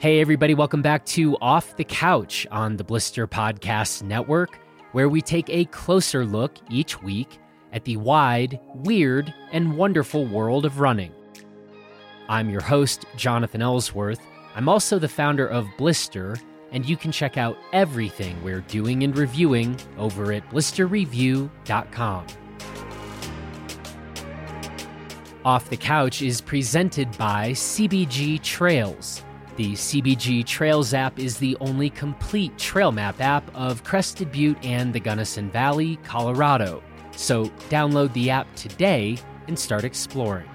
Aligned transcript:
Hey, 0.00 0.20
everybody, 0.20 0.54
welcome 0.54 0.80
back 0.80 1.04
to 1.06 1.36
Off 1.38 1.76
the 1.76 1.82
Couch 1.82 2.46
on 2.52 2.76
the 2.76 2.84
Blister 2.84 3.26
Podcast 3.26 4.04
Network, 4.04 4.56
where 4.92 5.08
we 5.08 5.20
take 5.20 5.50
a 5.50 5.64
closer 5.64 6.24
look 6.24 6.54
each 6.70 7.02
week 7.02 7.40
at 7.72 7.84
the 7.84 7.96
wide, 7.96 8.60
weird, 8.76 9.34
and 9.50 9.76
wonderful 9.76 10.24
world 10.24 10.64
of 10.64 10.78
running. 10.78 11.12
I'm 12.28 12.48
your 12.48 12.60
host, 12.60 13.06
Jonathan 13.16 13.60
Ellsworth. 13.60 14.20
I'm 14.54 14.68
also 14.68 15.00
the 15.00 15.08
founder 15.08 15.48
of 15.48 15.66
Blister, 15.76 16.36
and 16.70 16.88
you 16.88 16.96
can 16.96 17.10
check 17.10 17.36
out 17.36 17.58
everything 17.72 18.40
we're 18.44 18.60
doing 18.60 19.02
and 19.02 19.18
reviewing 19.18 19.76
over 19.98 20.32
at 20.32 20.48
blisterreview.com. 20.50 22.26
Off 25.44 25.68
the 25.68 25.76
Couch 25.76 26.22
is 26.22 26.40
presented 26.40 27.10
by 27.18 27.50
CBG 27.50 28.40
Trails. 28.44 29.24
The 29.58 29.72
CBG 29.72 30.46
Trails 30.46 30.94
app 30.94 31.18
is 31.18 31.36
the 31.36 31.56
only 31.60 31.90
complete 31.90 32.56
trail 32.58 32.92
map 32.92 33.20
app 33.20 33.42
of 33.56 33.82
Crested 33.82 34.30
Butte 34.30 34.64
and 34.64 34.92
the 34.92 35.00
Gunnison 35.00 35.50
Valley, 35.50 35.96
Colorado. 36.04 36.80
So 37.16 37.46
download 37.68 38.12
the 38.12 38.30
app 38.30 38.54
today 38.54 39.18
and 39.48 39.58
start 39.58 39.82
exploring. 39.82 40.46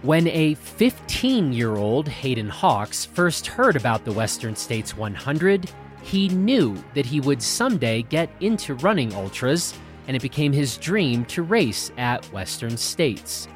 When 0.00 0.28
a 0.28 0.54
15 0.54 1.52
year 1.52 1.76
old 1.76 2.08
Hayden 2.08 2.48
Hawks 2.48 3.04
first 3.04 3.46
heard 3.46 3.76
about 3.76 4.06
the 4.06 4.12
Western 4.12 4.56
States 4.56 4.96
100, 4.96 5.70
he 6.02 6.30
knew 6.30 6.82
that 6.94 7.04
he 7.04 7.20
would 7.20 7.42
someday 7.42 8.00
get 8.00 8.30
into 8.40 8.76
running 8.76 9.12
ultras, 9.12 9.74
and 10.06 10.16
it 10.16 10.22
became 10.22 10.54
his 10.54 10.78
dream 10.78 11.26
to 11.26 11.42
race 11.42 11.92
at 11.98 12.24
Western 12.32 12.78
States. 12.78 13.46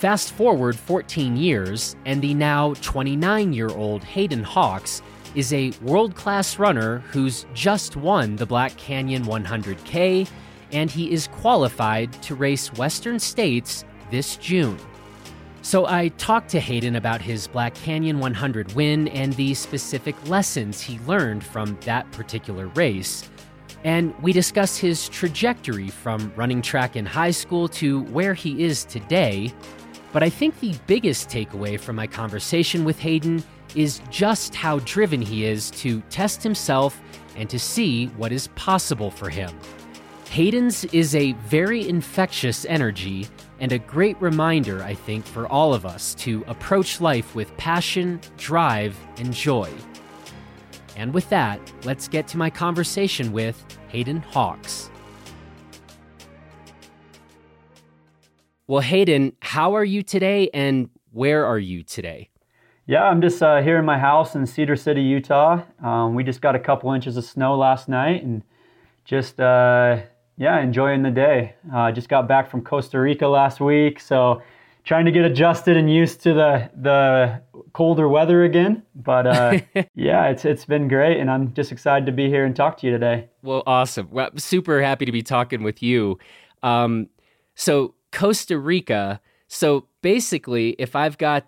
Fast 0.00 0.32
forward 0.32 0.76
14 0.76 1.36
years, 1.36 1.94
and 2.06 2.22
the 2.22 2.32
now 2.32 2.72
29 2.80 3.52
year 3.52 3.68
old 3.68 4.02
Hayden 4.02 4.42
Hawks 4.42 5.02
is 5.34 5.52
a 5.52 5.72
world 5.82 6.14
class 6.14 6.58
runner 6.58 7.00
who's 7.10 7.44
just 7.52 7.96
won 7.96 8.36
the 8.36 8.46
Black 8.46 8.74
Canyon 8.78 9.24
100K, 9.24 10.26
and 10.72 10.90
he 10.90 11.10
is 11.10 11.26
qualified 11.26 12.10
to 12.22 12.34
race 12.34 12.72
Western 12.72 13.18
States 13.18 13.84
this 14.10 14.36
June. 14.36 14.78
So 15.60 15.84
I 15.84 16.08
talked 16.16 16.48
to 16.52 16.60
Hayden 16.60 16.96
about 16.96 17.20
his 17.20 17.46
Black 17.46 17.74
Canyon 17.74 18.20
100 18.20 18.72
win 18.72 19.06
and 19.08 19.34
the 19.34 19.52
specific 19.52 20.16
lessons 20.30 20.80
he 20.80 20.98
learned 21.00 21.44
from 21.44 21.76
that 21.82 22.10
particular 22.12 22.68
race. 22.68 23.28
And 23.84 24.14
we 24.22 24.32
discuss 24.32 24.78
his 24.78 25.10
trajectory 25.10 25.88
from 25.88 26.32
running 26.36 26.62
track 26.62 26.96
in 26.96 27.04
high 27.04 27.30
school 27.32 27.68
to 27.68 28.00
where 28.04 28.32
he 28.32 28.64
is 28.64 28.84
today 28.84 29.52
but 30.12 30.22
I 30.22 30.30
think 30.30 30.58
the 30.60 30.74
biggest 30.86 31.28
takeaway 31.28 31.78
from 31.78 31.96
my 31.96 32.06
conversation 32.06 32.84
with 32.84 32.98
Hayden 32.98 33.42
is 33.74 34.00
just 34.10 34.54
how 34.54 34.80
driven 34.80 35.22
he 35.22 35.44
is 35.44 35.70
to 35.72 36.00
test 36.10 36.42
himself 36.42 37.00
and 37.36 37.48
to 37.50 37.58
see 37.58 38.06
what 38.16 38.32
is 38.32 38.48
possible 38.48 39.10
for 39.10 39.28
him. 39.28 39.56
Hayden's 40.30 40.84
is 40.86 41.14
a 41.14 41.32
very 41.46 41.88
infectious 41.88 42.64
energy 42.66 43.26
and 43.60 43.72
a 43.72 43.78
great 43.78 44.20
reminder, 44.20 44.82
I 44.82 44.94
think, 44.94 45.26
for 45.26 45.46
all 45.48 45.74
of 45.74 45.84
us 45.84 46.14
to 46.16 46.44
approach 46.46 47.00
life 47.00 47.34
with 47.34 47.54
passion, 47.56 48.20
drive, 48.36 48.96
and 49.18 49.32
joy. 49.32 49.70
And 50.96 51.12
with 51.12 51.28
that, 51.30 51.60
let's 51.84 52.08
get 52.08 52.26
to 52.28 52.38
my 52.38 52.50
conversation 52.50 53.32
with 53.32 53.62
Hayden 53.88 54.22
Hawks. 54.22 54.90
Well, 58.70 58.82
Hayden, 58.82 59.32
how 59.42 59.74
are 59.74 59.82
you 59.84 60.04
today 60.04 60.48
and 60.54 60.90
where 61.10 61.44
are 61.44 61.58
you 61.58 61.82
today? 61.82 62.30
Yeah, 62.86 63.02
I'm 63.02 63.20
just 63.20 63.42
uh, 63.42 63.62
here 63.62 63.80
in 63.80 63.84
my 63.84 63.98
house 63.98 64.36
in 64.36 64.46
Cedar 64.46 64.76
City, 64.76 65.02
Utah. 65.02 65.64
Um, 65.82 66.14
we 66.14 66.22
just 66.22 66.40
got 66.40 66.54
a 66.54 66.60
couple 66.60 66.92
inches 66.92 67.16
of 67.16 67.24
snow 67.24 67.56
last 67.56 67.88
night 67.88 68.22
and 68.22 68.44
just, 69.04 69.40
uh, 69.40 69.98
yeah, 70.36 70.60
enjoying 70.60 71.02
the 71.02 71.10
day. 71.10 71.56
Uh, 71.74 71.90
just 71.90 72.08
got 72.08 72.28
back 72.28 72.48
from 72.48 72.62
Costa 72.62 73.00
Rica 73.00 73.26
last 73.26 73.58
week, 73.58 73.98
so 73.98 74.40
trying 74.84 75.04
to 75.04 75.10
get 75.10 75.24
adjusted 75.24 75.76
and 75.76 75.92
used 75.92 76.20
to 76.20 76.32
the 76.32 76.70
the 76.80 77.42
colder 77.72 78.08
weather 78.08 78.44
again. 78.44 78.84
But 78.94 79.26
uh, 79.26 79.58
yeah, 79.96 80.28
it's 80.28 80.44
it's 80.44 80.64
been 80.64 80.86
great, 80.86 81.18
and 81.18 81.28
I'm 81.28 81.52
just 81.54 81.72
excited 81.72 82.06
to 82.06 82.12
be 82.12 82.28
here 82.28 82.44
and 82.44 82.54
talk 82.54 82.78
to 82.78 82.86
you 82.86 82.92
today. 82.92 83.30
Well, 83.42 83.64
awesome. 83.66 84.06
Well, 84.12 84.30
super 84.36 84.80
happy 84.80 85.06
to 85.06 85.12
be 85.12 85.22
talking 85.22 85.64
with 85.64 85.82
you. 85.82 86.20
Um, 86.62 87.08
so 87.56 87.94
Costa 88.12 88.58
Rica. 88.58 89.20
So 89.48 89.86
basically, 90.02 90.70
if 90.78 90.94
I've 90.94 91.18
got 91.18 91.46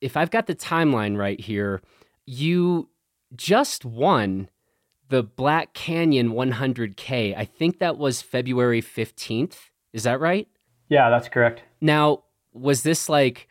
if 0.00 0.16
I've 0.16 0.30
got 0.30 0.46
the 0.46 0.54
timeline 0.54 1.16
right 1.16 1.40
here, 1.40 1.82
you 2.24 2.88
just 3.34 3.84
won 3.84 4.48
the 5.08 5.22
Black 5.22 5.74
Canyon 5.74 6.30
100K. 6.30 7.36
I 7.36 7.44
think 7.44 7.78
that 7.78 7.98
was 7.98 8.22
February 8.22 8.82
15th. 8.82 9.56
Is 9.92 10.04
that 10.04 10.20
right? 10.20 10.46
Yeah, 10.88 11.10
that's 11.10 11.28
correct. 11.28 11.62
Now, 11.80 12.24
was 12.52 12.82
this 12.82 13.08
like 13.08 13.48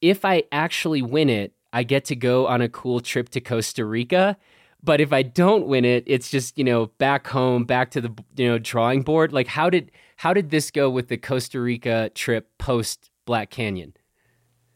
if 0.00 0.24
I 0.24 0.44
actually 0.52 1.02
win 1.02 1.30
it, 1.30 1.52
I 1.72 1.82
get 1.82 2.04
to 2.06 2.16
go 2.16 2.46
on 2.46 2.60
a 2.60 2.68
cool 2.68 3.00
trip 3.00 3.28
to 3.30 3.40
Costa 3.40 3.84
Rica? 3.84 4.36
But 4.82 5.00
if 5.00 5.12
I 5.14 5.22
don't 5.22 5.66
win 5.66 5.86
it, 5.86 6.04
it's 6.06 6.30
just, 6.30 6.58
you 6.58 6.64
know, 6.64 6.86
back 6.98 7.26
home, 7.28 7.64
back 7.64 7.90
to 7.92 8.02
the, 8.02 8.12
you 8.36 8.46
know, 8.46 8.58
drawing 8.58 9.02
board. 9.02 9.32
Like 9.32 9.46
how 9.46 9.70
did 9.70 9.90
how 10.16 10.32
did 10.32 10.50
this 10.50 10.70
go 10.70 10.90
with 10.90 11.08
the 11.08 11.16
Costa 11.16 11.60
Rica 11.60 12.10
trip 12.14 12.48
post 12.58 13.10
Black 13.24 13.50
Canyon? 13.50 13.94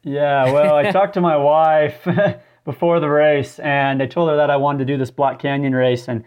Yeah, 0.02 0.52
well, 0.52 0.76
I 0.76 0.90
talked 0.92 1.14
to 1.14 1.20
my 1.20 1.36
wife 1.36 2.06
before 2.64 3.00
the 3.00 3.08
race 3.08 3.58
and 3.58 4.02
I 4.02 4.06
told 4.06 4.30
her 4.30 4.36
that 4.36 4.50
I 4.50 4.56
wanted 4.56 4.78
to 4.78 4.84
do 4.84 4.96
this 4.96 5.10
Black 5.10 5.38
Canyon 5.38 5.74
race 5.74 6.08
and 6.08 6.24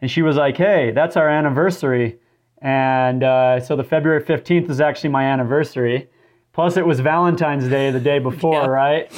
and 0.00 0.10
she 0.10 0.20
was 0.22 0.34
like, 0.34 0.56
"Hey, 0.56 0.90
that's 0.90 1.16
our 1.16 1.28
anniversary." 1.28 2.18
And 2.60 3.22
uh, 3.22 3.60
so 3.60 3.76
the 3.76 3.84
February 3.84 4.20
15th 4.20 4.68
is 4.68 4.80
actually 4.80 5.10
my 5.10 5.24
anniversary. 5.24 6.08
Plus 6.52 6.76
it 6.76 6.84
was 6.84 6.98
Valentine's 6.98 7.68
Day 7.68 7.92
the 7.92 8.00
day 8.00 8.18
before, 8.18 8.62
yeah. 8.62 8.66
right? 8.66 9.12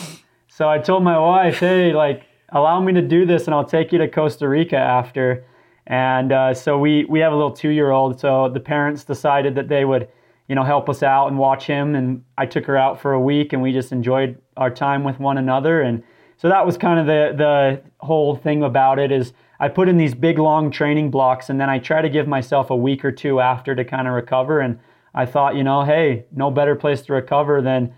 So 0.48 0.68
I 0.68 0.78
told 0.78 1.02
my 1.02 1.18
wife, 1.18 1.60
"Hey, 1.60 1.94
like 1.94 2.26
allow 2.54 2.80
me 2.80 2.92
to 2.92 3.02
do 3.02 3.26
this 3.26 3.46
and 3.46 3.54
I'll 3.54 3.64
take 3.64 3.92
you 3.92 3.98
to 3.98 4.08
Costa 4.08 4.48
Rica 4.48 4.76
after. 4.76 5.44
And 5.86 6.32
uh, 6.32 6.54
so 6.54 6.78
we, 6.78 7.04
we 7.04 7.20
have 7.20 7.32
a 7.32 7.36
little 7.36 7.52
two 7.52 7.70
year 7.70 7.90
old. 7.90 8.18
So 8.18 8.48
the 8.48 8.60
parents 8.60 9.04
decided 9.04 9.54
that 9.56 9.68
they 9.68 9.84
would, 9.84 10.08
you 10.48 10.54
know, 10.54 10.62
help 10.62 10.88
us 10.88 11.02
out 11.02 11.28
and 11.28 11.38
watch 11.38 11.66
him. 11.66 11.94
And 11.94 12.24
I 12.38 12.46
took 12.46 12.64
her 12.66 12.76
out 12.76 13.00
for 13.00 13.12
a 13.12 13.20
week 13.20 13.52
and 13.52 13.60
we 13.60 13.72
just 13.72 13.92
enjoyed 13.92 14.40
our 14.56 14.70
time 14.70 15.04
with 15.04 15.18
one 15.18 15.38
another. 15.38 15.82
And 15.82 16.02
so 16.36 16.48
that 16.48 16.64
was 16.64 16.76
kind 16.76 16.98
of 16.98 17.06
the, 17.06 17.34
the 17.36 17.82
whole 18.04 18.36
thing 18.36 18.62
about 18.62 18.98
it 18.98 19.12
is 19.12 19.32
I 19.60 19.68
put 19.68 19.88
in 19.88 19.96
these 19.96 20.14
big 20.14 20.38
long 20.38 20.70
training 20.70 21.10
blocks 21.10 21.48
and 21.50 21.60
then 21.60 21.70
I 21.70 21.78
try 21.78 22.02
to 22.02 22.08
give 22.08 22.26
myself 22.26 22.70
a 22.70 22.76
week 22.76 23.04
or 23.04 23.12
two 23.12 23.40
after 23.40 23.74
to 23.74 23.84
kind 23.84 24.08
of 24.08 24.14
recover. 24.14 24.60
And 24.60 24.78
I 25.14 25.26
thought, 25.26 25.54
you 25.54 25.62
know, 25.62 25.84
hey, 25.84 26.24
no 26.32 26.50
better 26.50 26.74
place 26.74 27.02
to 27.02 27.12
recover 27.12 27.62
than 27.62 27.94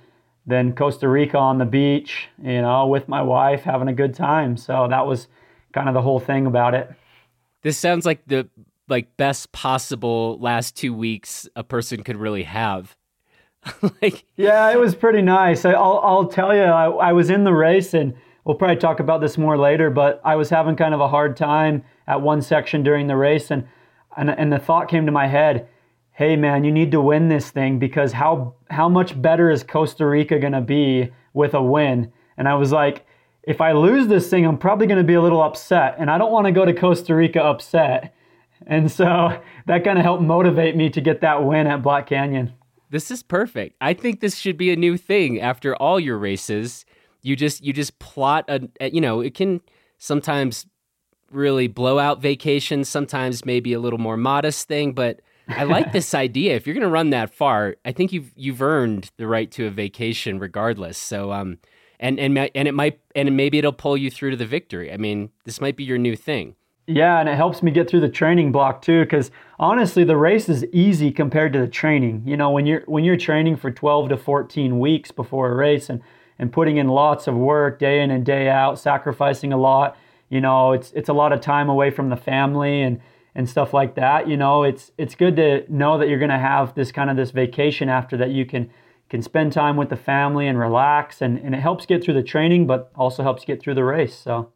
than 0.47 0.77
Costa 0.77 1.09
Rica 1.09 1.37
on 1.37 1.59
the 1.59 1.65
beach, 1.65 2.29
you 2.41 2.63
know, 2.63 2.87
with 2.87 3.09
my 3.09 3.21
wife 3.21 3.63
having 3.63 3.89
a 3.89 3.93
good 3.93 4.15
time. 4.15 4.57
So 4.57 4.87
that 4.89 5.05
was 5.05 5.27
kind 5.73 5.89
of 5.89 5.95
the 5.95 6.03
whole 6.03 6.21
thing 6.21 6.47
about 6.47 6.73
it. 6.73 6.89
This 7.67 7.77
sounds 7.77 8.07
like 8.07 8.25
the 8.29 8.49
like 8.87 9.17
best 9.17 9.51
possible 9.51 10.39
last 10.39 10.77
2 10.77 10.95
weeks 10.95 11.49
a 11.57 11.65
person 11.65 12.05
could 12.05 12.17
really 12.17 12.45
have. 12.45 12.95
like 14.01 14.25
Yeah, 14.37 14.71
it 14.71 14.79
was 14.79 14.95
pretty 14.95 15.21
nice. 15.21 15.65
I, 15.65 15.73
will 15.73 16.01
I'll 16.01 16.29
tell 16.29 16.55
you 16.55 16.63
I, 16.63 16.87
I 16.87 17.13
was 17.13 17.29
in 17.29 17.43
the 17.43 17.53
race 17.53 17.93
and 17.93 18.15
we'll 18.45 18.55
probably 18.55 18.77
talk 18.77 19.01
about 19.01 19.21
this 19.21 19.37
more 19.37 19.59
later, 19.59 19.91
but 19.91 20.21
I 20.25 20.37
was 20.37 20.49
having 20.49 20.77
kind 20.77 20.95
of 20.95 21.01
a 21.01 21.09
hard 21.09 21.37
time 21.37 21.83
at 22.07 22.21
one 22.21 22.41
section 22.41 22.85
during 22.85 23.09
the 23.09 23.17
race 23.17 23.51
and 23.51 23.67
and, 24.17 24.31
and 24.31 24.53
the 24.53 24.61
thought 24.61 24.89
came 24.89 25.05
to 25.07 25.11
my 25.11 25.27
head, 25.27 25.67
hey 26.13 26.37
man, 26.37 26.63
you 26.63 26.71
need 26.71 26.93
to 26.93 27.01
win 27.01 27.27
this 27.27 27.51
thing 27.51 27.81
because 27.81 28.13
how 28.13 28.55
how 28.71 28.89
much 28.89 29.21
better 29.21 29.51
is 29.51 29.65
Costa 29.65 30.07
Rica 30.07 30.39
gonna 30.39 30.61
be 30.61 31.11
with 31.35 31.53
a 31.53 31.61
win? 31.61 32.13
And 32.39 32.47
I 32.47 32.55
was 32.55 32.71
like, 32.71 33.05
if 33.47 33.61
I 33.61 33.73
lose 33.73 34.09
this 34.09 34.29
thing, 34.29 34.45
I'm 34.45 34.59
probably 34.59 34.87
gonna 34.87 35.05
be 35.05 35.15
a 35.15 35.23
little 35.23 35.43
upset, 35.43 35.97
and 35.99 36.11
I 36.11 36.19
don't 36.19 36.33
want 36.33 36.47
to 36.47 36.53
go 36.53 36.65
to 36.65 36.75
Costa 36.75 37.15
Rica 37.15 37.43
upset. 37.43 38.13
And 38.67 38.91
so 38.91 39.41
that 39.67 39.85
kind 39.85 39.99
of 39.99 40.05
helped 40.05 40.23
motivate 40.23 40.77
me 40.77 40.91
to 40.91 41.01
get 41.01 41.21
that 41.21 41.45
win 41.45 41.67
at 41.67 41.83
Black 41.83 42.09
Canyon. 42.09 42.53
This 42.91 43.11
is 43.11 43.23
perfect. 43.23 43.77
I 43.81 43.95
think 43.95 44.21
this 44.21 44.37
should 44.37 44.57
be 44.57 44.71
a 44.71 44.77
new 44.77 44.97
thing 44.97 45.41
after 45.41 45.75
all 45.77 45.99
your 45.99 46.19
races. 46.19 46.85
You 47.23 47.37
just 47.37 47.65
you 47.65 47.73
just 47.73 47.99
plot 47.99 48.45
a 48.49 48.91
you 48.91 49.01
know, 49.01 49.21
it 49.21 49.35
can 49.35 49.61
sometimes 49.99 50.67
really 51.31 51.67
blow 51.69 51.99
out 51.99 52.21
vacations, 52.21 52.89
sometimes 52.89 53.45
maybe 53.45 53.73
a 53.73 53.81
little 53.81 53.99
more 53.99 54.17
modest 54.17 54.69
thing, 54.69 54.93
but 54.93 55.21
I 55.49 55.65
like 55.65 55.93
this 55.93 56.15
idea. 56.27 56.55
If 56.55 56.67
you're 56.67 56.75
going 56.75 56.83
to 56.83 56.89
run 56.89 57.11
that 57.11 57.35
far, 57.35 57.77
I 57.85 57.93
think 57.93 58.13
you've 58.13 58.33
you've 58.37 58.63
earned 58.63 59.11
the 59.17 59.27
right 59.27 59.51
to 59.53 59.67
a 59.67 59.71
vacation 59.71 60.39
regardless. 60.39 60.99
So 60.99 61.33
um 61.33 61.59
and 62.01 62.19
and 62.19 62.39
and 62.39 62.69
it 62.69 62.73
might 62.73 63.01
and 63.15 63.37
maybe 63.37 63.59
it'll 63.59 63.73
pull 63.73 63.97
you 63.97 64.11
through 64.11 64.31
to 64.31 64.37
the 64.37 64.47
victory. 64.47 64.93
I 64.93 64.97
mean, 64.97 65.31
this 65.45 65.61
might 65.61 65.77
be 65.77 65.85
your 65.85 65.99
new 65.99 66.17
thing. 66.17 66.57
Yeah, 66.89 67.19
and 67.19 67.29
it 67.29 67.35
helps 67.35 67.65
me 67.65 67.73
get 67.73 67.91
through 67.91 68.01
the 68.01 68.09
training 68.09 68.53
block 68.53 68.83
too 68.83 69.05
cuz 69.07 69.31
honestly, 69.59 70.05
the 70.05 70.17
race 70.17 70.49
is 70.49 70.65
easy 70.73 71.11
compared 71.11 71.53
to 71.55 71.59
the 71.59 71.69
training. 71.69 72.23
You 72.27 72.37
know, 72.37 72.51
when 72.51 72.67
you're 72.67 72.83
when 72.87 73.05
you're 73.05 73.17
training 73.17 73.57
for 73.57 73.71
12 73.71 74.11
to 74.11 74.17
14 74.17 74.79
weeks 74.79 75.11
before 75.11 75.51
a 75.51 75.55
race 75.55 75.91
and 75.91 76.01
and 76.39 76.53
putting 76.53 76.77
in 76.77 76.89
lots 76.89 77.27
of 77.27 77.35
work 77.35 77.79
day 77.79 78.03
in 78.03 78.11
and 78.11 78.25
day 78.25 78.49
out, 78.49 78.79
sacrificing 78.79 79.53
a 79.53 79.57
lot. 79.57 79.97
You 80.29 80.41
know, 80.41 80.73
it's 80.73 80.93
it's 80.93 81.09
a 81.09 81.15
lot 81.15 81.33
of 81.33 81.41
time 81.41 81.69
away 81.69 81.91
from 81.91 82.11
the 82.11 82.17
family 82.17 82.83
and 82.83 83.01
and 83.35 83.49
stuff 83.49 83.75
like 83.75 83.95
that. 83.95 84.29
You 84.29 84.37
know, 84.37 84.65
it's 84.65 84.91
it's 84.99 85.15
good 85.15 85.37
to 85.37 85.65
know 85.69 85.99
that 85.99 86.09
you're 86.09 86.19
going 86.19 86.31
to 86.31 86.39
have 86.39 86.75
this 86.75 86.91
kind 86.91 87.11
of 87.11 87.17
this 87.17 87.31
vacation 87.31 87.89
after 87.89 88.17
that 88.17 88.31
you 88.31 88.47
can 88.47 88.71
can 89.09 89.23
spend 89.23 89.53
time 89.53 89.77
with 89.77 89.89
the 89.89 89.97
family 89.97 90.47
and 90.47 90.59
relax 90.59 91.23
and, 91.23 91.39
and 91.39 91.55
it 91.55 91.61
helps 91.61 91.87
get 91.87 92.03
through 92.03 92.15
the 92.15 92.23
training 92.23 92.67
but 92.67 92.91
also 92.97 93.23
helps 93.23 93.45
get 93.45 93.61
through 93.61 93.75
the 93.75 93.85
race 93.85 94.17
so. 94.17 94.53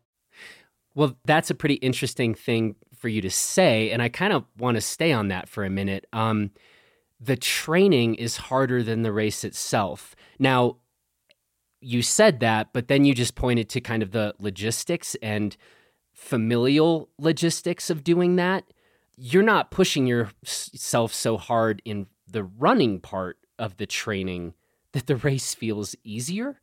Well 0.95 1.17
that's 1.25 1.51
a 1.51 1.55
pretty 1.55 1.75
interesting 1.75 2.35
thing 2.35 2.77
for 2.97 3.09
you 3.09 3.23
to 3.23 3.31
say 3.31 3.91
and 3.91 4.03
i 4.03 4.09
kind 4.09 4.33
of 4.33 4.45
want 4.59 4.77
to 4.77 4.81
stay 4.81 5.13
on 5.13 5.29
that 5.29 5.49
for 5.49 5.65
a 5.65 5.71
minute. 5.71 6.07
Um, 6.13 6.51
the 7.21 7.37
training 7.37 8.15
is 8.15 8.39
harder 8.39 8.83
than 8.83 9.03
the 9.03 9.13
race 9.13 9.45
itself. 9.45 10.17
Now 10.39 10.77
you 11.81 12.03
said 12.03 12.41
that 12.41 12.73
but 12.73 12.89
then 12.89 13.05
you 13.05 13.15
just 13.15 13.35
pointed 13.35 13.69
to 13.71 13.81
kind 13.81 14.03
of 14.03 14.11
the 14.11 14.35
logistics 14.39 15.17
and 15.23 15.57
familial 16.13 17.09
logistics 17.19 17.89
of 17.89 18.05
doing 18.05 18.37
that. 18.37 18.65
You're 19.17 19.43
not 19.43 19.71
pushing 19.71 20.07
yourself 20.07 21.13
so 21.13 21.37
hard 21.37 21.83
in 21.85 22.07
the 22.27 22.45
running 22.45 23.01
part 23.01 23.40
of 23.61 23.77
the 23.77 23.87
training 23.87 24.55
that 24.93 25.07
the 25.07 25.17
race 25.17 25.55
feels 25.55 25.95
easier? 26.03 26.59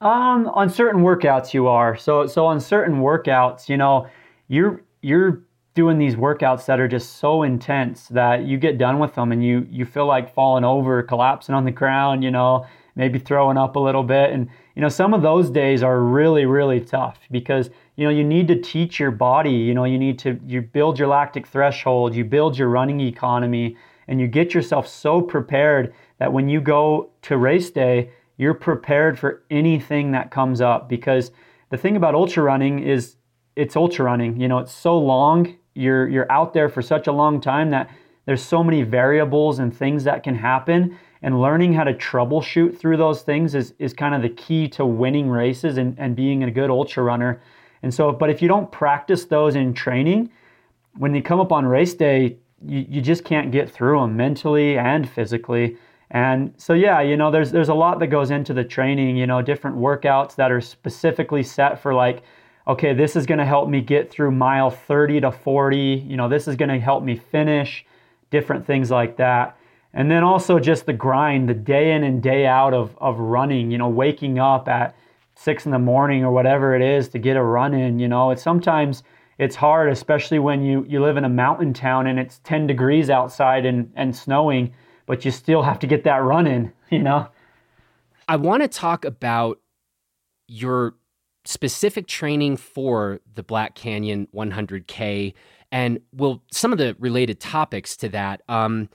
Um, 0.00 0.46
on 0.48 0.68
certain 0.68 1.02
workouts 1.02 1.54
you 1.54 1.66
are. 1.66 1.96
So 1.96 2.26
so 2.26 2.46
on 2.46 2.60
certain 2.60 3.00
workouts, 3.00 3.68
you 3.68 3.76
know, 3.76 4.06
you're 4.48 4.82
you're 5.00 5.42
doing 5.74 5.98
these 5.98 6.16
workouts 6.16 6.66
that 6.66 6.80
are 6.80 6.88
just 6.88 7.16
so 7.16 7.42
intense 7.42 8.08
that 8.08 8.44
you 8.44 8.58
get 8.58 8.78
done 8.78 8.98
with 8.98 9.14
them 9.14 9.32
and 9.32 9.44
you 9.44 9.66
you 9.70 9.84
feel 9.84 10.06
like 10.06 10.34
falling 10.34 10.64
over, 10.64 11.02
collapsing 11.02 11.54
on 11.54 11.64
the 11.64 11.70
ground, 11.70 12.22
you 12.22 12.30
know, 12.30 12.66
maybe 12.94 13.18
throwing 13.18 13.56
up 13.56 13.76
a 13.76 13.80
little 13.80 14.02
bit 14.02 14.30
and 14.30 14.48
you 14.76 14.82
know, 14.82 14.88
some 14.88 15.12
of 15.12 15.22
those 15.22 15.50
days 15.50 15.82
are 15.82 16.00
really 16.00 16.46
really 16.46 16.80
tough 16.80 17.18
because 17.30 17.70
you 17.96 18.04
know, 18.04 18.10
you 18.10 18.22
need 18.22 18.46
to 18.46 18.60
teach 18.60 19.00
your 19.00 19.10
body, 19.10 19.50
you 19.50 19.74
know, 19.74 19.82
you 19.82 19.98
need 19.98 20.18
to 20.20 20.38
you 20.46 20.62
build 20.62 20.96
your 20.96 21.08
lactic 21.08 21.44
threshold, 21.44 22.14
you 22.14 22.24
build 22.24 22.56
your 22.56 22.68
running 22.68 23.00
economy 23.00 23.76
and 24.06 24.20
you 24.20 24.28
get 24.28 24.54
yourself 24.54 24.86
so 24.88 25.20
prepared 25.20 25.92
that 26.18 26.32
when 26.32 26.48
you 26.48 26.60
go 26.60 27.10
to 27.22 27.36
race 27.36 27.70
day, 27.70 28.10
you're 28.36 28.54
prepared 28.54 29.18
for 29.18 29.42
anything 29.50 30.12
that 30.12 30.30
comes 30.30 30.60
up 30.60 30.88
because 30.88 31.30
the 31.70 31.76
thing 31.76 31.96
about 31.96 32.14
ultra 32.14 32.42
running 32.42 32.80
is 32.80 33.16
it's 33.56 33.76
ultra 33.76 34.04
running. 34.04 34.40
You 34.40 34.48
know, 34.48 34.58
it's 34.58 34.72
so 34.72 34.96
long. 34.98 35.56
You're 35.74 36.08
you're 36.08 36.30
out 36.30 36.54
there 36.54 36.68
for 36.68 36.82
such 36.82 37.06
a 37.06 37.12
long 37.12 37.40
time 37.40 37.70
that 37.70 37.90
there's 38.26 38.42
so 38.42 38.62
many 38.62 38.82
variables 38.82 39.58
and 39.58 39.74
things 39.74 40.04
that 40.04 40.22
can 40.22 40.34
happen 40.34 40.98
and 41.22 41.40
learning 41.40 41.72
how 41.72 41.84
to 41.84 41.94
troubleshoot 41.94 42.78
through 42.78 42.96
those 42.96 43.22
things 43.22 43.54
is, 43.54 43.74
is 43.78 43.92
kind 43.92 44.14
of 44.14 44.22
the 44.22 44.28
key 44.28 44.68
to 44.68 44.86
winning 44.86 45.28
races 45.28 45.78
and, 45.78 45.98
and 45.98 46.14
being 46.14 46.44
a 46.44 46.50
good 46.50 46.70
ultra 46.70 47.02
runner. 47.02 47.40
And 47.82 47.92
so, 47.92 48.12
but 48.12 48.30
if 48.30 48.42
you 48.42 48.48
don't 48.48 48.70
practice 48.70 49.24
those 49.24 49.56
in 49.56 49.74
training, 49.74 50.30
when 50.96 51.14
you 51.14 51.22
come 51.22 51.40
up 51.40 51.52
on 51.52 51.64
race 51.66 51.94
day, 51.94 52.36
you, 52.64 52.86
you 52.88 53.00
just 53.00 53.24
can't 53.24 53.50
get 53.50 53.70
through 53.70 54.00
them 54.00 54.16
mentally 54.16 54.78
and 54.78 55.08
physically. 55.08 55.76
And 56.10 56.54
so 56.56 56.72
yeah, 56.72 57.00
you 57.00 57.16
know, 57.16 57.30
there's 57.30 57.50
there's 57.50 57.68
a 57.68 57.74
lot 57.74 57.98
that 57.98 58.06
goes 58.06 58.30
into 58.30 58.54
the 58.54 58.64
training, 58.64 59.16
you 59.16 59.26
know, 59.26 59.42
different 59.42 59.76
workouts 59.76 60.36
that 60.36 60.50
are 60.50 60.60
specifically 60.60 61.42
set 61.42 61.80
for 61.80 61.94
like 61.94 62.22
okay, 62.66 62.92
this 62.92 63.16
is 63.16 63.24
going 63.24 63.38
to 63.38 63.46
help 63.46 63.66
me 63.68 63.80
get 63.80 64.10
through 64.10 64.30
mile 64.30 64.70
30 64.70 65.22
to 65.22 65.32
40, 65.32 66.04
you 66.06 66.18
know, 66.18 66.28
this 66.28 66.46
is 66.46 66.54
going 66.54 66.68
to 66.68 66.78
help 66.78 67.02
me 67.02 67.16
finish, 67.16 67.86
different 68.30 68.66
things 68.66 68.90
like 68.90 69.16
that. 69.16 69.56
And 69.94 70.10
then 70.10 70.22
also 70.22 70.58
just 70.58 70.84
the 70.84 70.92
grind, 70.92 71.48
the 71.48 71.54
day 71.54 71.92
in 71.92 72.04
and 72.04 72.22
day 72.22 72.46
out 72.46 72.74
of 72.74 72.96
of 72.98 73.18
running, 73.18 73.70
you 73.70 73.78
know, 73.78 73.88
waking 73.88 74.38
up 74.38 74.68
at 74.68 74.94
6 75.36 75.66
in 75.66 75.72
the 75.72 75.78
morning 75.78 76.24
or 76.24 76.30
whatever 76.30 76.74
it 76.74 76.82
is 76.82 77.08
to 77.10 77.18
get 77.18 77.36
a 77.36 77.42
run 77.42 77.72
in, 77.72 77.98
you 77.98 78.08
know, 78.08 78.30
it's 78.30 78.42
sometimes 78.42 79.02
it's 79.38 79.54
hard, 79.54 79.88
especially 79.90 80.40
when 80.40 80.62
you, 80.62 80.84
you 80.88 81.00
live 81.00 81.16
in 81.16 81.24
a 81.24 81.28
mountain 81.28 81.72
town 81.72 82.08
and 82.08 82.18
it's 82.18 82.40
10 82.40 82.66
degrees 82.66 83.08
outside 83.08 83.64
and, 83.64 83.90
and 83.94 84.14
snowing 84.14 84.72
but 85.08 85.24
you 85.24 85.30
still 85.32 85.62
have 85.62 85.78
to 85.80 85.86
get 85.88 86.04
that 86.04 86.18
run 86.18 86.46
in, 86.46 86.72
you 86.90 87.00
know? 87.00 87.26
I 88.28 88.36
want 88.36 88.62
to 88.62 88.68
talk 88.68 89.04
about 89.04 89.58
your 90.46 90.94
specific 91.44 92.06
training 92.06 92.58
for 92.58 93.20
the 93.34 93.42
Black 93.42 93.74
Canyon 93.74 94.28
100K 94.34 95.34
and 95.72 96.00
well, 96.12 96.42
some 96.50 96.72
of 96.72 96.78
the 96.78 96.94
related 96.98 97.40
topics 97.40 97.96
to 97.98 98.08
that. 98.10 98.42
Um, 98.48 98.88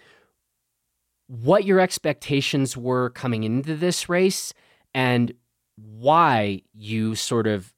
what 1.27 1.65
your 1.65 1.79
expectations 1.79 2.77
were 2.77 3.09
coming 3.11 3.43
into 3.43 3.75
this 3.75 4.07
race 4.07 4.53
and 4.93 5.33
why 5.75 6.61
you 6.73 7.15
sort 7.15 7.47
of 7.47 7.73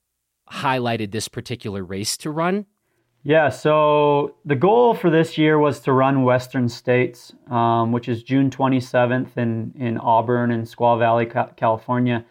highlighted 0.49 1.11
this 1.11 1.27
particular 1.27 1.83
race 1.83 2.17
to 2.17 2.31
run 2.31 2.65
yeah, 3.27 3.49
so 3.49 4.35
the 4.45 4.55
goal 4.55 4.93
for 4.93 5.09
this 5.09 5.35
year 5.35 5.57
was 5.57 5.79
to 5.79 5.93
run 5.93 6.21
Western 6.21 6.69
States, 6.69 7.33
um, 7.49 7.91
which 7.91 8.07
is 8.07 8.21
June 8.21 8.51
27th 8.51 9.35
in, 9.35 9.73
in 9.75 9.97
Auburn 9.97 10.51
and 10.51 10.63
Squaw 10.63 10.99
Valley, 10.99 11.25
California. 11.57 12.23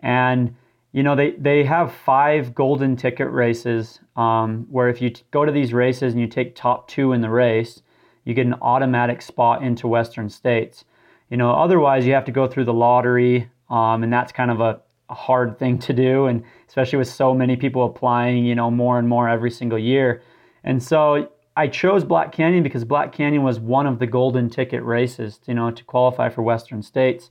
And, 0.00 0.54
you 0.92 1.02
know, 1.02 1.16
they, 1.16 1.30
they 1.30 1.64
have 1.64 1.94
five 1.94 2.54
golden 2.54 2.96
ticket 2.96 3.30
races 3.30 4.00
um, 4.14 4.66
where 4.68 4.90
if 4.90 5.00
you 5.00 5.08
t- 5.08 5.22
go 5.30 5.46
to 5.46 5.50
these 5.50 5.72
races 5.72 6.12
and 6.12 6.20
you 6.20 6.26
take 6.26 6.54
top 6.54 6.86
two 6.86 7.14
in 7.14 7.22
the 7.22 7.30
race, 7.30 7.80
you 8.26 8.34
get 8.34 8.44
an 8.44 8.56
automatic 8.60 9.22
spot 9.22 9.62
into 9.62 9.88
Western 9.88 10.28
States. 10.28 10.84
You 11.30 11.38
know, 11.38 11.50
otherwise 11.50 12.04
you 12.04 12.12
have 12.12 12.26
to 12.26 12.32
go 12.32 12.46
through 12.46 12.66
the 12.66 12.74
lottery, 12.74 13.48
um, 13.70 14.02
and 14.02 14.12
that's 14.12 14.32
kind 14.32 14.50
of 14.50 14.60
a, 14.60 14.82
a 15.08 15.14
hard 15.14 15.58
thing 15.58 15.78
to 15.78 15.94
do, 15.94 16.26
and 16.26 16.44
especially 16.68 16.98
with 16.98 17.08
so 17.08 17.32
many 17.32 17.56
people 17.56 17.86
applying, 17.86 18.44
you 18.44 18.54
know, 18.54 18.70
more 18.70 18.98
and 18.98 19.08
more 19.08 19.30
every 19.30 19.50
single 19.50 19.78
year. 19.78 20.20
And 20.64 20.82
so 20.82 21.28
I 21.56 21.68
chose 21.68 22.04
Black 22.04 22.32
Canyon 22.32 22.62
because 22.62 22.84
Black 22.84 23.12
Canyon 23.12 23.42
was 23.42 23.60
one 23.60 23.86
of 23.86 23.98
the 23.98 24.06
golden 24.06 24.48
ticket 24.48 24.82
races, 24.82 25.40
you 25.46 25.54
know, 25.54 25.70
to 25.70 25.84
qualify 25.84 26.28
for 26.28 26.42
Western 26.42 26.82
States. 26.82 27.30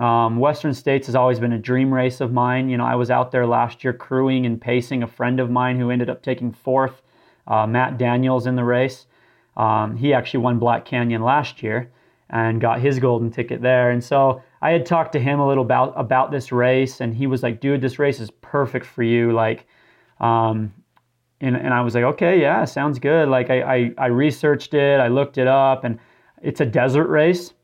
Um, 0.00 0.38
Western 0.38 0.74
States 0.74 1.06
has 1.06 1.14
always 1.16 1.40
been 1.40 1.52
a 1.52 1.58
dream 1.58 1.92
race 1.92 2.20
of 2.20 2.32
mine. 2.32 2.68
You 2.68 2.76
know, 2.76 2.84
I 2.84 2.94
was 2.94 3.10
out 3.10 3.32
there 3.32 3.46
last 3.46 3.82
year 3.82 3.92
crewing 3.92 4.46
and 4.46 4.60
pacing 4.60 5.02
a 5.02 5.06
friend 5.06 5.40
of 5.40 5.50
mine 5.50 5.78
who 5.78 5.90
ended 5.90 6.10
up 6.10 6.22
taking 6.22 6.52
fourth, 6.52 7.02
uh, 7.46 7.66
Matt 7.66 7.98
Daniels, 7.98 8.46
in 8.46 8.54
the 8.54 8.64
race. 8.64 9.06
Um, 9.56 9.96
he 9.96 10.12
actually 10.12 10.40
won 10.40 10.58
Black 10.58 10.84
Canyon 10.84 11.22
last 11.22 11.62
year 11.62 11.90
and 12.30 12.60
got 12.60 12.80
his 12.80 12.98
golden 12.98 13.30
ticket 13.30 13.62
there. 13.62 13.90
And 13.90 14.04
so 14.04 14.42
I 14.60 14.70
had 14.70 14.84
talked 14.84 15.12
to 15.12 15.18
him 15.18 15.40
a 15.40 15.48
little 15.48 15.64
about 15.64 15.94
about 15.96 16.30
this 16.30 16.52
race, 16.52 17.00
and 17.00 17.14
he 17.14 17.26
was 17.26 17.42
like, 17.42 17.60
"Dude, 17.60 17.80
this 17.80 17.98
race 17.98 18.20
is 18.20 18.30
perfect 18.30 18.86
for 18.86 19.02
you. 19.02 19.32
Like, 19.32 19.66
um, 20.20 20.72
and, 21.40 21.56
and 21.56 21.72
I 21.72 21.80
was 21.82 21.94
like, 21.94 22.04
okay, 22.04 22.40
yeah, 22.40 22.64
sounds 22.64 22.98
good. 22.98 23.28
Like 23.28 23.50
I, 23.50 23.60
I, 23.62 23.94
I 23.98 24.06
researched 24.06 24.74
it, 24.74 25.00
I 25.00 25.08
looked 25.08 25.38
it 25.38 25.46
up, 25.46 25.84
and 25.84 25.98
it's 26.42 26.60
a 26.60 26.66
desert 26.66 27.08
race. 27.08 27.54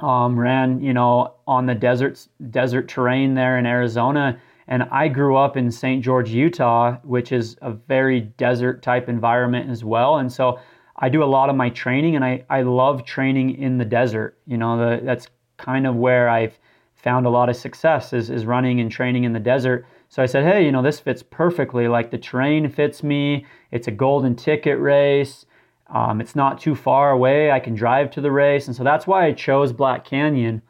Um, 0.00 0.38
ran, 0.38 0.80
you 0.80 0.92
know, 0.92 1.34
on 1.46 1.66
the 1.66 1.74
desert 1.74 2.26
desert 2.50 2.88
terrain 2.88 3.34
there 3.34 3.58
in 3.58 3.64
Arizona, 3.64 4.40
and 4.66 4.82
I 4.90 5.06
grew 5.06 5.36
up 5.36 5.56
in 5.56 5.70
St. 5.70 6.02
George, 6.02 6.30
Utah, 6.30 6.96
which 7.04 7.30
is 7.30 7.56
a 7.62 7.72
very 7.72 8.20
desert 8.20 8.82
type 8.82 9.08
environment 9.08 9.70
as 9.70 9.84
well. 9.84 10.16
And 10.16 10.32
so 10.32 10.58
I 10.96 11.08
do 11.08 11.22
a 11.22 11.26
lot 11.26 11.48
of 11.48 11.56
my 11.56 11.70
training, 11.70 12.16
and 12.16 12.24
I, 12.24 12.44
I 12.50 12.62
love 12.62 13.04
training 13.04 13.56
in 13.56 13.78
the 13.78 13.84
desert. 13.84 14.38
You 14.46 14.56
know, 14.56 14.76
the, 14.78 15.04
that's 15.04 15.28
kind 15.58 15.86
of 15.86 15.94
where 15.94 16.28
I've 16.28 16.58
found 16.96 17.26
a 17.26 17.30
lot 17.30 17.48
of 17.48 17.56
success 17.56 18.12
is, 18.12 18.30
is 18.30 18.46
running 18.46 18.80
and 18.80 18.90
training 18.90 19.24
in 19.24 19.32
the 19.32 19.40
desert. 19.40 19.86
So 20.14 20.22
I 20.22 20.26
said, 20.26 20.44
hey, 20.44 20.64
you 20.64 20.70
know, 20.70 20.80
this 20.80 21.00
fits 21.00 21.24
perfectly. 21.24 21.88
Like 21.88 22.12
the 22.12 22.18
terrain 22.18 22.68
fits 22.68 23.02
me. 23.02 23.46
It's 23.72 23.88
a 23.88 23.90
golden 23.90 24.36
ticket 24.36 24.78
race. 24.78 25.44
Um, 25.92 26.20
it's 26.20 26.36
not 26.36 26.60
too 26.60 26.76
far 26.76 27.10
away. 27.10 27.50
I 27.50 27.58
can 27.58 27.74
drive 27.74 28.12
to 28.12 28.20
the 28.20 28.30
race. 28.30 28.68
And 28.68 28.76
so 28.76 28.84
that's 28.84 29.08
why 29.08 29.26
I 29.26 29.32
chose 29.32 29.72
Black 29.72 30.04
Canyon. 30.04 30.62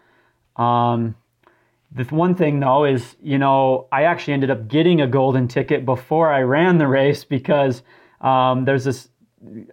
Um, 0.57 1.15
the 1.95 2.05
one 2.05 2.35
thing 2.35 2.59
though 2.61 2.87
is, 2.87 3.17
you 3.23 3.37
know, 3.37 3.87
I 3.93 4.05
actually 4.05 4.33
ended 4.33 4.51
up 4.51 4.67
getting 4.67 5.03
a 5.03 5.07
golden 5.07 5.47
ticket 5.47 5.85
before 5.85 6.33
I 6.33 6.41
ran 6.41 6.79
the 6.79 6.89
race 6.89 7.23
because 7.23 7.83
um, 8.23 8.65
there's 8.65 8.85
this 8.85 9.11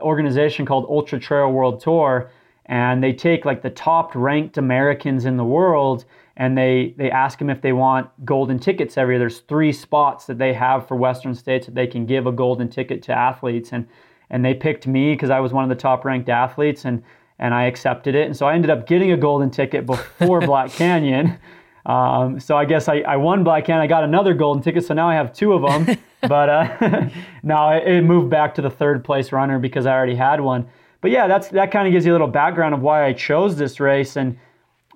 organization 0.02 0.66
called 0.66 0.86
Ultra 0.90 1.18
Trail 1.18 1.50
World 1.50 1.80
Tour, 1.80 2.30
and 2.66 3.02
they 3.02 3.14
take 3.14 3.46
like 3.46 3.62
the 3.62 3.70
top 3.70 4.16
ranked 4.16 4.58
Americans 4.58 5.24
in 5.24 5.38
the 5.38 5.46
world 5.46 6.04
and 6.42 6.58
they 6.58 6.96
they 6.98 7.12
ask 7.12 7.38
them 7.38 7.52
if 7.52 7.62
they 7.62 7.72
want 7.72 8.10
golden 8.26 8.58
tickets 8.58 8.98
every 8.98 9.14
year. 9.14 9.20
There's 9.20 9.42
three 9.42 9.72
spots 9.72 10.26
that 10.26 10.40
they 10.40 10.54
have 10.54 10.88
for 10.88 10.98
Western 10.98 11.36
states 11.36 11.68
that 11.68 11.76
they 11.76 11.86
can 11.86 12.08
give 12.08 12.26
a 12.26 12.32
golden 12.32 12.68
ticket 12.68 13.04
to 13.04 13.14
athletes, 13.14 13.74
and 13.74 13.88
and 14.32 14.44
they 14.44 14.56
picked 14.56 14.88
me 14.88 15.14
because 15.14 15.30
I 15.30 15.40
was 15.40 15.54
one 15.54 15.64
of 15.64 15.70
the 15.70 15.76
top 15.76 16.04
ranked 16.04 16.30
athletes, 16.30 16.84
and 16.84 17.04
and 17.38 17.54
I 17.54 17.66
accepted 17.66 18.16
it, 18.16 18.26
and 18.26 18.36
so 18.36 18.48
I 18.48 18.56
ended 18.56 18.72
up 18.72 18.88
getting 18.88 19.12
a 19.12 19.18
golden 19.18 19.52
ticket 19.52 19.86
before 19.86 20.42
Black 20.48 20.72
Canyon. 20.72 21.38
Um, 21.86 22.40
so 22.40 22.58
I 22.58 22.66
guess 22.66 22.88
I, 22.88 23.02
I 23.02 23.18
won 23.18 23.44
Black 23.44 23.66
Canyon. 23.66 23.84
I 23.84 23.88
got 23.88 24.04
another 24.04 24.34
golden 24.34 24.64
ticket, 24.64 24.84
so 24.84 24.96
now 24.96 25.08
I 25.08 25.14
have 25.14 25.34
two 25.34 25.54
of 25.54 25.62
them. 25.62 25.96
but 26.28 26.50
uh, 26.50 27.10
now 27.44 27.70
it, 27.70 27.88
it 27.88 28.02
moved 28.02 28.32
back 28.32 28.56
to 28.56 28.64
the 28.64 28.70
third 28.70 29.04
place 29.04 29.32
runner 29.32 29.60
because 29.60 29.86
I 29.86 29.92
already 29.92 30.16
had 30.16 30.42
one. 30.42 30.68
But 31.02 31.12
yeah, 31.12 31.28
that's 31.28 31.50
that 31.50 31.70
kind 31.70 31.88
of 31.88 31.92
gives 31.92 32.04
you 32.04 32.14
a 32.14 32.16
little 32.16 32.26
background 32.28 32.74
of 32.74 32.82
why 32.82 33.06
I 33.06 33.14
chose 33.14 33.58
this 33.58 33.80
race 33.80 34.16
and 34.16 34.40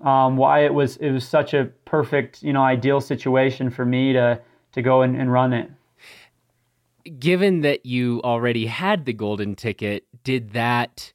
um, 0.03 0.37
why 0.37 0.65
it 0.65 0.73
was 0.73 0.97
it 0.97 1.11
was 1.11 1.27
such 1.27 1.53
a 1.53 1.65
perfect, 1.85 2.43
you 2.43 2.53
know, 2.53 2.63
ideal 2.63 3.01
situation 3.01 3.69
for 3.69 3.85
me 3.85 4.13
to 4.13 4.39
to 4.73 4.81
go 4.81 5.01
and, 5.01 5.15
and 5.15 5.31
run 5.31 5.53
it. 5.53 5.71
Given 7.19 7.61
that 7.61 7.85
you 7.85 8.21
already 8.23 8.65
had 8.65 9.05
the 9.05 9.13
golden 9.13 9.55
ticket, 9.55 10.05
did 10.23 10.51
that 10.51 11.13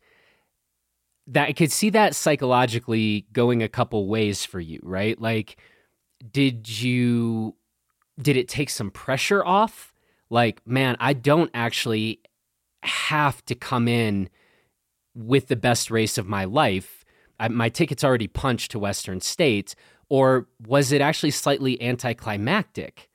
that 1.26 1.48
I 1.48 1.52
could 1.52 1.70
see 1.70 1.90
that 1.90 2.16
psychologically 2.16 3.26
going 3.32 3.62
a 3.62 3.68
couple 3.68 4.08
ways 4.08 4.44
for 4.44 4.60
you, 4.60 4.80
right? 4.82 5.20
Like 5.20 5.56
did 6.32 6.68
you 6.80 7.54
did 8.20 8.36
it 8.36 8.48
take 8.48 8.70
some 8.70 8.90
pressure 8.90 9.44
off? 9.44 9.94
Like, 10.28 10.60
man, 10.66 10.96
I 11.00 11.12
don't 11.12 11.50
actually 11.54 12.20
have 12.82 13.44
to 13.46 13.54
come 13.54 13.88
in 13.88 14.28
with 15.14 15.48
the 15.48 15.56
best 15.56 15.90
race 15.90 16.18
of 16.18 16.28
my 16.28 16.44
life. 16.44 16.99
My 17.48 17.68
ticket's 17.68 18.04
already 18.04 18.28
punched 18.28 18.72
to 18.72 18.78
Western 18.78 19.20
States. 19.20 19.74
Or 20.08 20.48
was 20.66 20.92
it 20.92 21.00
actually 21.00 21.30
slightly 21.30 21.80
anticlimactic? 21.80 23.08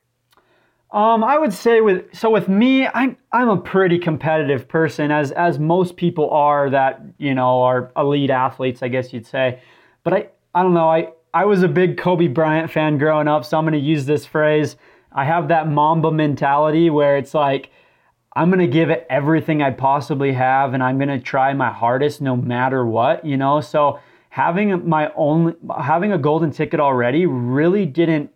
Um, 0.92 1.26
I 1.26 1.38
would 1.38 1.52
say 1.52 1.82
with 1.82 2.06
so 2.16 2.30
with 2.30 2.48
me, 2.48 2.88
I'm 2.88 3.18
I'm 3.34 3.50
a 3.50 3.58
pretty 3.58 4.00
competitive 4.00 4.68
person, 4.68 5.12
as 5.12 5.32
as 5.34 5.60
most 5.60 5.98
people 5.98 6.30
are 6.30 6.70
that 6.70 7.02
you 7.18 7.34
know 7.34 7.64
are 7.64 7.92
elite 7.98 8.30
athletes, 8.30 8.82
I 8.82 8.88
guess 8.88 9.12
you'd 9.12 9.28
say. 9.28 9.60
But 10.04 10.14
I 10.14 10.30
I 10.54 10.64
don't 10.64 10.74
know. 10.74 10.90
I 10.90 11.10
I 11.34 11.44
was 11.44 11.64
a 11.64 11.68
big 11.68 11.98
Kobe 11.98 12.28
Bryant 12.28 12.72
fan 12.72 12.98
growing 12.98 13.28
up, 13.28 13.44
so 13.44 13.58
I'm 13.58 13.66
to 13.74 13.78
use 13.78 14.06
this 14.06 14.26
phrase. 14.26 14.78
I 15.12 15.26
have 15.26 15.50
that 15.50 15.70
Mamba 15.70 16.10
mentality 16.12 16.90
where 16.90 17.18
it's 17.18 17.34
like, 17.34 17.72
I'm 18.34 18.50
to 18.60 18.68
give 18.68 18.90
it 18.90 19.06
everything 19.10 19.62
I 19.62 19.72
possibly 19.72 20.32
have 20.32 20.74
and 20.74 20.82
I'm 20.82 20.98
to 21.00 21.20
try 21.20 21.54
my 21.54 21.72
hardest 21.72 22.22
no 22.22 22.38
matter 22.38 22.86
what, 22.86 23.26
you 23.26 23.36
know? 23.36 23.60
So 23.60 24.00
having 24.36 24.88
my 24.88 25.10
own 25.16 25.56
having 25.80 26.12
a 26.12 26.18
golden 26.18 26.52
ticket 26.52 26.80
already 26.80 27.26
really 27.26 27.86
didn't 27.86 28.30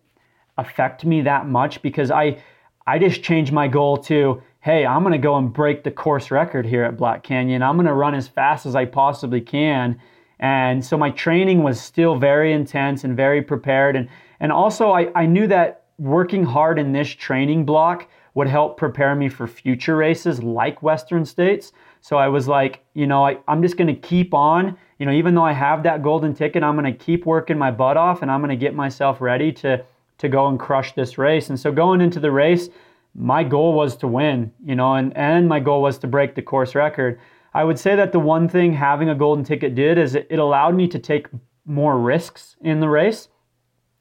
affect 0.56 1.04
me 1.04 1.20
that 1.20 1.46
much 1.46 1.82
because 1.82 2.10
I 2.10 2.42
I 2.86 2.98
just 2.98 3.22
changed 3.22 3.52
my 3.52 3.68
goal 3.68 3.98
to, 4.04 4.42
hey, 4.60 4.86
I'm 4.86 5.02
going 5.02 5.12
to 5.12 5.18
go 5.18 5.36
and 5.36 5.52
break 5.52 5.84
the 5.84 5.90
course 5.90 6.30
record 6.30 6.64
here 6.64 6.84
at 6.84 6.96
Black 6.96 7.22
Canyon. 7.22 7.62
I'm 7.62 7.76
going 7.76 7.86
to 7.86 7.92
run 7.92 8.14
as 8.14 8.26
fast 8.26 8.64
as 8.64 8.74
I 8.74 8.86
possibly 8.86 9.42
can 9.42 10.00
and 10.40 10.82
so 10.82 10.96
my 10.96 11.10
training 11.10 11.62
was 11.62 11.78
still 11.78 12.16
very 12.16 12.52
intense 12.54 13.04
and 13.04 13.14
very 13.14 13.42
prepared. 13.42 13.94
And, 13.94 14.08
and 14.40 14.50
also, 14.50 14.90
I, 14.90 15.12
I 15.14 15.26
knew 15.26 15.46
that 15.48 15.84
working 15.98 16.44
hard 16.44 16.78
in 16.78 16.92
this 16.92 17.10
training 17.10 17.66
block 17.66 18.08
would 18.32 18.48
help 18.48 18.78
prepare 18.78 19.14
me 19.14 19.28
for 19.28 19.46
future 19.46 19.96
races 19.96 20.42
like 20.42 20.82
Western 20.82 21.26
States. 21.26 21.72
So 22.00 22.16
I 22.16 22.28
was 22.28 22.48
like, 22.48 22.82
you 22.94 23.06
know, 23.06 23.26
I, 23.26 23.36
I'm 23.48 23.60
just 23.60 23.76
going 23.76 23.94
to 23.94 24.00
keep 24.00 24.32
on. 24.32 24.78
You 25.00 25.06
know, 25.06 25.12
even 25.12 25.34
though 25.34 25.44
I 25.44 25.54
have 25.54 25.82
that 25.84 26.02
golden 26.02 26.34
ticket, 26.34 26.62
I'm 26.62 26.76
going 26.76 26.84
to 26.84 27.04
keep 27.04 27.24
working 27.24 27.56
my 27.56 27.70
butt 27.70 27.96
off 27.96 28.20
and 28.20 28.30
I'm 28.30 28.40
going 28.40 28.50
to 28.50 28.56
get 28.56 28.74
myself 28.74 29.22
ready 29.22 29.50
to, 29.52 29.82
to 30.18 30.28
go 30.28 30.46
and 30.46 30.60
crush 30.60 30.92
this 30.92 31.16
race. 31.16 31.48
And 31.48 31.58
so 31.58 31.72
going 31.72 32.02
into 32.02 32.20
the 32.20 32.30
race, 32.30 32.68
my 33.14 33.42
goal 33.42 33.72
was 33.72 33.96
to 33.96 34.06
win, 34.06 34.52
you 34.62 34.74
know, 34.74 34.94
and, 34.96 35.16
and 35.16 35.48
my 35.48 35.58
goal 35.58 35.80
was 35.80 35.96
to 36.00 36.06
break 36.06 36.34
the 36.34 36.42
course 36.42 36.74
record. 36.74 37.18
I 37.54 37.64
would 37.64 37.78
say 37.78 37.96
that 37.96 38.12
the 38.12 38.20
one 38.20 38.46
thing 38.46 38.74
having 38.74 39.08
a 39.08 39.14
golden 39.14 39.42
ticket 39.42 39.74
did 39.74 39.96
is 39.96 40.16
it, 40.16 40.38
allowed 40.38 40.74
me 40.74 40.86
to 40.88 40.98
take 40.98 41.28
more 41.64 41.98
risks 41.98 42.56
in 42.60 42.80
the 42.80 42.88
race. 42.90 43.28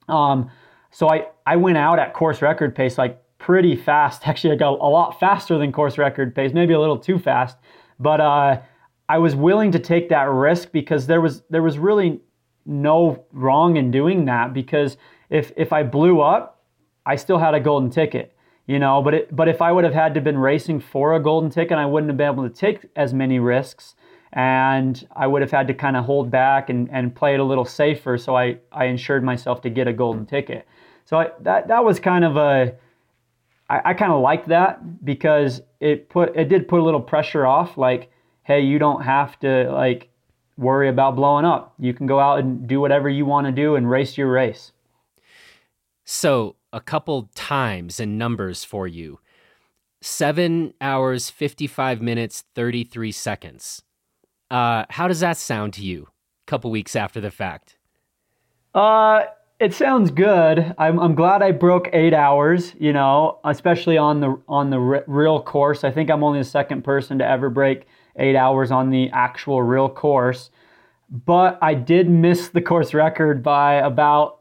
Um, 0.09 0.51
so 0.91 1.07
I, 1.09 1.27
I 1.45 1.55
went 1.55 1.77
out 1.77 1.99
at 1.99 2.13
course 2.13 2.41
record 2.41 2.75
pace 2.75 2.97
like 2.97 3.21
pretty 3.37 3.77
fast. 3.77 4.21
Actually, 4.27 4.51
I 4.51 4.57
got 4.57 4.73
a 4.73 4.89
lot 4.89 5.17
faster 5.17 5.57
than 5.57 5.71
course 5.71 5.97
record 5.97 6.35
pace, 6.35 6.51
maybe 6.53 6.73
a 6.73 6.79
little 6.79 6.99
too 6.99 7.17
fast. 7.19 7.55
But 7.99 8.19
uh, 8.19 8.59
I 9.09 9.17
was 9.17 9.35
willing 9.35 9.71
to 9.73 9.79
take 9.79 10.07
that 10.09 10.29
risk 10.29 10.71
because 10.71 11.07
there 11.07 11.19
was 11.19 11.43
there 11.49 11.63
was 11.63 11.77
really 11.77 12.21
no 12.65 13.25
wrong 13.33 13.75
in 13.75 13.91
doing 13.91 14.25
that 14.25 14.53
because 14.53 14.95
if 15.29 15.51
if 15.57 15.73
I 15.73 15.83
blew 15.83 16.21
up, 16.21 16.63
I 17.05 17.17
still 17.17 17.39
had 17.39 17.53
a 17.53 17.59
golden 17.59 17.89
ticket 17.89 18.35
you 18.67 18.77
know 18.77 19.01
but 19.01 19.13
it, 19.15 19.35
but 19.35 19.47
if 19.47 19.63
i 19.63 19.71
would 19.71 19.83
have 19.83 19.95
had 19.95 20.13
to 20.13 20.21
been 20.21 20.37
racing 20.37 20.79
for 20.79 21.15
a 21.15 21.19
golden 21.19 21.49
ticket 21.49 21.75
i 21.75 21.85
wouldn't 21.85 22.07
have 22.07 22.17
been 22.17 22.31
able 22.31 22.47
to 22.47 22.53
take 22.53 22.85
as 22.95 23.15
many 23.15 23.39
risks 23.39 23.95
and 24.33 25.07
i 25.15 25.25
would 25.25 25.41
have 25.41 25.51
had 25.51 25.67
to 25.67 25.73
kind 25.73 25.97
of 25.97 26.05
hold 26.05 26.29
back 26.29 26.69
and, 26.69 26.89
and 26.91 27.15
play 27.15 27.33
it 27.33 27.39
a 27.39 27.43
little 27.43 27.65
safer. 27.65 28.17
So 28.17 28.35
i, 28.35 28.57
I 28.71 28.85
ensured 28.85 29.23
myself 29.23 29.61
to 29.61 29.69
get 29.69 29.87
a 29.87 29.93
golden 29.93 30.25
ticket. 30.25 30.67
So 31.05 31.17
I, 31.17 31.29
that, 31.41 31.67
that 31.69 31.83
was 31.83 31.99
kind 31.99 32.23
of 32.23 32.37
a 32.37 32.75
I, 33.69 33.81
I 33.85 33.93
kind 33.93 34.11
of 34.11 34.21
liked 34.21 34.49
that 34.49 35.03
because 35.03 35.61
it 35.79 36.09
put 36.09 36.35
it 36.35 36.49
did 36.49 36.67
put 36.67 36.79
a 36.79 36.83
little 36.83 37.01
pressure 37.01 37.45
off. 37.45 37.77
Like 37.77 38.11
hey 38.49 38.59
you 38.59 38.77
don't 38.77 39.03
have 39.03 39.39
to 39.39 39.71
like 39.71 40.09
worry 40.57 40.89
about 40.89 41.15
blowing 41.15 41.45
up 41.45 41.73
you 41.79 41.93
can 41.93 42.05
go 42.05 42.19
out 42.19 42.39
and 42.39 42.67
do 42.67 42.81
whatever 42.81 43.07
you 43.07 43.25
want 43.25 43.47
to 43.47 43.51
do 43.53 43.75
and 43.77 43.89
race 43.89 44.17
your 44.17 44.29
race 44.29 44.73
so 46.11 46.55
a 46.73 46.81
couple 46.81 47.29
times 47.35 47.99
and 47.99 48.17
numbers 48.17 48.63
for 48.63 48.87
you. 48.87 49.19
Seven 50.01 50.73
hours, 50.81 51.29
55 51.29 52.01
minutes, 52.01 52.45
33 52.55 53.11
seconds. 53.11 53.83
Uh, 54.49 54.85
how 54.89 55.07
does 55.07 55.19
that 55.19 55.37
sound 55.37 55.73
to 55.73 55.83
you 55.83 56.03
a 56.03 56.47
couple 56.47 56.71
weeks 56.71 56.95
after 56.95 57.19
the 57.19 57.31
fact? 57.31 57.77
Uh, 58.73 59.25
it 59.59 59.73
sounds 59.73 60.09
good. 60.09 60.73
I'm, 60.77 60.99
I'm 60.99 61.15
glad 61.15 61.43
I 61.43 61.51
broke 61.51 61.89
eight 61.91 62.13
hours, 62.13 62.73
you 62.79 62.93
know, 62.93 63.39
especially 63.43 63.97
on 63.97 64.21
the, 64.21 64.41
on 64.47 64.69
the 64.69 64.79
r- 64.79 65.03
real 65.05 65.41
course. 65.41 65.83
I 65.83 65.91
think 65.91 66.09
I'm 66.09 66.23
only 66.23 66.39
the 66.39 66.45
second 66.45 66.83
person 66.83 67.19
to 67.19 67.27
ever 67.27 67.49
break 67.49 67.85
eight 68.19 68.35
hours 68.35 68.71
on 68.71 68.89
the 68.89 69.09
actual 69.11 69.61
real 69.61 69.89
course. 69.89 70.49
But 71.09 71.57
I 71.61 71.73
did 71.73 72.09
miss 72.09 72.49
the 72.49 72.61
course 72.61 72.93
record 72.93 73.41
by 73.41 73.75
about 73.75 74.39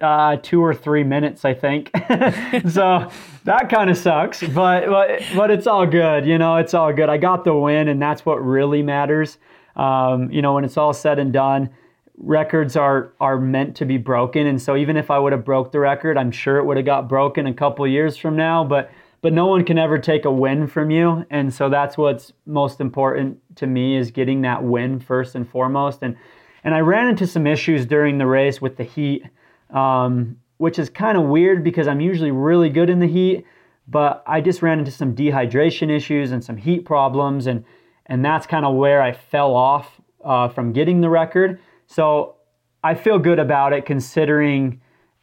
uh, 0.00 0.36
two 0.42 0.62
or 0.62 0.74
three 0.74 1.04
minutes, 1.04 1.44
I 1.44 1.54
think. 1.54 1.90
so 2.70 3.10
that 3.44 3.68
kind 3.70 3.90
of 3.90 3.96
sucks, 3.96 4.42
but, 4.42 4.86
but 4.86 5.22
but 5.34 5.50
it's 5.50 5.66
all 5.66 5.86
good. 5.86 6.26
You 6.26 6.38
know, 6.38 6.56
it's 6.56 6.74
all 6.74 6.92
good. 6.92 7.08
I 7.08 7.16
got 7.16 7.44
the 7.44 7.54
win, 7.54 7.88
and 7.88 8.00
that's 8.00 8.24
what 8.26 8.44
really 8.44 8.82
matters. 8.82 9.38
Um, 9.74 10.30
you 10.30 10.42
know, 10.42 10.54
when 10.54 10.64
it's 10.64 10.76
all 10.76 10.92
said 10.92 11.18
and 11.18 11.32
done, 11.32 11.70
records 12.18 12.76
are 12.76 13.12
are 13.20 13.38
meant 13.38 13.76
to 13.76 13.84
be 13.84 13.96
broken, 13.96 14.46
and 14.46 14.60
so 14.60 14.76
even 14.76 14.96
if 14.96 15.10
I 15.10 15.18
would 15.18 15.32
have 15.32 15.44
broke 15.44 15.72
the 15.72 15.80
record, 15.80 16.18
I'm 16.18 16.30
sure 16.30 16.58
it 16.58 16.64
would 16.64 16.76
have 16.76 16.86
got 16.86 17.08
broken 17.08 17.46
a 17.46 17.54
couple 17.54 17.86
years 17.86 18.16
from 18.16 18.36
now. 18.36 18.64
But 18.64 18.90
but 19.22 19.32
no 19.32 19.46
one 19.46 19.64
can 19.64 19.78
ever 19.78 19.98
take 19.98 20.24
a 20.24 20.30
win 20.30 20.66
from 20.66 20.90
you, 20.90 21.24
and 21.30 21.52
so 21.52 21.68
that's 21.68 21.96
what's 21.96 22.32
most 22.44 22.80
important 22.80 23.38
to 23.56 23.66
me 23.66 23.96
is 23.96 24.10
getting 24.10 24.42
that 24.42 24.62
win 24.62 25.00
first 25.00 25.34
and 25.34 25.48
foremost. 25.48 26.02
And 26.02 26.16
and 26.64 26.74
I 26.74 26.80
ran 26.80 27.08
into 27.08 27.26
some 27.26 27.46
issues 27.46 27.86
during 27.86 28.18
the 28.18 28.26
race 28.26 28.60
with 28.60 28.76
the 28.76 28.84
heat 28.84 29.22
um, 29.70 30.36
which 30.58 30.78
is 30.78 30.88
kind 30.88 31.18
of 31.18 31.24
weird 31.24 31.62
because 31.64 31.88
I'm 31.88 32.00
usually 32.00 32.30
really 32.30 32.70
good 32.70 32.88
in 32.88 32.98
the 32.98 33.06
heat, 33.06 33.44
but 33.88 34.22
I 34.26 34.40
just 34.40 34.62
ran 34.62 34.78
into 34.78 34.90
some 34.90 35.14
dehydration 35.14 35.90
issues 35.90 36.32
and 36.32 36.42
some 36.42 36.56
heat 36.56 36.84
problems, 36.84 37.46
and 37.46 37.64
and 38.06 38.24
that's 38.24 38.46
kind 38.46 38.64
of 38.64 38.76
where 38.76 39.02
I 39.02 39.12
fell 39.12 39.54
off 39.54 40.00
uh, 40.24 40.48
from 40.48 40.72
getting 40.72 41.00
the 41.00 41.10
record. 41.10 41.60
So 41.86 42.36
I 42.82 42.94
feel 42.94 43.18
good 43.18 43.38
about 43.38 43.72
it 43.72 43.84
considering 43.84 44.80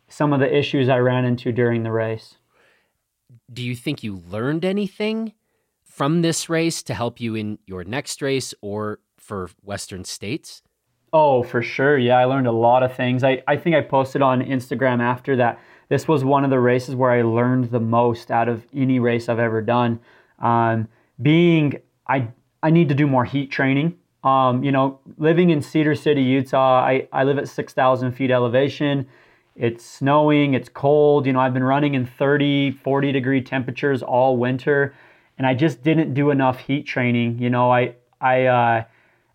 some 0.10 0.34
of 0.34 0.40
the 0.40 0.56
issues 0.56 0.90
I 0.90 0.98
ran 0.98 1.26
into 1.26 1.52
during 1.52 1.84
the 1.84 1.92
race. 1.92 2.38
Do 3.52 3.64
you 3.64 3.76
think 3.76 4.04
you 4.04 4.22
learned 4.30 4.66
anything 4.66 5.34
from 5.84 6.22
this 6.22 6.50
race 6.50 6.82
to 6.84 6.94
help 6.94 7.20
you 7.20 7.36
in 7.36 7.60
your 7.66 7.84
next 7.84 8.22
race 8.22 8.54
or 8.62 9.00
for 9.18 9.50
Western 9.64 10.06
States? 10.06 10.62
Oh, 11.12 11.44
for 11.44 11.62
sure. 11.62 11.98
Yeah, 11.98 12.18
I 12.18 12.26
learned 12.26 12.48
a 12.48 12.52
lot 12.52 12.82
of 12.82 12.96
things. 12.96 13.24
I, 13.24 13.44
I 13.48 13.56
think 13.56 13.76
I 13.76 13.82
posted 13.82 14.24
on 14.24 14.42
Instagram 14.42 15.00
after 15.00 15.36
that. 15.36 15.60
This 15.90 16.08
was 16.08 16.24
one 16.26 16.44
of 16.44 16.50
the 16.50 16.60
races 16.60 16.96
where 16.96 17.12
I 17.12 17.22
learned 17.22 17.70
the 17.70 17.80
most 17.80 18.32
out 18.32 18.50
of 18.50 18.66
any 18.74 19.00
race 19.00 19.30
I've 19.30 19.38
ever 19.38 19.62
done. 19.62 20.00
Um, 20.40 20.88
being, 21.22 21.76
I, 22.08 22.30
I 22.64 22.72
need 22.72 22.90
to 22.90 22.96
do 22.96 23.06
more 23.06 23.26
heat 23.26 23.52
training. 23.52 24.00
Um, 24.24 24.64
you 24.64 24.72
know, 24.72 25.00
living 25.18 25.52
in 25.52 25.62
Cedar 25.62 25.94
City, 25.94 26.24
Utah, 26.24 26.80
I, 26.80 27.08
I 27.12 27.26
live 27.26 27.38
at 27.38 27.48
6,000 27.48 28.14
feet 28.14 28.32
elevation. 28.32 29.08
It's 29.56 29.86
snowing, 29.86 30.54
it's 30.54 30.70
cold. 30.70 31.26
You 31.26 31.34
know, 31.34 31.40
I've 31.40 31.54
been 31.54 31.64
running 31.64 31.94
in 31.94 32.06
30, 32.06 32.72
40 32.72 33.12
degree 33.12 33.42
temperatures 33.42 34.02
all 34.02 34.38
winter, 34.38 34.96
and 35.38 35.46
I 35.46 35.54
just 35.54 35.84
didn't 35.84 36.14
do 36.14 36.32
enough 36.32 36.60
heat 36.60 36.88
training. 36.88 37.40
You 37.40 37.50
know, 37.50 37.72
I, 37.72 37.96
I, 38.20 38.46
uh, 38.46 38.84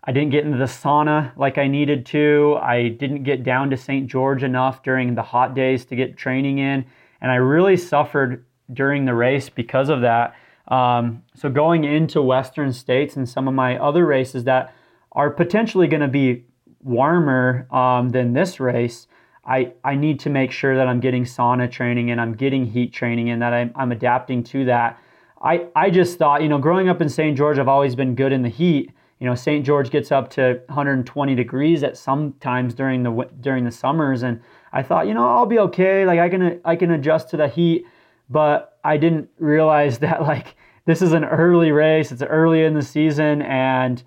I 0.03 0.11
didn't 0.11 0.31
get 0.31 0.45
into 0.45 0.57
the 0.57 0.65
sauna 0.65 1.35
like 1.37 1.57
I 1.57 1.67
needed 1.67 2.05
to. 2.07 2.57
I 2.61 2.89
didn't 2.89 3.23
get 3.23 3.43
down 3.43 3.69
to 3.69 3.77
St. 3.77 4.07
George 4.07 4.43
enough 4.43 4.83
during 4.83 5.15
the 5.15 5.21
hot 5.21 5.53
days 5.53 5.85
to 5.85 5.95
get 5.95 6.17
training 6.17 6.57
in. 6.57 6.85
And 7.21 7.31
I 7.31 7.35
really 7.35 7.77
suffered 7.77 8.45
during 8.71 9.05
the 9.05 9.13
race 9.13 9.49
because 9.49 9.89
of 9.89 10.01
that. 10.01 10.35
Um, 10.67 11.23
so 11.35 11.49
going 11.49 11.83
into 11.83 12.21
Western 12.21 12.71
states 12.73 13.15
and 13.15 13.27
some 13.27 13.47
of 13.47 13.53
my 13.53 13.77
other 13.77 14.05
races 14.05 14.43
that 14.45 14.73
are 15.11 15.29
potentially 15.29 15.87
going 15.87 16.01
to 16.01 16.07
be 16.07 16.45
warmer 16.81 17.67
um, 17.71 18.09
than 18.09 18.33
this 18.33 18.59
race, 18.59 19.07
I, 19.49 19.73
I 19.83 19.95
need 19.95 20.19
to 20.21 20.29
make 20.29 20.51
sure 20.51 20.77
that 20.77 20.87
I'm 20.87 20.99
getting 20.99 21.25
sauna 21.25 21.69
training 21.69 22.11
and 22.11 22.21
I'm 22.21 22.33
getting 22.35 22.65
heat 22.65 22.93
training 22.93 23.31
and 23.31 23.41
that 23.41 23.51
I'm, 23.51 23.71
I'm 23.75 23.91
adapting 23.91 24.43
to 24.45 24.65
that. 24.65 24.99
I, 25.41 25.67
I 25.75 25.89
just 25.89 26.17
thought, 26.17 26.41
you 26.43 26.49
know, 26.49 26.59
growing 26.59 26.87
up 26.87 27.01
in 27.01 27.09
St. 27.09 27.35
George, 27.37 27.57
I've 27.57 27.67
always 27.67 27.95
been 27.95 28.15
good 28.15 28.31
in 28.31 28.43
the 28.43 28.49
heat 28.49 28.91
you 29.19 29.27
know, 29.27 29.35
St. 29.35 29.65
George 29.65 29.89
gets 29.89 30.11
up 30.11 30.29
to 30.31 30.61
120 30.67 31.35
degrees 31.35 31.83
at 31.83 31.97
some 31.97 32.33
times 32.39 32.73
during 32.73 33.03
the 33.03 33.29
during 33.41 33.65
the 33.65 33.71
summers, 33.71 34.23
and 34.23 34.41
I 34.71 34.81
thought, 34.81 35.07
you 35.07 35.13
know, 35.13 35.27
I'll 35.27 35.45
be 35.45 35.59
okay. 35.59 36.05
Like 36.05 36.19
I 36.19 36.29
can 36.29 36.61
I 36.63 36.75
can 36.77 36.91
adjust 36.91 37.29
to 37.31 37.37
the 37.37 37.49
heat, 37.49 37.85
but 38.29 38.79
I 38.83 38.95
didn't 38.95 39.29
realize 39.37 39.99
that 39.99 40.21
like 40.21 40.55
this 40.85 41.01
is 41.01 41.11
an 41.11 41.25
early 41.25 41.71
race. 41.71 42.11
It's 42.11 42.21
early 42.21 42.63
in 42.63 42.73
the 42.73 42.81
season, 42.81 43.41
and 43.41 44.01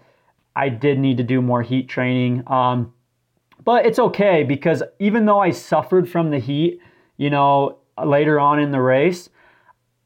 I 0.57 0.71
did 0.71 0.99
need 0.99 1.19
to 1.19 1.25
do 1.25 1.43
more 1.43 1.63
heat 1.63 1.89
training. 1.89 2.45
Um, 2.47 2.95
but 3.65 3.87
it's 3.87 3.99
okay 3.99 4.45
because 4.45 4.83
even 4.99 5.27
though 5.27 5.41
I 5.41 5.51
suffered 5.51 6.09
from 6.09 6.31
the 6.31 6.39
heat, 6.39 6.81
you 7.17 7.31
know, 7.31 7.79
later 8.03 8.41
on 8.41 8.59
in 8.59 8.71
the 8.71 8.81
race, 8.81 9.29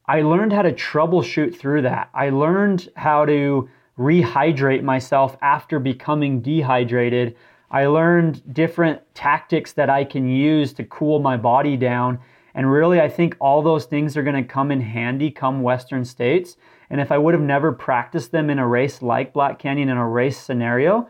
I 0.06 0.22
learned 0.22 0.52
how 0.52 0.62
to 0.62 0.72
troubleshoot 0.72 1.56
through 1.56 1.82
that. 1.82 2.10
I 2.14 2.30
learned 2.30 2.90
how 2.96 3.24
to 3.24 3.68
rehydrate 3.98 4.82
myself 4.82 5.36
after 5.40 5.78
becoming 5.78 6.40
dehydrated. 6.40 7.36
I 7.70 7.86
learned 7.86 8.54
different 8.54 9.00
tactics 9.14 9.72
that 9.72 9.90
I 9.90 10.04
can 10.04 10.28
use 10.28 10.72
to 10.74 10.84
cool 10.84 11.18
my 11.18 11.36
body 11.36 11.76
down. 11.76 12.18
And 12.54 12.70
really, 12.70 13.00
I 13.00 13.08
think 13.08 13.36
all 13.40 13.62
those 13.62 13.86
things 13.86 14.16
are 14.16 14.22
going 14.22 14.42
to 14.42 14.48
come 14.48 14.70
in 14.70 14.80
handy 14.80 15.30
come 15.30 15.62
Western 15.62 16.04
States. 16.04 16.56
And 16.88 17.00
if 17.00 17.10
I 17.10 17.18
would 17.18 17.34
have 17.34 17.42
never 17.42 17.72
practiced 17.72 18.30
them 18.32 18.48
in 18.48 18.58
a 18.58 18.66
race 18.66 19.02
like 19.02 19.32
Black 19.32 19.58
Canyon 19.58 19.88
in 19.88 19.96
a 19.96 20.08
race 20.08 20.38
scenario, 20.38 21.08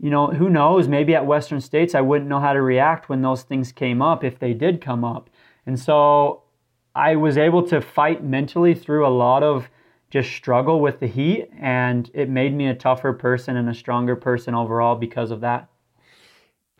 you 0.00 0.10
know, 0.10 0.28
who 0.28 0.48
knows? 0.48 0.88
Maybe 0.88 1.14
at 1.14 1.26
Western 1.26 1.60
States, 1.60 1.94
I 1.94 2.00
wouldn't 2.00 2.28
know 2.28 2.40
how 2.40 2.52
to 2.52 2.62
react 2.62 3.08
when 3.08 3.22
those 3.22 3.42
things 3.42 3.72
came 3.72 4.00
up 4.00 4.22
if 4.22 4.38
they 4.38 4.54
did 4.54 4.80
come 4.80 5.04
up. 5.04 5.28
And 5.66 5.78
so 5.78 6.42
I 6.94 7.16
was 7.16 7.36
able 7.36 7.66
to 7.68 7.80
fight 7.80 8.22
mentally 8.22 8.74
through 8.74 9.06
a 9.06 9.10
lot 9.10 9.42
of 9.42 9.68
just 10.10 10.30
struggle 10.30 10.80
with 10.80 11.00
the 11.00 11.06
heat 11.06 11.50
and 11.58 12.10
it 12.14 12.28
made 12.30 12.54
me 12.54 12.68
a 12.68 12.74
tougher 12.74 13.12
person 13.12 13.56
and 13.56 13.68
a 13.68 13.74
stronger 13.74 14.16
person 14.16 14.54
overall 14.54 14.94
because 14.94 15.30
of 15.30 15.40
that. 15.40 15.68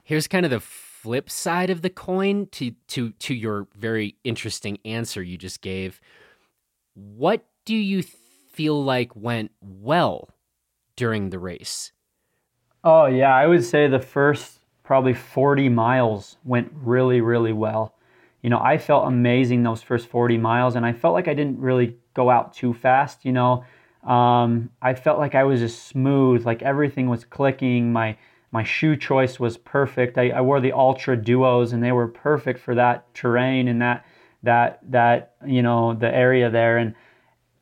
Here's 0.02 0.26
kind 0.26 0.46
of 0.46 0.50
the 0.50 0.60
flip 0.60 1.28
side 1.28 1.70
of 1.70 1.82
the 1.82 1.90
coin 1.90 2.46
to 2.52 2.72
to 2.88 3.10
to 3.12 3.34
your 3.34 3.68
very 3.75 4.16
interesting 4.25 4.78
answer 4.84 5.22
you 5.22 5.37
just 5.37 5.60
gave. 5.60 6.00
What 6.94 7.44
do 7.66 7.76
you 7.76 8.02
feel 8.02 8.82
like 8.82 9.14
went 9.14 9.52
well 9.60 10.30
during 10.96 11.30
the 11.30 11.38
race? 11.38 11.92
Oh 12.90 13.04
yeah, 13.04 13.35
I 13.35 13.47
would 13.47 13.62
say 13.62 13.87
the 13.87 13.99
first 13.99 14.61
probably 14.83 15.12
40 15.12 15.68
miles 15.68 16.38
went 16.42 16.73
really 16.73 17.21
really 17.21 17.52
well. 17.52 17.92
You 18.40 18.49
know, 18.49 18.61
I 18.61 18.78
felt 18.78 19.07
amazing 19.07 19.62
those 19.62 19.83
first 19.83 20.07
40 20.09 20.38
miles 20.38 20.75
and 20.75 20.87
I 20.87 20.95
felt 20.95 21.12
like 21.12 21.28
I 21.28 21.35
didn't 21.35 21.59
really 21.59 21.99
go 22.14 22.30
out 22.30 22.54
too 22.54 22.73
fast, 22.73 23.26
you 23.26 23.33
know. 23.33 23.62
Um, 24.04 24.71
I 24.80 24.95
felt 24.95 25.18
like 25.18 25.35
I 25.35 25.45
was 25.45 25.61
just 25.61 25.87
smooth, 25.88 26.47
like 26.47 26.62
everything 26.62 27.11
was 27.11 27.26
clicking. 27.26 27.92
My 27.92 28.16
my 28.52 28.64
shoe 28.64 28.97
choice 28.97 29.38
was 29.38 29.59
perfect. 29.59 30.16
I, 30.16 30.30
I 30.30 30.40
wore 30.40 30.59
the 30.59 30.73
Ultra 30.73 31.14
Duos, 31.14 31.75
and 31.75 31.85
they 31.85 31.92
were 31.92 32.09
perfect 32.09 32.59
for 32.59 32.75
that 32.75 33.12
terrain 33.12 33.68
and 33.68 33.83
that 33.83 34.07
that 34.45 34.80
that 34.90 35.35
you 35.47 35.61
know 35.61 35.92
the 35.92 36.09
area 36.09 36.49
there. 36.49 36.78
And 36.78 36.95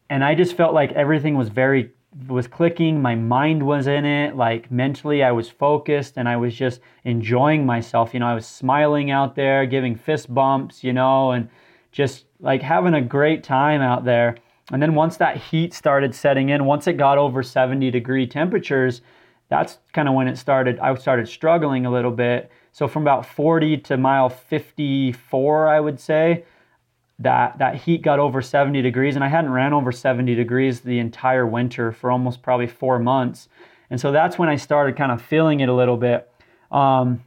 and 0.08 0.22
I 0.22 0.36
just 0.36 0.56
felt 0.56 0.72
like 0.72 0.92
everything 0.92 1.36
was 1.36 1.48
very 1.48 1.90
was 2.28 2.46
clicking. 2.46 3.00
My 3.02 3.14
mind 3.14 3.62
was 3.64 3.86
in 3.86 4.04
it. 4.04 4.36
Like 4.36 4.70
mentally, 4.70 5.22
I 5.22 5.32
was 5.32 5.48
focused, 5.48 6.16
and 6.16 6.28
I 6.28 6.36
was 6.36 6.54
just 6.54 6.80
enjoying 7.04 7.66
myself. 7.66 8.14
You 8.14 8.20
know, 8.20 8.26
I 8.26 8.34
was 8.34 8.46
smiling 8.46 9.10
out 9.10 9.36
there, 9.36 9.66
giving 9.66 9.96
fist 9.96 10.32
bumps. 10.32 10.82
You 10.82 10.92
know, 10.92 11.32
and 11.32 11.48
just 11.92 12.26
like 12.40 12.62
having 12.62 12.94
a 12.94 13.00
great 13.00 13.42
time 13.42 13.80
out 13.80 14.04
there. 14.04 14.36
And 14.72 14.82
then 14.82 14.94
once 14.94 15.16
that 15.18 15.36
heat 15.36 15.72
started 15.72 16.14
setting 16.14 16.48
in, 16.48 16.64
once 16.64 16.86
it 16.86 16.94
got 16.94 17.18
over 17.18 17.42
70 17.42 17.90
degree 17.90 18.26
temperatures, 18.26 19.00
that's 19.48 19.78
kind 19.92 20.08
of 20.08 20.14
when 20.14 20.26
it 20.26 20.36
started. 20.36 20.78
I 20.80 20.94
started 20.96 21.28
struggling 21.28 21.86
a 21.86 21.90
little 21.90 22.10
bit. 22.10 22.50
So 22.72 22.88
from 22.88 23.02
about 23.02 23.24
40 23.24 23.78
to 23.78 23.96
mile 23.96 24.28
54, 24.28 25.68
I 25.68 25.80
would 25.80 26.00
say, 26.00 26.44
that 27.18 27.58
that 27.58 27.76
heat 27.76 28.02
got 28.02 28.18
over 28.18 28.42
70 28.42 28.82
degrees, 28.82 29.14
and 29.14 29.24
I 29.24 29.28
hadn't 29.28 29.50
ran 29.50 29.72
over 29.72 29.90
70 29.90 30.34
degrees 30.34 30.80
the 30.80 30.98
entire 30.98 31.46
winter 31.46 31.92
for 31.92 32.10
almost 32.10 32.42
probably 32.42 32.66
four 32.66 32.98
months. 32.98 33.48
And 33.90 34.00
so 34.00 34.12
that's 34.12 34.38
when 34.38 34.48
I 34.48 34.56
started 34.56 34.96
kind 34.96 35.12
of 35.12 35.22
feeling 35.22 35.60
it 35.60 35.68
a 35.68 35.74
little 35.74 35.96
bit. 35.96 36.30
Um, 36.70 37.22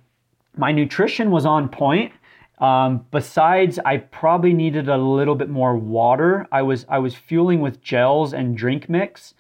my 0.58 0.72
nutrition 0.72 1.32
was 1.32 1.46
on 1.46 1.70
point. 1.70 2.12
Um, 2.60 3.06
besides, 3.12 3.80
I 3.86 3.98
probably 3.98 4.54
needed 4.54 4.90
a 4.90 4.98
little 4.98 5.36
bit 5.36 5.50
more 5.50 5.78
water. 5.78 6.46
I 6.52 6.62
was 6.62 6.86
I 6.90 7.00
was 7.00 7.16
fueling 7.16 7.62
with 7.62 7.82
gels 7.82 8.34
and 8.34 8.58
drink 8.58 8.90
mix, 8.90 9.34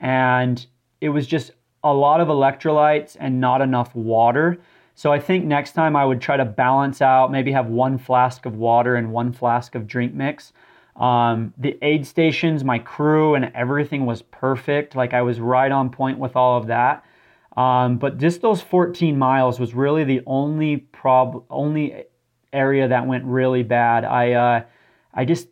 and 0.00 0.64
it 1.00 1.10
was 1.10 1.26
just 1.26 1.52
a 1.84 1.92
lot 1.92 2.20
of 2.20 2.28
electrolytes 2.28 3.16
and 3.20 3.40
not 3.40 3.60
enough 3.60 3.94
water. 3.94 4.58
So 5.02 5.12
I 5.12 5.18
think 5.18 5.44
next 5.44 5.72
time 5.72 5.96
I 5.96 6.04
would 6.04 6.20
try 6.20 6.36
to 6.36 6.44
balance 6.44 7.02
out, 7.02 7.32
maybe 7.32 7.50
have 7.50 7.66
one 7.66 7.98
flask 7.98 8.46
of 8.46 8.54
water 8.54 8.94
and 8.94 9.10
one 9.10 9.32
flask 9.32 9.74
of 9.74 9.88
drink 9.88 10.14
mix. 10.14 10.52
Um, 10.94 11.52
the 11.58 11.76
aid 11.82 12.06
stations, 12.06 12.62
my 12.62 12.78
crew, 12.78 13.34
and 13.34 13.50
everything 13.52 14.06
was 14.06 14.22
perfect. 14.22 14.94
Like 14.94 15.12
I 15.12 15.22
was 15.22 15.40
right 15.40 15.72
on 15.72 15.90
point 15.90 16.20
with 16.20 16.36
all 16.36 16.56
of 16.56 16.68
that. 16.68 17.04
Um, 17.56 17.98
but 17.98 18.18
just 18.18 18.42
those 18.42 18.62
14 18.62 19.18
miles 19.18 19.58
was 19.58 19.74
really 19.74 20.04
the 20.04 20.20
only 20.24 20.76
prob 20.76 21.42
only 21.50 22.04
area 22.52 22.86
that 22.86 23.04
went 23.04 23.24
really 23.24 23.64
bad. 23.64 24.04
I 24.04 24.34
uh, 24.34 24.62
I 25.12 25.24
just 25.24 25.48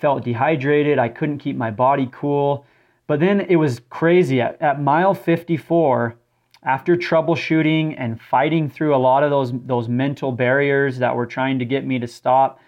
felt 0.00 0.24
dehydrated. 0.24 0.98
I 0.98 1.08
couldn't 1.08 1.38
keep 1.38 1.54
my 1.54 1.70
body 1.70 2.08
cool. 2.10 2.66
But 3.06 3.20
then 3.20 3.42
it 3.42 3.56
was 3.56 3.80
crazy 3.90 4.40
at, 4.40 4.60
at 4.60 4.82
mile 4.82 5.14
54 5.14 6.17
after 6.62 6.96
troubleshooting 6.96 7.94
and 7.96 8.20
fighting 8.20 8.68
through 8.68 8.94
a 8.94 8.98
lot 8.98 9.22
of 9.22 9.30
those 9.30 9.52
those 9.66 9.88
mental 9.88 10.32
barriers 10.32 10.98
that 10.98 11.14
were 11.14 11.26
trying 11.26 11.58
to 11.58 11.64
get 11.64 11.86
me 11.86 11.98
to 11.98 12.06
stop 12.06 12.60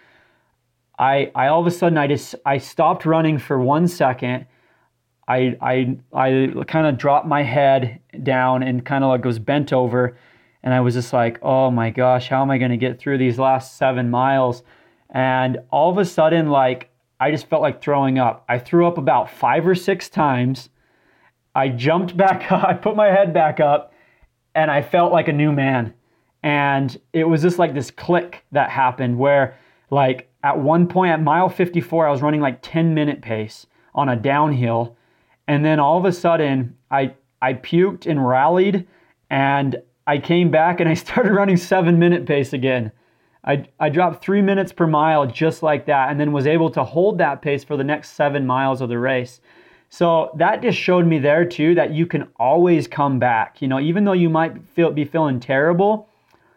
I 0.98 1.30
I 1.34 1.48
all 1.48 1.60
of 1.60 1.66
a 1.66 1.70
sudden 1.70 1.98
I 1.98 2.06
just 2.06 2.34
I 2.46 2.58
stopped 2.58 3.04
running 3.04 3.38
for 3.38 3.58
1 3.58 3.88
second 3.88 4.46
I 5.26 5.56
I 5.60 5.96
I 6.12 6.64
kind 6.66 6.86
of 6.86 6.98
dropped 6.98 7.26
my 7.26 7.42
head 7.42 8.00
down 8.22 8.62
and 8.62 8.84
kind 8.84 9.02
of 9.02 9.08
like 9.08 9.24
was 9.24 9.38
bent 9.38 9.72
over 9.72 10.16
and 10.62 10.72
I 10.72 10.80
was 10.80 10.94
just 10.94 11.12
like 11.12 11.38
oh 11.42 11.70
my 11.70 11.90
gosh 11.90 12.28
how 12.28 12.42
am 12.42 12.50
I 12.50 12.58
going 12.58 12.70
to 12.70 12.76
get 12.76 13.00
through 13.00 13.18
these 13.18 13.38
last 13.38 13.76
7 13.76 14.08
miles 14.08 14.62
and 15.10 15.58
all 15.70 15.90
of 15.90 15.98
a 15.98 16.04
sudden 16.04 16.48
like 16.48 16.90
I 17.20 17.30
just 17.30 17.48
felt 17.48 17.60
like 17.60 17.82
throwing 17.82 18.18
up. 18.18 18.46
I 18.48 18.58
threw 18.58 18.86
up 18.86 18.96
about 18.96 19.30
five 19.30 19.66
or 19.66 19.74
six 19.74 20.08
times. 20.08 20.69
I 21.54 21.68
jumped 21.68 22.16
back 22.16 22.50
up, 22.52 22.64
I 22.64 22.74
put 22.74 22.96
my 22.96 23.08
head 23.08 23.32
back 23.32 23.60
up, 23.60 23.92
and 24.54 24.70
I 24.70 24.82
felt 24.82 25.12
like 25.12 25.28
a 25.28 25.32
new 25.32 25.52
man. 25.52 25.94
And 26.42 26.98
it 27.12 27.24
was 27.24 27.42
just 27.42 27.58
like 27.58 27.74
this 27.74 27.90
click 27.90 28.44
that 28.52 28.70
happened 28.70 29.18
where, 29.18 29.58
like, 29.90 30.30
at 30.42 30.58
one 30.58 30.86
point 30.86 31.12
at 31.12 31.22
mile 31.22 31.48
54, 31.48 32.06
I 32.06 32.10
was 32.10 32.22
running 32.22 32.40
like 32.40 32.60
10 32.62 32.94
minute 32.94 33.20
pace 33.20 33.66
on 33.94 34.08
a 34.08 34.16
downhill. 34.16 34.96
And 35.46 35.64
then 35.64 35.78
all 35.78 35.98
of 35.98 36.04
a 36.04 36.12
sudden, 36.12 36.76
I, 36.90 37.14
I 37.42 37.54
puked 37.54 38.06
and 38.06 38.26
rallied, 38.26 38.86
and 39.28 39.82
I 40.06 40.18
came 40.18 40.50
back 40.50 40.80
and 40.80 40.88
I 40.88 40.94
started 41.06 41.32
running 41.32 41.56
seven 41.56 41.98
minute 41.98 42.26
pace 42.26 42.52
again. 42.52 42.92
I, 43.44 43.66
I 43.78 43.88
dropped 43.88 44.22
three 44.22 44.42
minutes 44.42 44.72
per 44.72 44.86
mile 44.86 45.26
just 45.26 45.62
like 45.62 45.86
that 45.86 46.10
and 46.10 46.20
then 46.20 46.32
was 46.32 46.46
able 46.46 46.70
to 46.72 46.84
hold 46.84 47.18
that 47.18 47.40
pace 47.40 47.64
for 47.64 47.76
the 47.76 47.84
next 47.84 48.10
seven 48.10 48.46
miles 48.46 48.82
of 48.82 48.90
the 48.90 48.98
race. 48.98 49.40
So 49.90 50.30
that 50.36 50.62
just 50.62 50.78
showed 50.78 51.06
me 51.06 51.18
there 51.18 51.44
too 51.44 51.74
that 51.74 51.92
you 51.92 52.06
can 52.06 52.28
always 52.36 52.86
come 52.86 53.18
back. 53.18 53.60
You 53.60 53.68
know, 53.68 53.80
even 53.80 54.04
though 54.04 54.12
you 54.12 54.30
might 54.30 54.64
feel 54.68 54.90
be 54.90 55.04
feeling 55.04 55.40
terrible, 55.40 56.08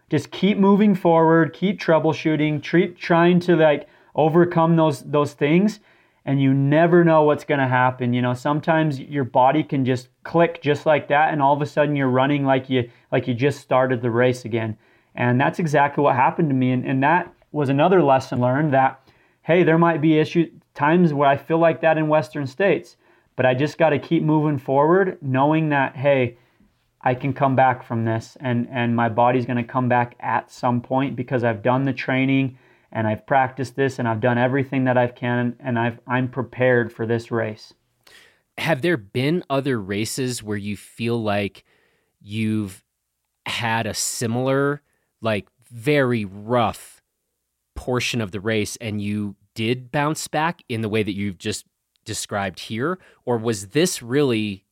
just 0.09 0.31
keep 0.31 0.57
moving 0.57 0.93
forward, 0.93 1.53
keep 1.53 1.79
troubleshooting, 1.79 2.61
treat 2.61 2.97
trying 2.97 3.39
to 3.41 3.55
like 3.55 3.87
overcome 4.15 4.75
those 4.75 5.01
those 5.01 5.33
things 5.33 5.79
and 6.25 6.41
you 6.41 6.53
never 6.53 7.03
know 7.03 7.23
what's 7.23 7.43
going 7.43 7.59
to 7.59 7.67
happen. 7.67 8.13
You 8.13 8.21
know, 8.21 8.33
sometimes 8.33 8.99
your 8.99 9.23
body 9.23 9.63
can 9.63 9.83
just 9.83 10.09
click 10.23 10.61
just 10.61 10.85
like 10.85 11.07
that 11.09 11.33
and 11.33 11.41
all 11.41 11.53
of 11.53 11.61
a 11.61 11.65
sudden 11.65 11.95
you're 11.95 12.07
running 12.09 12.45
like 12.45 12.69
you 12.69 12.89
like 13.11 13.27
you 13.27 13.33
just 13.33 13.59
started 13.59 14.01
the 14.01 14.11
race 14.11 14.45
again. 14.45 14.77
And 15.15 15.39
that's 15.39 15.59
exactly 15.59 16.03
what 16.03 16.15
happened 16.15 16.49
to 16.49 16.55
me. 16.55 16.71
And, 16.71 16.85
and 16.85 17.03
that 17.03 17.33
was 17.51 17.69
another 17.69 18.01
lesson 18.01 18.39
learned 18.39 18.73
that, 18.73 18.99
hey, 19.41 19.63
there 19.63 19.77
might 19.77 20.01
be 20.01 20.17
issue 20.17 20.49
times 20.73 21.13
where 21.13 21.29
I 21.29 21.37
feel 21.37 21.59
like 21.59 21.81
that 21.81 21.97
in 21.97 22.07
Western 22.07 22.47
states, 22.47 22.95
but 23.35 23.45
I 23.45 23.53
just 23.53 23.77
got 23.77 23.89
to 23.89 23.99
keep 23.99 24.23
moving 24.23 24.57
forward, 24.57 25.17
knowing 25.21 25.69
that, 25.69 25.95
hey, 25.95 26.37
I 27.01 27.15
can 27.15 27.33
come 27.33 27.55
back 27.55 27.83
from 27.83 28.05
this 28.05 28.37
and, 28.39 28.67
and 28.71 28.95
my 28.95 29.09
body's 29.09 29.45
going 29.45 29.57
to 29.57 29.63
come 29.63 29.89
back 29.89 30.15
at 30.19 30.51
some 30.51 30.81
point 30.81 31.15
because 31.15 31.43
I've 31.43 31.61
done 31.61 31.83
the 31.83 31.93
training 31.93 32.57
and 32.91 33.07
I've 33.07 33.27
practiced 33.27 33.75
this 33.75 33.99
and 33.99 34.07
I've 34.07 34.21
done 34.21 34.37
everything 34.37 34.85
that 34.85 34.97
I 34.97 35.07
can 35.07 35.55
and 35.59 35.77
I've, 35.77 35.99
I'm 36.07 36.29
prepared 36.29 36.93
for 36.93 37.05
this 37.05 37.29
race. 37.29 37.73
Have 38.57 38.81
there 38.81 38.97
been 38.97 39.43
other 39.49 39.81
races 39.81 40.41
where 40.41 40.57
you 40.57 40.77
feel 40.77 41.21
like 41.21 41.65
you've 42.21 42.83
had 43.45 43.85
a 43.85 43.93
similar 43.93 44.81
like 45.21 45.47
very 45.69 46.23
rough 46.23 47.01
portion 47.75 48.21
of 48.21 48.31
the 48.31 48.39
race 48.39 48.77
and 48.77 49.01
you 49.01 49.35
did 49.55 49.91
bounce 49.91 50.27
back 50.27 50.61
in 50.69 50.81
the 50.81 50.89
way 50.89 51.03
that 51.03 51.15
you've 51.15 51.37
just 51.37 51.65
described 52.05 52.59
here 52.61 52.99
or 53.25 53.37
was 53.37 53.67
this 53.67 54.01
really 54.01 54.65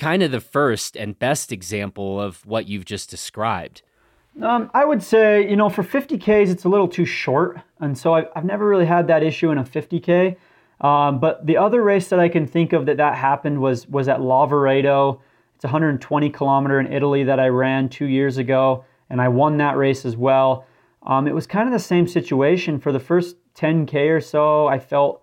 kind 0.00 0.22
of 0.22 0.30
the 0.30 0.40
first 0.40 0.96
and 0.96 1.18
best 1.18 1.52
example 1.52 2.20
of 2.20 2.44
what 2.46 2.66
you've 2.66 2.86
just 2.86 3.10
described. 3.10 3.82
Um, 4.40 4.70
I 4.72 4.86
would 4.86 5.02
say, 5.02 5.48
you 5.48 5.56
know, 5.56 5.68
for 5.68 5.82
50Ks, 5.82 6.48
it's 6.48 6.64
a 6.64 6.70
little 6.70 6.88
too 6.88 7.04
short. 7.04 7.60
And 7.80 7.98
so 7.98 8.14
I've, 8.14 8.28
I've 8.34 8.44
never 8.44 8.66
really 8.66 8.86
had 8.86 9.08
that 9.08 9.22
issue 9.22 9.50
in 9.50 9.58
a 9.58 9.64
50K. 9.64 10.36
Um, 10.80 11.20
but 11.20 11.44
the 11.46 11.58
other 11.58 11.82
race 11.82 12.08
that 12.08 12.18
I 12.18 12.30
can 12.30 12.46
think 12.46 12.72
of 12.72 12.86
that 12.86 12.96
that 12.96 13.16
happened 13.16 13.60
was, 13.60 13.86
was 13.88 14.08
at 14.08 14.20
Lavaredo. 14.20 15.20
It's 15.56 15.64
120 15.64 16.30
kilometer 16.30 16.80
in 16.80 16.90
Italy 16.90 17.24
that 17.24 17.38
I 17.38 17.48
ran 17.48 17.90
two 17.90 18.06
years 18.06 18.38
ago, 18.38 18.86
and 19.10 19.20
I 19.20 19.28
won 19.28 19.58
that 19.58 19.76
race 19.76 20.06
as 20.06 20.16
well. 20.16 20.64
Um, 21.02 21.26
it 21.26 21.34
was 21.34 21.46
kind 21.46 21.68
of 21.68 21.72
the 21.74 21.78
same 21.78 22.06
situation. 22.06 22.80
For 22.80 22.92
the 22.92 23.00
first 23.00 23.36
10K 23.56 24.08
or 24.16 24.22
so, 24.22 24.68
I 24.68 24.78
felt 24.78 25.22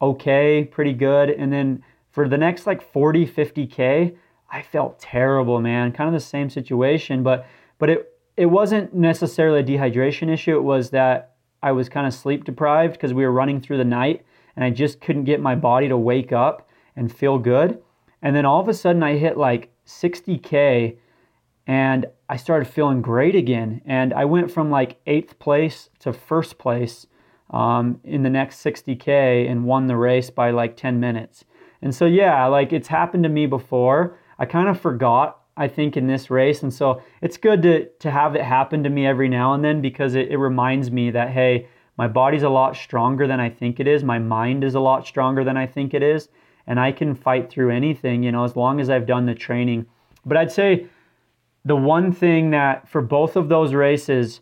okay, 0.00 0.64
pretty 0.64 0.92
good. 0.92 1.30
And 1.30 1.52
then 1.52 1.82
for 2.10 2.28
the 2.28 2.38
next 2.38 2.66
like 2.66 2.82
40, 2.82 3.26
50K, 3.26 4.16
I 4.50 4.62
felt 4.62 4.98
terrible, 4.98 5.60
man. 5.60 5.92
Kind 5.92 6.08
of 6.08 6.14
the 6.14 6.20
same 6.20 6.50
situation, 6.50 7.22
but 7.22 7.46
but 7.78 7.90
it 7.90 8.12
it 8.36 8.46
wasn't 8.46 8.94
necessarily 8.94 9.60
a 9.60 9.64
dehydration 9.64 10.32
issue. 10.32 10.56
It 10.56 10.62
was 10.62 10.90
that 10.90 11.34
I 11.62 11.72
was 11.72 11.88
kind 11.88 12.06
of 12.06 12.14
sleep 12.14 12.44
deprived 12.44 12.92
because 12.92 13.14
we 13.14 13.24
were 13.24 13.32
running 13.32 13.60
through 13.60 13.78
the 13.78 13.84
night 13.84 14.24
and 14.54 14.64
I 14.64 14.70
just 14.70 15.00
couldn't 15.00 15.24
get 15.24 15.40
my 15.40 15.54
body 15.54 15.88
to 15.88 15.96
wake 15.96 16.32
up 16.32 16.68
and 16.94 17.14
feel 17.14 17.38
good. 17.38 17.82
And 18.22 18.36
then 18.36 18.44
all 18.44 18.60
of 18.60 18.68
a 18.68 18.74
sudden 18.74 19.02
I 19.02 19.16
hit 19.16 19.36
like 19.36 19.70
60K 19.86 20.96
and 21.66 22.06
I 22.28 22.36
started 22.36 22.66
feeling 22.68 23.02
great 23.02 23.34
again. 23.34 23.80
And 23.86 24.12
I 24.12 24.24
went 24.24 24.50
from 24.50 24.70
like 24.70 25.00
eighth 25.06 25.38
place 25.38 25.88
to 26.00 26.12
first 26.12 26.58
place 26.58 27.06
um, 27.50 28.00
in 28.04 28.22
the 28.22 28.30
next 28.30 28.64
60K 28.64 29.50
and 29.50 29.64
won 29.64 29.86
the 29.86 29.96
race 29.96 30.30
by 30.30 30.50
like 30.50 30.76
10 30.76 30.98
minutes. 31.00 31.44
And 31.82 31.94
so, 31.94 32.06
yeah, 32.06 32.46
like 32.46 32.72
it's 32.72 32.88
happened 32.88 33.22
to 33.24 33.28
me 33.28 33.46
before. 33.46 34.18
I 34.38 34.46
kind 34.46 34.68
of 34.68 34.80
forgot 34.80 35.40
I 35.56 35.68
think, 35.68 35.96
in 35.96 36.06
this 36.06 36.28
race. 36.30 36.62
And 36.62 36.72
so 36.72 37.02
it's 37.22 37.38
good 37.38 37.62
to, 37.62 37.88
to 38.00 38.10
have 38.10 38.36
it 38.36 38.42
happen 38.42 38.82
to 38.82 38.90
me 38.90 39.06
every 39.06 39.28
now 39.28 39.54
and 39.54 39.64
then 39.64 39.80
because 39.80 40.14
it, 40.14 40.28
it 40.28 40.36
reminds 40.36 40.90
me 40.90 41.10
that, 41.12 41.30
hey, 41.30 41.68
my 41.96 42.06
body's 42.06 42.42
a 42.42 42.48
lot 42.50 42.76
stronger 42.76 43.26
than 43.26 43.40
I 43.40 43.48
think 43.48 43.80
it 43.80 43.86
is. 43.86 44.04
My 44.04 44.18
mind 44.18 44.64
is 44.64 44.74
a 44.74 44.80
lot 44.80 45.06
stronger 45.06 45.44
than 45.44 45.56
I 45.56 45.66
think 45.66 45.94
it 45.94 46.02
is. 46.02 46.28
And 46.66 46.78
I 46.78 46.92
can 46.92 47.14
fight 47.14 47.48
through 47.48 47.70
anything, 47.70 48.22
you 48.22 48.32
know, 48.32 48.44
as 48.44 48.54
long 48.54 48.80
as 48.80 48.90
I've 48.90 49.06
done 49.06 49.24
the 49.24 49.34
training. 49.34 49.86
But 50.26 50.36
I'd 50.36 50.52
say 50.52 50.88
the 51.64 51.76
one 51.76 52.12
thing 52.12 52.50
that 52.50 52.86
for 52.88 53.00
both 53.00 53.34
of 53.34 53.48
those 53.48 53.72
races 53.72 54.40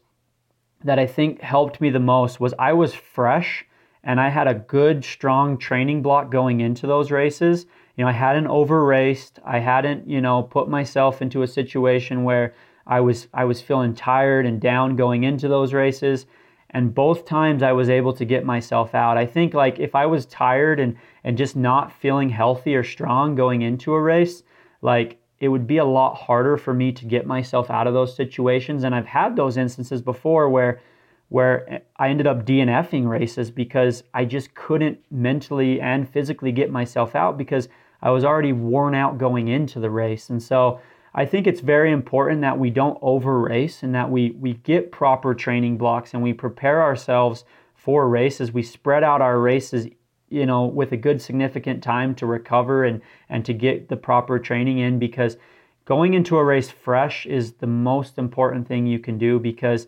that 0.85 0.99
I 0.99 1.07
think 1.07 1.41
helped 1.41 1.81
me 1.81 1.91
the 1.91 1.99
most 1.99 2.39
was 2.39 2.55
I 2.59 2.73
was 2.73 2.95
fresh 2.95 3.65
and 4.03 4.21
I 4.21 4.29
had 4.29 4.47
a 4.47 4.55
good, 4.55 5.05
strong 5.05 5.59
training 5.59 6.03
block 6.03 6.31
going 6.31 6.61
into 6.61 6.87
those 6.87 7.11
races 7.11 7.67
you 7.97 8.05
know, 8.05 8.09
I 8.09 8.13
hadn't 8.13 8.49
over 8.49 8.85
raced. 8.85 9.39
I 9.45 9.61
hadn't, 9.61 10.09
you 10.09 10.21
know, 10.21 10.43
put 10.43 10.69
myself 10.69 11.23
into 11.23 11.43
a 11.43 11.47
situation 11.47 12.25
where 12.25 12.55
I 12.87 13.01
was 13.01 13.29
I 13.33 13.45
was 13.45 13.61
feeling 13.61 13.95
tired 13.95 14.47
and 14.47 14.61
down 14.61 14.97
going 14.97 15.25
into 15.25 15.49
those 15.49 15.73
races. 15.73 16.27
And 16.71 16.93
both 16.93 17.25
times 17.25 17.63
I 17.63 17.71
was 17.71 17.89
able 17.89 18.13
to 18.15 18.25
get 18.25 18.45
myself 18.45 18.97
out. 18.97 19.17
I 19.17 19.27
think 19.27 19.55
like 19.55 19.79
if 19.79 19.95
I 19.95 20.07
was 20.07 20.27
tired 20.27 20.81
and 20.81 20.97
and 21.23 21.39
just 21.39 21.55
not 21.55 21.93
feeling 21.93 22.31
healthy 22.31 22.75
or 22.75 22.83
strong 22.83 23.37
going 23.37 23.63
into 23.63 23.95
a 23.95 24.01
race, 24.01 24.43
like 24.83 25.19
it 25.45 25.49
would 25.49 25.67
be 25.67 25.77
a 25.77 25.85
lot 25.85 26.15
harder 26.15 26.57
for 26.57 26.73
me 26.73 26.91
to 26.91 27.05
get 27.05 27.27
myself 27.27 27.71
out 27.71 27.87
of 27.87 27.93
those 27.93 28.17
situations. 28.17 28.83
And 28.83 28.95
I've 28.95 29.05
had 29.05 29.37
those 29.37 29.59
instances 29.59 30.01
before 30.01 30.49
where 30.49 30.81
where 31.29 31.83
I 31.99 32.09
ended 32.09 32.27
up 32.27 32.47
DNFing 32.47 33.07
races 33.07 33.51
because 33.51 34.05
I 34.15 34.25
just 34.25 34.55
couldn't 34.55 35.01
mentally 35.11 35.83
and 35.83 36.09
physically 36.09 36.51
get 36.51 36.71
myself 36.71 37.15
out 37.15 37.37
because 37.37 37.69
I 38.01 38.11
was 38.11 38.25
already 38.25 38.53
worn 38.53 38.95
out 38.95 39.19
going 39.19 39.49
into 39.49 39.81
the 39.81 39.91
race. 39.91 40.31
And 40.31 40.43
so 40.43 40.81
I 41.15 41.27
think 41.27 41.47
it's 41.47 41.61
very 41.61 41.93
important 41.93 42.41
that 42.41 42.59
we 42.59 42.71
don't 42.71 42.99
over 43.03 43.39
race 43.41 43.83
and 43.83 43.95
that 43.95 44.11
we, 44.11 44.31
we 44.33 44.55
get 44.55 44.93
proper 44.93 45.35
training 45.35 45.77
blocks 45.77 46.15
and 46.15 46.23
we 46.23 46.33
prepare 46.33 46.83
ourselves 46.83 47.45
for 47.75 48.09
races. 48.09 48.53
We 48.53 48.63
spread 48.63 49.05
out 49.05 49.21
our 49.21 49.39
races, 49.39 49.89
you 50.29 50.47
know, 50.47 50.65
with 50.65 50.93
a 50.93 50.97
good 50.97 51.21
significant 51.21 51.83
time 51.83 52.15
to 52.17 52.27
recover 52.27 52.85
and, 52.85 53.01
and 53.29 53.45
to 53.45 53.53
get 53.53 53.89
the 53.89 53.97
proper 53.97 54.39
training 54.39 54.79
in 54.79 54.99
because 54.99 55.37
going 55.85 56.15
into 56.15 56.37
a 56.37 56.45
race 56.45 56.71
fresh 56.71 57.27
is 57.27 57.53
the 57.55 57.67
most 57.67 58.19
important 58.19 58.67
thing 58.67 58.87
you 58.87 58.99
can 58.99 59.19
do 59.19 59.39
because 59.39 59.87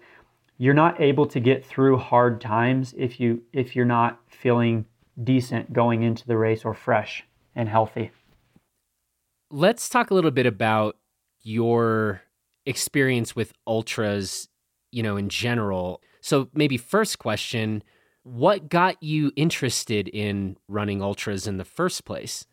you're 0.58 0.74
not 0.74 1.00
able 1.00 1.26
to 1.26 1.40
get 1.40 1.64
through 1.64 1.98
hard 1.98 2.40
times 2.40 2.94
if 2.96 3.20
you 3.20 3.42
if 3.52 3.76
you're 3.76 3.84
not 3.84 4.20
feeling 4.28 4.86
decent 5.22 5.72
going 5.72 6.02
into 6.02 6.26
the 6.26 6.36
race 6.36 6.64
or 6.64 6.74
fresh 6.74 7.24
and 7.54 7.68
healthy. 7.68 8.10
Let's 9.50 9.88
talk 9.88 10.10
a 10.10 10.14
little 10.14 10.30
bit 10.30 10.46
about 10.46 10.96
your 11.42 12.22
experience 12.66 13.36
with 13.36 13.52
ultras, 13.66 14.48
you 14.90 15.02
know, 15.02 15.16
in 15.16 15.28
general. 15.28 16.02
So 16.20 16.48
maybe 16.52 16.76
first 16.76 17.18
question, 17.18 17.82
what 18.26 18.68
got 18.68 19.00
you 19.00 19.30
interested 19.36 20.08
in 20.08 20.56
running 20.66 21.00
ultras 21.00 21.46
in 21.46 21.58
the 21.58 21.64
first 21.64 22.04
place? 22.04 22.44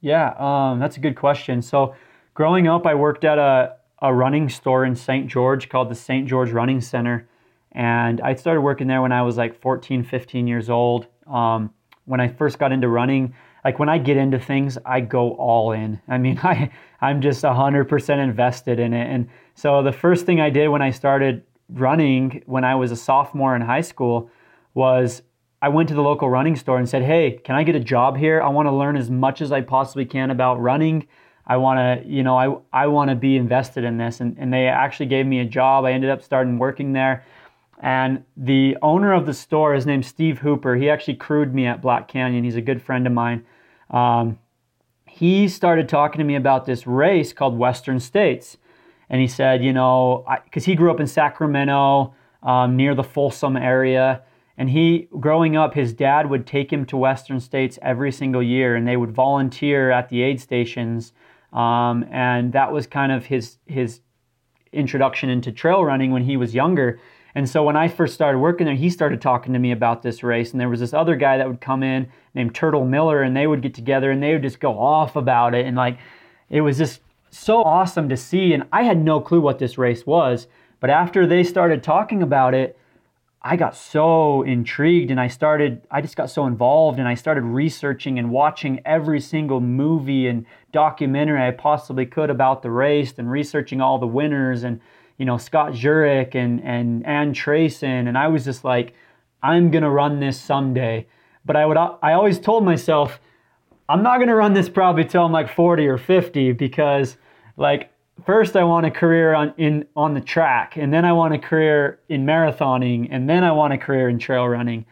Yeah, 0.00 0.34
um, 0.38 0.78
that's 0.78 0.96
a 0.96 1.00
good 1.00 1.16
question. 1.16 1.62
So 1.62 1.96
growing 2.32 2.68
up, 2.68 2.86
I 2.86 2.94
worked 2.94 3.24
at 3.24 3.36
a, 3.36 3.74
a 4.00 4.14
running 4.14 4.48
store 4.48 4.84
in 4.84 4.94
St. 4.94 5.26
George 5.26 5.68
called 5.68 5.90
the 5.90 5.96
St. 5.96 6.28
George 6.28 6.52
Running 6.52 6.80
Center. 6.80 7.28
And 7.72 8.20
I 8.20 8.34
started 8.34 8.60
working 8.60 8.86
there 8.86 9.02
when 9.02 9.10
I 9.10 9.22
was 9.22 9.36
like 9.36 9.60
14, 9.60 10.04
15 10.04 10.46
years 10.46 10.70
old. 10.70 11.08
Um, 11.26 11.74
when 12.04 12.20
I 12.20 12.28
first 12.28 12.60
got 12.60 12.70
into 12.70 12.86
running, 12.86 13.34
like 13.64 13.80
when 13.80 13.88
I 13.88 13.98
get 13.98 14.16
into 14.16 14.38
things, 14.38 14.78
I 14.86 15.00
go 15.00 15.32
all 15.32 15.72
in. 15.72 16.00
I 16.06 16.18
mean, 16.18 16.38
I 16.42 16.70
I'm 17.00 17.20
just 17.20 17.42
100% 17.42 18.18
invested 18.22 18.78
in 18.78 18.94
it. 18.94 19.12
And 19.12 19.28
so 19.56 19.82
the 19.82 19.92
first 19.92 20.24
thing 20.24 20.40
I 20.40 20.50
did 20.50 20.68
when 20.68 20.82
I 20.82 20.92
started 20.92 21.42
running 21.68 22.44
when 22.46 22.62
I 22.62 22.76
was 22.76 22.92
a 22.92 22.96
sophomore 22.96 23.56
in 23.56 23.62
high 23.62 23.80
school 23.80 24.30
was 24.74 25.22
I 25.62 25.68
went 25.68 25.88
to 25.90 25.94
the 25.94 26.02
local 26.02 26.30
running 26.30 26.56
store 26.56 26.78
and 26.78 26.88
said, 26.88 27.02
"Hey, 27.02 27.40
can 27.44 27.54
I 27.54 27.64
get 27.64 27.74
a 27.74 27.80
job 27.80 28.16
here? 28.16 28.40
I 28.40 28.48
want 28.48 28.66
to 28.66 28.72
learn 28.72 28.96
as 28.96 29.10
much 29.10 29.42
as 29.42 29.52
I 29.52 29.60
possibly 29.60 30.04
can 30.04 30.30
about 30.30 30.60
running. 30.60 31.06
I 31.46 31.56
want 31.56 31.78
to, 31.78 32.08
you 32.08 32.22
know, 32.22 32.36
I 32.36 32.84
I 32.84 32.86
want 32.86 33.10
to 33.10 33.16
be 33.16 33.36
invested 33.36 33.84
in 33.84 33.98
this." 33.98 34.20
And 34.20 34.36
and 34.38 34.52
they 34.52 34.66
actually 34.68 35.06
gave 35.06 35.26
me 35.26 35.40
a 35.40 35.44
job. 35.44 35.84
I 35.84 35.92
ended 35.92 36.10
up 36.10 36.22
starting 36.22 36.58
working 36.58 36.92
there. 36.92 37.24
And 37.82 38.24
the 38.36 38.76
owner 38.82 39.12
of 39.14 39.24
the 39.24 39.32
store 39.32 39.74
is 39.74 39.86
named 39.86 40.04
Steve 40.04 40.40
Hooper. 40.40 40.76
He 40.76 40.90
actually 40.90 41.14
crewed 41.16 41.54
me 41.54 41.66
at 41.66 41.80
Black 41.80 42.08
Canyon. 42.08 42.44
He's 42.44 42.56
a 42.56 42.60
good 42.60 42.82
friend 42.82 43.06
of 43.06 43.12
mine. 43.12 43.44
Um, 43.90 44.38
he 45.06 45.48
started 45.48 45.88
talking 45.88 46.18
to 46.18 46.24
me 46.24 46.36
about 46.36 46.66
this 46.66 46.86
race 46.86 47.32
called 47.32 47.58
Western 47.58 47.98
States. 47.98 48.58
And 49.08 49.20
he 49.20 49.26
said, 49.26 49.64
you 49.64 49.72
know, 49.72 50.24
because 50.44 50.66
he 50.66 50.74
grew 50.74 50.90
up 50.90 51.00
in 51.00 51.06
Sacramento 51.06 52.14
um, 52.42 52.76
near 52.76 52.94
the 52.94 53.02
Folsom 53.02 53.56
area. 53.56 54.22
And 54.60 54.68
he, 54.68 55.08
growing 55.18 55.56
up, 55.56 55.72
his 55.72 55.94
dad 55.94 56.28
would 56.28 56.46
take 56.46 56.70
him 56.70 56.84
to 56.86 56.96
Western 56.98 57.40
States 57.40 57.78
every 57.80 58.12
single 58.12 58.42
year, 58.42 58.76
and 58.76 58.86
they 58.86 58.98
would 58.98 59.10
volunteer 59.10 59.90
at 59.90 60.10
the 60.10 60.20
aid 60.20 60.38
stations. 60.38 61.14
Um, 61.54 62.04
and 62.10 62.52
that 62.52 62.70
was 62.70 62.86
kind 62.86 63.10
of 63.10 63.24
his 63.24 63.56
his 63.64 64.00
introduction 64.70 65.30
into 65.30 65.50
trail 65.50 65.82
running 65.82 66.10
when 66.10 66.24
he 66.24 66.36
was 66.36 66.54
younger. 66.54 67.00
And 67.34 67.48
so 67.48 67.64
when 67.64 67.74
I 67.74 67.88
first 67.88 68.12
started 68.12 68.38
working 68.38 68.66
there, 68.66 68.74
he 68.74 68.90
started 68.90 69.22
talking 69.22 69.54
to 69.54 69.58
me 69.58 69.72
about 69.72 70.02
this 70.02 70.22
race. 70.22 70.52
And 70.52 70.60
there 70.60 70.68
was 70.68 70.80
this 70.80 70.92
other 70.92 71.16
guy 71.16 71.38
that 71.38 71.48
would 71.48 71.62
come 71.62 71.82
in 71.82 72.12
named 72.34 72.54
Turtle 72.54 72.84
Miller, 72.84 73.22
and 73.22 73.34
they 73.34 73.46
would 73.46 73.62
get 73.62 73.72
together 73.72 74.10
and 74.10 74.22
they 74.22 74.34
would 74.34 74.42
just 74.42 74.60
go 74.60 74.78
off 74.78 75.16
about 75.16 75.54
it. 75.54 75.64
And 75.64 75.74
like, 75.74 75.96
it 76.50 76.60
was 76.60 76.76
just 76.76 77.00
so 77.30 77.62
awesome 77.62 78.10
to 78.10 78.16
see. 78.16 78.52
And 78.52 78.64
I 78.74 78.82
had 78.82 79.02
no 79.02 79.22
clue 79.22 79.40
what 79.40 79.58
this 79.58 79.78
race 79.78 80.04
was. 80.04 80.48
But 80.80 80.90
after 80.90 81.26
they 81.26 81.44
started 81.44 81.82
talking 81.82 82.22
about 82.22 82.52
it, 82.52 82.76
I 83.42 83.56
got 83.56 83.74
so 83.74 84.42
intrigued 84.42 85.10
and 85.10 85.18
I 85.18 85.28
started, 85.28 85.82
I 85.90 86.02
just 86.02 86.14
got 86.14 86.28
so 86.28 86.46
involved 86.46 86.98
and 86.98 87.08
I 87.08 87.14
started 87.14 87.42
researching 87.42 88.18
and 88.18 88.30
watching 88.30 88.80
every 88.84 89.20
single 89.20 89.60
movie 89.60 90.26
and 90.26 90.44
documentary 90.72 91.46
I 91.46 91.52
possibly 91.52 92.04
could 92.04 92.28
about 92.28 92.62
the 92.62 92.70
race 92.70 93.14
and 93.18 93.30
researching 93.30 93.80
all 93.80 93.98
the 93.98 94.06
winners 94.06 94.62
and 94.62 94.80
you 95.20 95.26
know, 95.26 95.36
Scott 95.36 95.72
Jurek 95.72 96.34
and, 96.34 96.62
and 96.64 97.04
Ann 97.06 97.34
Trason. 97.34 98.08
And 98.08 98.16
I 98.16 98.28
was 98.28 98.42
just 98.42 98.64
like, 98.64 98.94
I'm 99.42 99.70
going 99.70 99.82
to 99.82 99.90
run 99.90 100.18
this 100.18 100.40
someday. 100.40 101.06
But 101.44 101.56
I 101.56 101.66
would, 101.66 101.76
I 101.76 102.14
always 102.14 102.38
told 102.38 102.64
myself, 102.64 103.20
I'm 103.86 104.02
not 104.02 104.16
going 104.16 104.28
to 104.28 104.34
run 104.34 104.54
this 104.54 104.70
probably 104.70 105.04
till 105.04 105.22
I'm 105.22 105.30
like 105.30 105.54
40 105.54 105.86
or 105.88 105.98
50 105.98 106.52
because 106.52 107.18
like 107.58 107.90
first 108.26 108.56
I 108.56 108.64
want 108.64 108.86
a 108.86 108.90
career 108.90 109.34
on 109.34 109.54
in 109.56 109.86
on 109.96 110.14
the 110.14 110.20
track 110.20 110.76
and 110.76 110.92
then 110.92 111.04
I 111.04 111.12
want 111.12 111.34
a 111.34 111.38
career 111.38 112.00
in 112.08 112.24
marathoning 112.24 113.08
and 113.10 113.28
then 113.28 113.44
I 113.44 113.52
want 113.52 113.72
a 113.72 113.78
career 113.78 114.08
in 114.08 114.18
trail 114.18 114.46
running. 114.46 114.86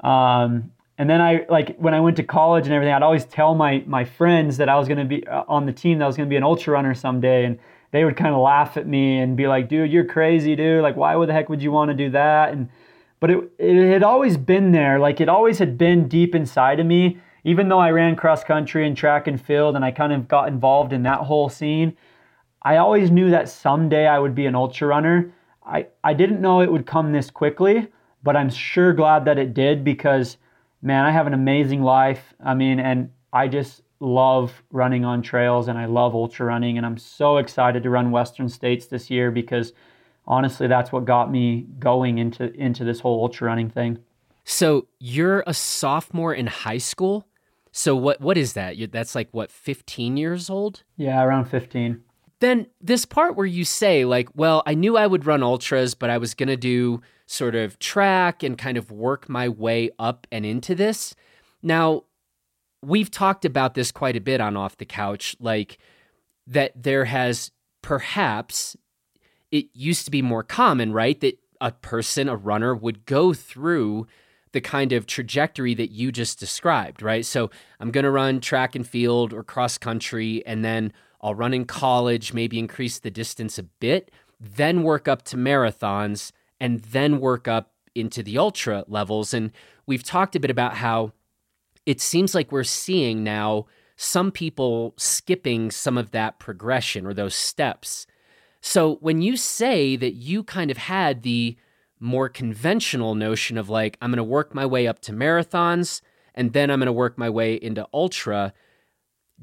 Um, 0.00 0.72
and 0.96 1.10
then 1.10 1.20
I 1.20 1.46
like 1.48 1.76
when 1.78 1.94
I 1.94 2.00
went 2.00 2.16
to 2.16 2.22
college 2.22 2.66
and 2.66 2.74
everything, 2.74 2.94
I'd 2.94 3.02
always 3.02 3.24
tell 3.24 3.54
my 3.54 3.82
my 3.86 4.04
friends 4.04 4.56
that 4.58 4.68
I 4.68 4.76
was 4.76 4.88
going 4.88 4.98
to 4.98 5.04
be 5.04 5.26
uh, 5.26 5.44
on 5.48 5.66
the 5.66 5.72
team 5.72 5.98
that 5.98 6.04
I 6.04 6.06
was 6.06 6.16
going 6.16 6.28
to 6.28 6.32
be 6.32 6.36
an 6.36 6.44
ultra 6.44 6.72
runner 6.72 6.94
someday 6.94 7.44
and 7.44 7.58
they 7.94 8.04
would 8.04 8.16
kind 8.16 8.34
of 8.34 8.40
laugh 8.40 8.76
at 8.76 8.88
me 8.88 9.20
and 9.20 9.36
be 9.36 9.46
like, 9.46 9.68
dude, 9.68 9.88
you're 9.92 10.04
crazy, 10.04 10.56
dude. 10.56 10.82
Like, 10.82 10.96
why 10.96 11.14
would 11.14 11.28
the 11.28 11.32
heck 11.32 11.48
would 11.48 11.62
you 11.62 11.70
want 11.70 11.90
to 11.90 11.94
do 11.94 12.10
that? 12.10 12.52
And, 12.52 12.68
but 13.20 13.30
it, 13.30 13.52
it 13.56 13.92
had 13.92 14.02
always 14.02 14.36
been 14.36 14.72
there. 14.72 14.98
Like, 14.98 15.20
it 15.20 15.28
always 15.28 15.58
had 15.60 15.78
been 15.78 16.08
deep 16.08 16.34
inside 16.34 16.80
of 16.80 16.86
me. 16.86 17.20
even 17.44 17.68
though 17.68 17.78
I 17.78 17.90
ran 17.90 18.16
cross 18.16 18.42
country 18.42 18.86
and 18.86 18.96
track 18.96 19.26
and 19.26 19.40
field 19.40 19.76
and 19.76 19.84
I 19.84 19.90
kind 19.90 20.12
of 20.12 20.26
got 20.26 20.48
involved 20.48 20.92
in 20.92 21.02
that 21.04 21.20
whole 21.20 21.48
scene, 21.48 21.96
I 22.64 22.78
always 22.78 23.10
knew 23.10 23.30
that 23.30 23.48
someday 23.48 24.06
I 24.06 24.18
would 24.18 24.34
be 24.34 24.46
an 24.46 24.54
ultra 24.54 24.88
runner. 24.88 25.32
I, 25.66 25.86
I 26.02 26.14
didn't 26.14 26.40
know 26.40 26.60
it 26.60 26.72
would 26.72 26.86
come 26.86 27.12
this 27.12 27.30
quickly, 27.30 27.88
but 28.22 28.36
I'm 28.36 28.50
sure 28.50 28.92
glad 28.92 29.24
that 29.26 29.38
it 29.38 29.52
did 29.54 29.84
because, 29.84 30.38
man, 30.82 31.04
I 31.04 31.10
have 31.10 31.26
an 31.26 31.34
amazing 31.34 31.82
life. 31.82 32.34
I 32.42 32.54
mean, 32.54 32.80
and 32.80 33.10
I 33.32 33.48
just 33.48 33.82
love 34.00 34.62
running 34.70 35.04
on 35.04 35.22
trails 35.22 35.68
and 35.68 35.78
I 35.78 35.86
love 35.86 36.14
ultra 36.14 36.46
running. 36.46 36.76
And 36.76 36.86
I'm 36.86 36.98
so 36.98 37.36
excited 37.36 37.82
to 37.82 37.90
run 37.90 38.10
Western 38.10 38.48
States 38.48 38.86
this 38.86 39.10
year 39.10 39.30
because 39.30 39.72
honestly, 40.26 40.66
that's 40.66 40.90
what 40.90 41.04
got 41.04 41.30
me 41.30 41.66
going 41.78 42.18
into, 42.18 42.52
into 42.54 42.84
this 42.84 43.00
whole 43.00 43.22
ultra 43.22 43.46
running 43.46 43.68
thing. 43.68 43.98
So 44.44 44.88
you're 44.98 45.42
a 45.46 45.54
sophomore 45.54 46.34
in 46.34 46.46
high 46.46 46.78
school? 46.78 47.26
So 47.72 47.96
what 47.96 48.20
what 48.20 48.38
is 48.38 48.52
that? 48.52 48.76
That's 48.92 49.14
like 49.14 49.28
what 49.32 49.50
15 49.50 50.16
years 50.16 50.48
old? 50.48 50.84
Yeah, 50.96 51.24
around 51.24 51.46
15. 51.46 52.02
Then 52.44 52.66
this 52.78 53.06
part 53.06 53.36
where 53.36 53.46
you 53.46 53.64
say 53.64 54.04
like, 54.04 54.28
well, 54.34 54.62
I 54.66 54.74
knew 54.74 54.98
I 54.98 55.06
would 55.06 55.24
run 55.24 55.42
ultras, 55.42 55.94
but 55.94 56.10
I 56.10 56.18
was 56.18 56.34
going 56.34 56.50
to 56.50 56.58
do 56.58 57.00
sort 57.24 57.54
of 57.54 57.78
track 57.78 58.42
and 58.42 58.58
kind 58.58 58.76
of 58.76 58.90
work 58.90 59.30
my 59.30 59.48
way 59.48 59.88
up 59.98 60.26
and 60.30 60.44
into 60.44 60.74
this. 60.74 61.14
Now, 61.62 62.04
we've 62.82 63.10
talked 63.10 63.46
about 63.46 63.72
this 63.72 63.90
quite 63.90 64.14
a 64.14 64.20
bit 64.20 64.42
on 64.42 64.58
off 64.58 64.76
the 64.76 64.84
couch 64.84 65.34
like 65.40 65.78
that 66.46 66.72
there 66.76 67.06
has 67.06 67.50
perhaps 67.80 68.76
it 69.50 69.68
used 69.72 70.04
to 70.04 70.10
be 70.10 70.20
more 70.20 70.42
common, 70.42 70.92
right? 70.92 71.18
That 71.22 71.38
a 71.62 71.72
person, 71.72 72.28
a 72.28 72.36
runner 72.36 72.74
would 72.74 73.06
go 73.06 73.32
through 73.32 74.06
the 74.52 74.60
kind 74.60 74.92
of 74.92 75.06
trajectory 75.06 75.72
that 75.72 75.92
you 75.92 76.12
just 76.12 76.38
described, 76.40 77.00
right? 77.00 77.24
So 77.24 77.50
I'm 77.80 77.90
going 77.90 78.04
to 78.04 78.10
run 78.10 78.40
track 78.40 78.76
and 78.76 78.86
field 78.86 79.32
or 79.32 79.42
cross 79.42 79.78
country, 79.78 80.44
and 80.44 80.62
then 80.62 80.92
I'll 81.24 81.34
run 81.34 81.54
in 81.54 81.64
college, 81.64 82.34
maybe 82.34 82.58
increase 82.58 82.98
the 82.98 83.10
distance 83.10 83.58
a 83.58 83.62
bit, 83.62 84.10
then 84.38 84.82
work 84.82 85.08
up 85.08 85.22
to 85.22 85.36
marathons, 85.36 86.32
and 86.60 86.80
then 86.82 87.18
work 87.18 87.48
up 87.48 87.72
into 87.94 88.22
the 88.22 88.36
ultra 88.36 88.84
levels. 88.86 89.32
And 89.32 89.50
we've 89.86 90.04
talked 90.04 90.36
a 90.36 90.40
bit 90.40 90.50
about 90.50 90.74
how 90.74 91.12
it 91.86 92.00
seems 92.00 92.34
like 92.34 92.52
we're 92.52 92.62
seeing 92.62 93.24
now 93.24 93.66
some 93.96 94.30
people 94.30 94.94
skipping 94.98 95.70
some 95.70 95.96
of 95.96 96.10
that 96.10 96.38
progression 96.38 97.06
or 97.06 97.14
those 97.14 97.34
steps. 97.34 98.06
So 98.60 98.96
when 98.96 99.22
you 99.22 99.36
say 99.36 99.96
that 99.96 100.14
you 100.14 100.42
kind 100.42 100.70
of 100.70 100.76
had 100.76 101.22
the 101.22 101.56
more 102.00 102.28
conventional 102.28 103.14
notion 103.14 103.56
of 103.56 103.70
like, 103.70 103.96
I'm 104.02 104.10
going 104.10 104.18
to 104.18 104.24
work 104.24 104.54
my 104.54 104.66
way 104.66 104.86
up 104.86 105.00
to 105.00 105.12
marathons 105.12 106.00
and 106.34 106.52
then 106.52 106.70
I'm 106.70 106.80
going 106.80 106.86
to 106.86 106.92
work 106.92 107.16
my 107.16 107.30
way 107.30 107.54
into 107.54 107.86
ultra. 107.94 108.52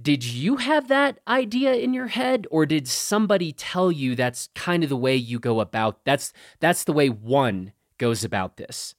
Did 0.01 0.23
you 0.23 0.57
have 0.57 0.87
that 0.87 1.19
idea 1.27 1.73
in 1.73 1.93
your 1.93 2.07
head 2.07 2.47
or 2.49 2.65
did 2.65 2.87
somebody 2.87 3.51
tell 3.51 3.91
you 3.91 4.15
that's 4.15 4.49
kind 4.55 4.83
of 4.83 4.89
the 4.89 4.97
way 4.97 5.15
you 5.15 5.39
go 5.39 5.59
about 5.59 6.03
that's 6.05 6.33
that's 6.59 6.85
the 6.85 6.93
way 6.93 7.09
one 7.09 7.73
goes 7.97 8.23
about 8.23 8.57
this? 8.57 8.95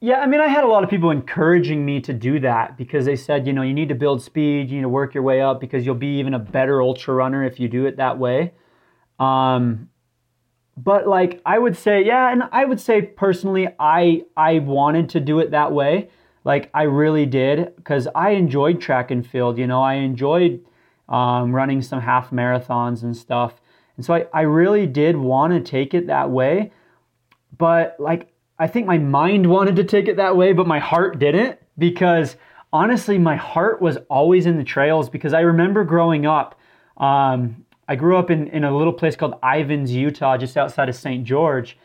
Yeah, 0.00 0.20
I 0.20 0.26
mean, 0.26 0.40
I 0.40 0.46
had 0.46 0.62
a 0.62 0.68
lot 0.68 0.84
of 0.84 0.90
people 0.90 1.10
encouraging 1.10 1.84
me 1.84 2.00
to 2.02 2.12
do 2.12 2.38
that 2.40 2.76
because 2.76 3.04
they 3.04 3.16
said, 3.16 3.48
you 3.48 3.52
know, 3.52 3.62
you 3.62 3.74
need 3.74 3.88
to 3.88 3.96
build 3.96 4.22
speed, 4.22 4.70
you 4.70 4.76
need 4.76 4.82
to 4.82 4.88
work 4.88 5.12
your 5.12 5.24
way 5.24 5.40
up 5.40 5.60
because 5.60 5.84
you'll 5.84 5.96
be 5.96 6.18
even 6.18 6.34
a 6.34 6.38
better 6.38 6.80
ultra 6.80 7.14
runner 7.14 7.44
if 7.44 7.58
you 7.58 7.68
do 7.68 7.86
it 7.86 7.96
that 7.96 8.16
way. 8.16 8.52
Um, 9.18 9.90
but 10.76 11.08
like 11.08 11.42
I 11.44 11.58
would 11.58 11.76
say, 11.76 12.04
yeah, 12.04 12.30
and 12.30 12.44
I 12.52 12.64
would 12.64 12.80
say 12.80 13.02
personally, 13.02 13.68
I 13.80 14.24
I 14.36 14.60
wanted 14.60 15.08
to 15.10 15.20
do 15.20 15.40
it 15.40 15.50
that 15.50 15.72
way. 15.72 16.10
Like 16.48 16.70
I 16.72 16.84
really 16.84 17.26
did 17.26 17.76
because 17.76 18.08
I 18.14 18.30
enjoyed 18.30 18.80
track 18.80 19.10
and 19.10 19.24
field. 19.24 19.58
You 19.58 19.66
know, 19.66 19.82
I 19.82 19.96
enjoyed 19.96 20.64
um, 21.06 21.54
running 21.54 21.82
some 21.82 22.00
half 22.00 22.30
marathons 22.30 23.02
and 23.02 23.14
stuff, 23.14 23.60
and 23.98 24.06
so 24.06 24.14
I, 24.14 24.26
I 24.32 24.40
really 24.40 24.86
did 24.86 25.14
want 25.14 25.52
to 25.52 25.60
take 25.60 25.92
it 25.92 26.06
that 26.06 26.30
way. 26.30 26.72
But 27.58 27.96
like 27.98 28.32
I 28.58 28.66
think 28.66 28.86
my 28.86 28.96
mind 28.96 29.50
wanted 29.50 29.76
to 29.76 29.84
take 29.84 30.08
it 30.08 30.16
that 30.16 30.38
way, 30.38 30.54
but 30.54 30.66
my 30.66 30.78
heart 30.78 31.18
didn't 31.18 31.58
because 31.76 32.36
honestly, 32.72 33.18
my 33.18 33.36
heart 33.36 33.82
was 33.82 33.98
always 34.08 34.46
in 34.46 34.56
the 34.56 34.64
trails 34.64 35.10
because 35.10 35.34
I 35.34 35.40
remember 35.40 35.84
growing 35.84 36.24
up. 36.24 36.58
Um, 36.96 37.66
I 37.88 37.94
grew 37.94 38.16
up 38.16 38.30
in, 38.30 38.48
in 38.48 38.64
a 38.64 38.74
little 38.74 38.94
place 38.94 39.16
called 39.16 39.34
Ivins, 39.42 39.92
Utah, 39.92 40.38
just 40.38 40.56
outside 40.56 40.88
of 40.88 40.96
St. 40.96 41.24
George. 41.24 41.76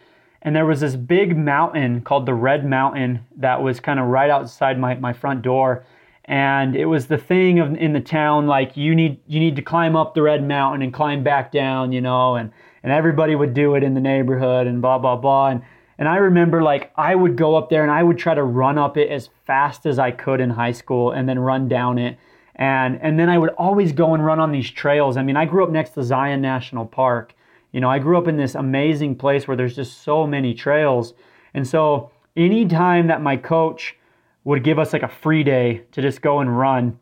And 0.43 0.55
there 0.55 0.65
was 0.65 0.81
this 0.81 0.95
big 0.95 1.37
mountain 1.37 2.01
called 2.01 2.25
the 2.25 2.33
Red 2.33 2.65
Mountain 2.65 3.25
that 3.37 3.63
was 3.63 3.79
kind 3.79 3.99
of 3.99 4.07
right 4.07 4.29
outside 4.29 4.77
my, 4.77 4.95
my 4.95 5.13
front 5.13 5.41
door. 5.41 5.85
And 6.25 6.75
it 6.75 6.85
was 6.85 7.07
the 7.07 7.17
thing 7.17 7.59
of 7.59 7.75
in 7.75 7.93
the 7.93 8.01
town, 8.01 8.45
like 8.45 8.77
you 8.77 8.93
need 8.93 9.19
you 9.27 9.39
need 9.39 9.55
to 9.55 9.61
climb 9.61 9.95
up 9.95 10.13
the 10.13 10.21
Red 10.21 10.45
Mountain 10.45 10.81
and 10.81 10.93
climb 10.93 11.23
back 11.23 11.51
down, 11.51 11.91
you 11.91 12.01
know, 12.01 12.35
and, 12.35 12.51
and 12.81 12.91
everybody 12.91 13.35
would 13.35 13.53
do 13.53 13.75
it 13.75 13.83
in 13.83 13.93
the 13.93 14.01
neighborhood 14.01 14.67
and 14.67 14.81
blah 14.81 14.97
blah 14.97 15.15
blah. 15.15 15.49
And 15.49 15.63
and 15.97 16.07
I 16.07 16.17
remember 16.17 16.61
like 16.61 16.91
I 16.95 17.15
would 17.15 17.35
go 17.35 17.55
up 17.55 17.69
there 17.69 17.83
and 17.83 17.91
I 17.91 18.03
would 18.03 18.17
try 18.17 18.35
to 18.35 18.43
run 18.43 18.77
up 18.77 18.97
it 18.97 19.09
as 19.09 19.29
fast 19.45 19.85
as 19.85 19.99
I 19.99 20.11
could 20.11 20.39
in 20.39 20.49
high 20.49 20.71
school 20.71 21.11
and 21.11 21.27
then 21.27 21.39
run 21.39 21.67
down 21.67 21.97
it 21.97 22.17
and 22.55 22.99
and 23.01 23.19
then 23.19 23.29
I 23.29 23.37
would 23.37 23.51
always 23.51 23.91
go 23.93 24.13
and 24.13 24.23
run 24.23 24.39
on 24.39 24.51
these 24.51 24.69
trails. 24.69 25.17
I 25.17 25.23
mean, 25.23 25.35
I 25.35 25.45
grew 25.45 25.63
up 25.63 25.71
next 25.71 25.91
to 25.91 26.03
Zion 26.03 26.41
National 26.41 26.85
Park. 26.85 27.33
You 27.73 27.81
know, 27.81 27.89
I 27.89 27.99
grew 27.99 28.17
up 28.17 28.27
in 28.27 28.37
this 28.37 28.55
amazing 28.55 29.15
place 29.15 29.47
where 29.47 29.57
there's 29.57 29.75
just 29.75 30.03
so 30.03 30.25
many 30.25 30.53
trails. 30.53 31.13
And 31.53 31.67
so 31.67 32.11
anytime 32.37 33.07
that 33.07 33.21
my 33.21 33.35
coach 33.35 33.97
would 34.43 34.63
give 34.63 34.79
us 34.79 34.93
like 34.93 35.03
a 35.03 35.07
free 35.07 35.43
day 35.43 35.83
to 35.91 36.01
just 36.01 36.21
go 36.21 36.39
and 36.39 36.57
run, 36.57 36.99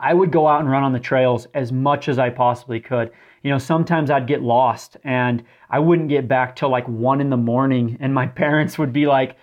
I 0.00 0.14
would 0.14 0.30
go 0.30 0.46
out 0.46 0.60
and 0.60 0.70
run 0.70 0.84
on 0.84 0.92
the 0.92 1.00
trails 1.00 1.48
as 1.54 1.72
much 1.72 2.08
as 2.08 2.18
I 2.18 2.30
possibly 2.30 2.78
could. 2.78 3.10
You 3.42 3.50
know, 3.50 3.58
sometimes 3.58 4.10
I'd 4.10 4.28
get 4.28 4.40
lost 4.40 4.96
and 5.02 5.42
I 5.68 5.80
wouldn't 5.80 6.08
get 6.08 6.28
back 6.28 6.54
till 6.54 6.68
like 6.68 6.86
one 6.88 7.20
in 7.20 7.30
the 7.30 7.36
morning, 7.36 7.98
and 8.00 8.14
my 8.14 8.26
parents 8.42 8.78
would 8.78 8.92
be 8.92 9.06
like, 9.06 9.36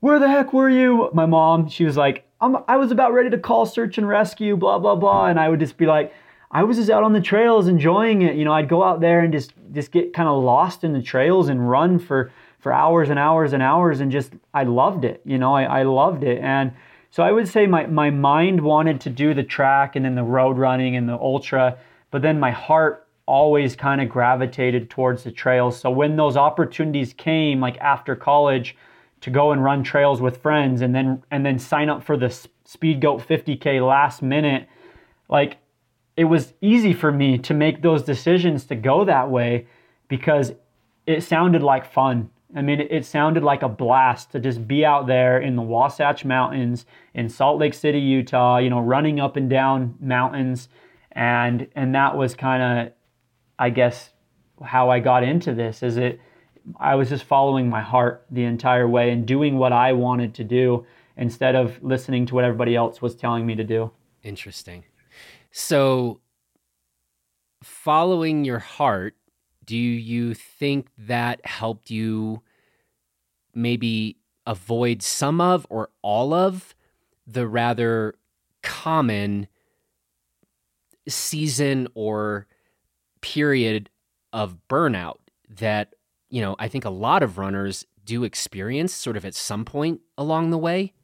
Where 0.00 0.18
the 0.18 0.28
heck 0.28 0.52
were 0.52 0.68
you? 0.68 1.08
My 1.14 1.24
mom, 1.24 1.68
she 1.68 1.84
was 1.84 1.96
like, 1.96 2.26
I 2.40 2.76
was 2.76 2.90
about 2.90 3.12
ready 3.12 3.30
to 3.30 3.38
call 3.38 3.66
search 3.66 3.98
and 3.98 4.08
rescue, 4.08 4.56
blah, 4.56 4.78
blah, 4.78 4.96
blah. 4.96 5.26
And 5.26 5.38
I 5.38 5.48
would 5.48 5.60
just 5.60 5.76
be 5.76 5.86
like, 5.86 6.12
I 6.52 6.62
was 6.64 6.76
just 6.76 6.90
out 6.90 7.02
on 7.02 7.14
the 7.14 7.20
trails 7.20 7.66
enjoying 7.66 8.22
it. 8.22 8.36
You 8.36 8.44
know, 8.44 8.52
I'd 8.52 8.68
go 8.68 8.84
out 8.84 9.00
there 9.00 9.20
and 9.20 9.32
just, 9.32 9.52
just 9.72 9.90
get 9.90 10.12
kind 10.12 10.28
of 10.28 10.42
lost 10.42 10.84
in 10.84 10.92
the 10.92 11.02
trails 11.02 11.48
and 11.48 11.68
run 11.68 11.98
for, 11.98 12.30
for 12.58 12.72
hours 12.72 13.08
and 13.08 13.18
hours 13.18 13.54
and 13.54 13.62
hours. 13.62 14.00
And 14.00 14.12
just, 14.12 14.34
I 14.52 14.64
loved 14.64 15.04
it. 15.04 15.22
You 15.24 15.38
know, 15.38 15.54
I, 15.54 15.64
I 15.64 15.82
loved 15.84 16.22
it. 16.22 16.40
And 16.42 16.72
so 17.10 17.22
I 17.22 17.32
would 17.32 17.48
say 17.48 17.66
my, 17.66 17.86
my 17.86 18.10
mind 18.10 18.60
wanted 18.60 19.00
to 19.02 19.10
do 19.10 19.32
the 19.32 19.42
track 19.42 19.96
and 19.96 20.04
then 20.04 20.14
the 20.14 20.22
road 20.22 20.58
running 20.58 20.94
and 20.94 21.08
the 21.08 21.18
ultra, 21.18 21.78
but 22.10 22.22
then 22.22 22.38
my 22.38 22.50
heart 22.50 23.06
always 23.24 23.74
kind 23.74 24.00
of 24.00 24.08
gravitated 24.08 24.90
towards 24.90 25.24
the 25.24 25.30
trails. 25.30 25.80
So 25.80 25.90
when 25.90 26.16
those 26.16 26.36
opportunities 26.36 27.14
came, 27.14 27.60
like 27.60 27.78
after 27.78 28.14
college, 28.14 28.76
to 29.22 29.30
go 29.30 29.52
and 29.52 29.62
run 29.62 29.82
trails 29.82 30.20
with 30.20 30.42
friends 30.42 30.82
and 30.82 30.94
then 30.94 31.22
and 31.30 31.46
then 31.46 31.58
sign 31.58 31.88
up 31.88 32.02
for 32.02 32.16
the 32.16 32.26
Speedgoat 32.26 33.24
50K 33.24 33.86
last 33.86 34.20
minute. 34.20 34.68
Like 35.28 35.56
it 36.16 36.24
was 36.24 36.52
easy 36.60 36.92
for 36.92 37.10
me 37.10 37.38
to 37.38 37.54
make 37.54 37.82
those 37.82 38.02
decisions 38.02 38.64
to 38.66 38.74
go 38.74 39.04
that 39.04 39.30
way 39.30 39.66
because 40.08 40.52
it 41.06 41.22
sounded 41.22 41.62
like 41.62 41.90
fun. 41.90 42.30
I 42.54 42.60
mean, 42.60 42.80
it 42.80 43.06
sounded 43.06 43.42
like 43.42 43.62
a 43.62 43.68
blast 43.68 44.32
to 44.32 44.40
just 44.40 44.68
be 44.68 44.84
out 44.84 45.06
there 45.06 45.40
in 45.40 45.56
the 45.56 45.62
Wasatch 45.62 46.24
Mountains 46.24 46.84
in 47.14 47.30
Salt 47.30 47.58
Lake 47.58 47.72
City, 47.72 47.98
Utah, 47.98 48.58
you 48.58 48.68
know, 48.68 48.80
running 48.80 49.20
up 49.20 49.36
and 49.36 49.48
down 49.48 49.96
mountains. 50.00 50.68
And 51.12 51.66
and 51.74 51.94
that 51.94 52.16
was 52.16 52.34
kind 52.34 52.62
of 52.62 52.92
I 53.58 53.70
guess 53.70 54.10
how 54.62 54.90
I 54.90 55.00
got 55.00 55.24
into 55.24 55.54
this 55.54 55.82
is 55.82 55.96
it 55.96 56.20
I 56.78 56.94
was 56.94 57.08
just 57.08 57.24
following 57.24 57.68
my 57.68 57.80
heart 57.80 58.26
the 58.30 58.44
entire 58.44 58.86
way 58.86 59.10
and 59.10 59.26
doing 59.26 59.56
what 59.56 59.72
I 59.72 59.94
wanted 59.94 60.34
to 60.34 60.44
do 60.44 60.84
instead 61.16 61.54
of 61.54 61.82
listening 61.82 62.26
to 62.26 62.34
what 62.34 62.44
everybody 62.44 62.76
else 62.76 63.02
was 63.02 63.14
telling 63.14 63.46
me 63.46 63.54
to 63.56 63.64
do. 63.64 63.90
Interesting. 64.22 64.84
So, 65.52 66.20
following 67.62 68.44
your 68.44 68.58
heart, 68.58 69.14
do 69.64 69.76
you 69.76 70.34
think 70.34 70.88
that 70.98 71.44
helped 71.46 71.90
you 71.90 72.42
maybe 73.54 74.16
avoid 74.46 75.02
some 75.02 75.40
of 75.40 75.66
or 75.70 75.90
all 76.00 76.32
of 76.34 76.74
the 77.26 77.46
rather 77.46 78.14
common 78.62 79.46
season 81.06 81.86
or 81.94 82.46
period 83.20 83.90
of 84.32 84.56
burnout 84.68 85.18
that 85.48 85.94
you 86.30 86.40
know, 86.40 86.56
I 86.58 86.66
think 86.66 86.86
a 86.86 86.90
lot 86.90 87.22
of 87.22 87.36
runners 87.36 87.84
do 88.06 88.24
experience 88.24 88.94
sort 88.94 89.18
of 89.18 89.26
at 89.26 89.34
some 89.34 89.66
point 89.66 90.00
along 90.16 90.48
the 90.48 90.56
way? 90.56 90.94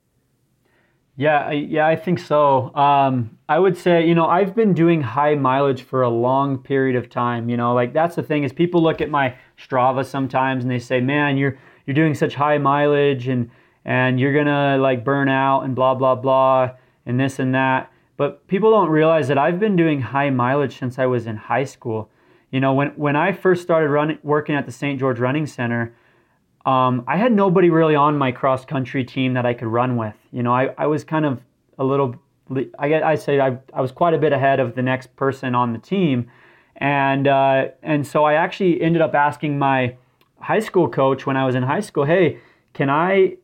Yeah, 1.18 1.50
yeah, 1.50 1.84
I 1.84 1.96
think 1.96 2.20
so. 2.20 2.72
Um, 2.76 3.36
I 3.48 3.58
would 3.58 3.76
say, 3.76 4.06
you 4.06 4.14
know, 4.14 4.26
I've 4.26 4.54
been 4.54 4.72
doing 4.72 5.00
high 5.00 5.34
mileage 5.34 5.82
for 5.82 6.02
a 6.02 6.08
long 6.08 6.58
period 6.58 6.94
of 6.94 7.10
time. 7.10 7.48
You 7.48 7.56
know, 7.56 7.74
like 7.74 7.92
that's 7.92 8.14
the 8.14 8.22
thing 8.22 8.44
is 8.44 8.52
people 8.52 8.80
look 8.80 9.00
at 9.00 9.10
my 9.10 9.34
Strava 9.58 10.06
sometimes 10.06 10.62
and 10.62 10.70
they 10.70 10.78
say, 10.78 11.00
"Man, 11.00 11.36
you're 11.36 11.58
you're 11.86 11.94
doing 11.96 12.14
such 12.14 12.36
high 12.36 12.58
mileage," 12.58 13.26
and 13.26 13.50
and 13.84 14.20
you're 14.20 14.32
gonna 14.32 14.78
like 14.78 15.04
burn 15.04 15.28
out 15.28 15.62
and 15.62 15.74
blah 15.74 15.96
blah 15.96 16.14
blah 16.14 16.70
and 17.04 17.18
this 17.18 17.40
and 17.40 17.52
that. 17.52 17.90
But 18.16 18.46
people 18.46 18.70
don't 18.70 18.88
realize 18.88 19.26
that 19.26 19.38
I've 19.38 19.58
been 19.58 19.74
doing 19.74 20.00
high 20.00 20.30
mileage 20.30 20.78
since 20.78 21.00
I 21.00 21.06
was 21.06 21.26
in 21.26 21.36
high 21.36 21.64
school. 21.64 22.10
You 22.52 22.60
know, 22.60 22.72
when 22.72 22.90
when 22.90 23.16
I 23.16 23.32
first 23.32 23.62
started 23.62 23.88
running 23.90 24.18
working 24.22 24.54
at 24.54 24.66
the 24.66 24.72
St. 24.72 25.00
George 25.00 25.18
Running 25.18 25.46
Center, 25.48 25.92
um, 26.66 27.04
I 27.06 27.16
had 27.16 27.32
nobody 27.32 27.70
really 27.70 27.94
on 27.94 28.16
my 28.16 28.32
cross 28.32 28.64
country 28.64 29.04
team 29.04 29.34
that 29.34 29.46
I 29.46 29.54
could 29.54 29.68
run 29.68 29.96
with. 29.96 30.14
You 30.32 30.42
know, 30.42 30.52
I, 30.52 30.74
I 30.76 30.86
was 30.86 31.04
kind 31.04 31.24
of 31.24 31.40
a 31.78 31.84
little, 31.84 32.16
I 32.78 32.94
I 32.94 33.14
say 33.14 33.40
I, 33.40 33.58
I 33.72 33.80
was 33.80 33.92
quite 33.92 34.14
a 34.14 34.18
bit 34.18 34.32
ahead 34.32 34.60
of 34.60 34.74
the 34.74 34.82
next 34.82 35.14
person 35.16 35.54
on 35.54 35.72
the 35.72 35.78
team, 35.78 36.30
and 36.76 37.26
uh, 37.26 37.68
and 37.82 38.06
so 38.06 38.24
I 38.24 38.34
actually 38.34 38.80
ended 38.80 39.02
up 39.02 39.14
asking 39.14 39.58
my 39.58 39.96
high 40.40 40.60
school 40.60 40.88
coach 40.88 41.26
when 41.26 41.36
I 41.36 41.44
was 41.44 41.54
in 41.54 41.62
high 41.62 41.80
school, 41.80 42.04
hey, 42.04 42.38
can 42.72 42.90
I 42.90 43.36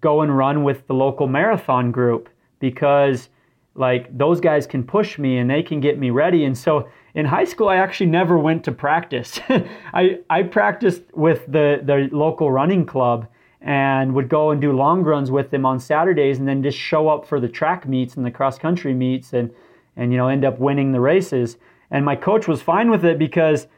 go 0.00 0.22
and 0.22 0.36
run 0.36 0.64
with 0.64 0.86
the 0.86 0.94
local 0.94 1.26
marathon 1.26 1.90
group 1.90 2.28
because 2.58 3.28
like 3.74 4.16
those 4.16 4.40
guys 4.40 4.66
can 4.66 4.84
push 4.84 5.18
me 5.18 5.38
and 5.38 5.50
they 5.50 5.62
can 5.62 5.80
get 5.80 5.98
me 5.98 6.10
ready. 6.10 6.44
And 6.44 6.56
so 6.56 6.88
in 7.14 7.26
high 7.26 7.44
school, 7.44 7.68
I 7.68 7.76
actually 7.76 8.10
never 8.10 8.38
went 8.38 8.64
to 8.64 8.72
practice. 8.72 9.38
I, 9.94 10.18
I 10.28 10.42
practiced 10.42 11.02
with 11.14 11.46
the, 11.46 11.80
the 11.82 12.08
local 12.10 12.50
running 12.50 12.86
club 12.86 13.28
and 13.60 14.14
would 14.14 14.28
go 14.28 14.50
and 14.50 14.60
do 14.60 14.72
long 14.72 15.02
runs 15.02 15.30
with 15.30 15.50
them 15.50 15.64
on 15.64 15.78
Saturdays 15.80 16.38
and 16.38 16.46
then 16.46 16.62
just 16.62 16.76
show 16.76 17.08
up 17.08 17.26
for 17.26 17.40
the 17.40 17.48
track 17.48 17.86
meets 17.86 18.16
and 18.16 18.26
the 18.26 18.30
cross 18.30 18.58
country 18.58 18.92
meets 18.92 19.32
and, 19.32 19.50
and 19.96 20.10
you 20.12 20.18
know, 20.18 20.28
end 20.28 20.44
up 20.44 20.58
winning 20.58 20.92
the 20.92 21.00
races. 21.00 21.56
And 21.90 22.04
my 22.04 22.16
coach 22.16 22.48
was 22.48 22.60
fine 22.60 22.90
with 22.90 23.04
it 23.04 23.18
because 23.18 23.68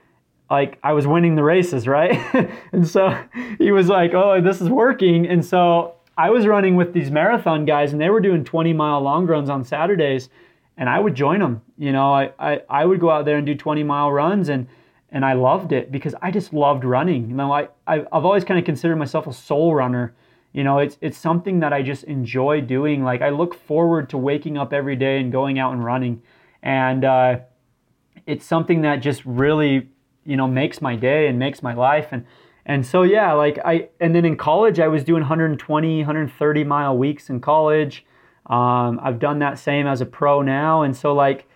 like 0.51 0.79
I 0.83 0.93
was 0.93 1.07
winning 1.07 1.35
the 1.35 1.43
races, 1.43 1.87
right? 1.87 2.19
and 2.73 2.87
so 2.87 3.17
he 3.59 3.73
was 3.73 3.89
like, 3.89 4.15
"Oh, 4.15 4.41
this 4.41 4.61
is 4.61 4.69
working." 4.69 5.27
And 5.27 5.45
so 5.45 5.97
I 6.17 6.31
was 6.31 6.47
running 6.47 6.77
with 6.77 6.93
these 6.93 7.11
marathon 7.11 7.65
guys, 7.65 7.93
and 7.93 8.01
they 8.01 8.11
were 8.11 8.21
doing 8.21 8.45
20 8.45 8.73
mile 8.73 9.01
long 9.01 9.27
runs 9.27 9.51
on 9.51 9.65
Saturdays, 9.65 10.29
and 10.77 10.89
I 10.89 10.99
would 10.99 11.15
join 11.15 11.41
them. 11.41 11.63
You 11.79 11.93
know, 11.93 12.13
I 12.13 12.33
I, 12.39 12.63
I 12.69 12.85
would 12.85 13.01
go 13.01 13.11
out 13.11 13.25
there 13.25 13.37
and 13.37 13.47
do 13.47 13.55
20 13.55 13.83
mile 13.83 14.13
runs, 14.13 14.49
and 14.49 14.67
and 15.11 15.25
I 15.25 15.35
loved 15.35 15.73
it 15.73 15.91
because 15.91 16.15
I 16.21 16.31
just 16.31 16.53
loved 16.53 16.85
running. 16.85 17.31
You 17.31 17.37
know, 17.37 17.53
I 17.53 17.69
I've 17.87 18.07
always 18.11 18.45
kind 18.45 18.59
of 18.59 18.65
considered 18.65 18.97
myself 18.97 19.27
a 19.27 19.33
soul 19.33 19.75
runner. 19.75 20.15
You 20.53 20.65
know, 20.65 20.79
it's 20.79 20.99
it's 21.01 21.19
something 21.19 21.61
that 21.61 21.73
I 21.73 21.83
just 21.83 22.05
enjoy 22.05 22.61
doing. 22.61 23.05
Like 23.05 23.23
I 23.23 23.31
look 23.31 23.55
forward 23.55 24.09
to 24.11 24.19
waking 24.19 24.57
up 24.59 24.73
every 24.73 24.97
day 24.97 25.21
and 25.21 25.31
going 25.31 25.59
out 25.59 25.73
and 25.73 25.85
running, 25.85 26.23
and 26.63 27.05
uh, 27.05 27.39
it's 28.27 28.45
something 28.45 28.83
that 28.83 28.97
just 28.97 29.25
really 29.25 29.89
you 30.25 30.37
know 30.37 30.47
makes 30.47 30.83
my 30.83 30.97
day 30.97 31.29
and 31.29 31.39
makes 31.39 31.63
my 31.63 31.73
life 31.73 32.09
and 32.11 32.27
and 32.67 32.85
so 32.85 33.03
yeah 33.03 33.33
like 33.33 33.59
i 33.65 33.89
and 34.01 34.15
then 34.15 34.25
in 34.25 34.37
college 34.37 34.81
i 34.81 34.89
was 34.89 35.05
doing 35.05 35.23
120 35.23 35.99
130 35.99 36.65
mile 36.65 36.97
weeks 36.99 37.31
in 37.31 37.41
college 37.41 38.05
um, 38.47 39.01
i've 39.03 39.19
done 39.19 39.39
that 39.41 39.59
same 39.59 39.87
as 39.87 40.01
a 40.01 40.07
pro 40.07 40.43
now. 40.43 40.83
And 40.83 40.97
so 40.97 41.15
like 41.15 41.49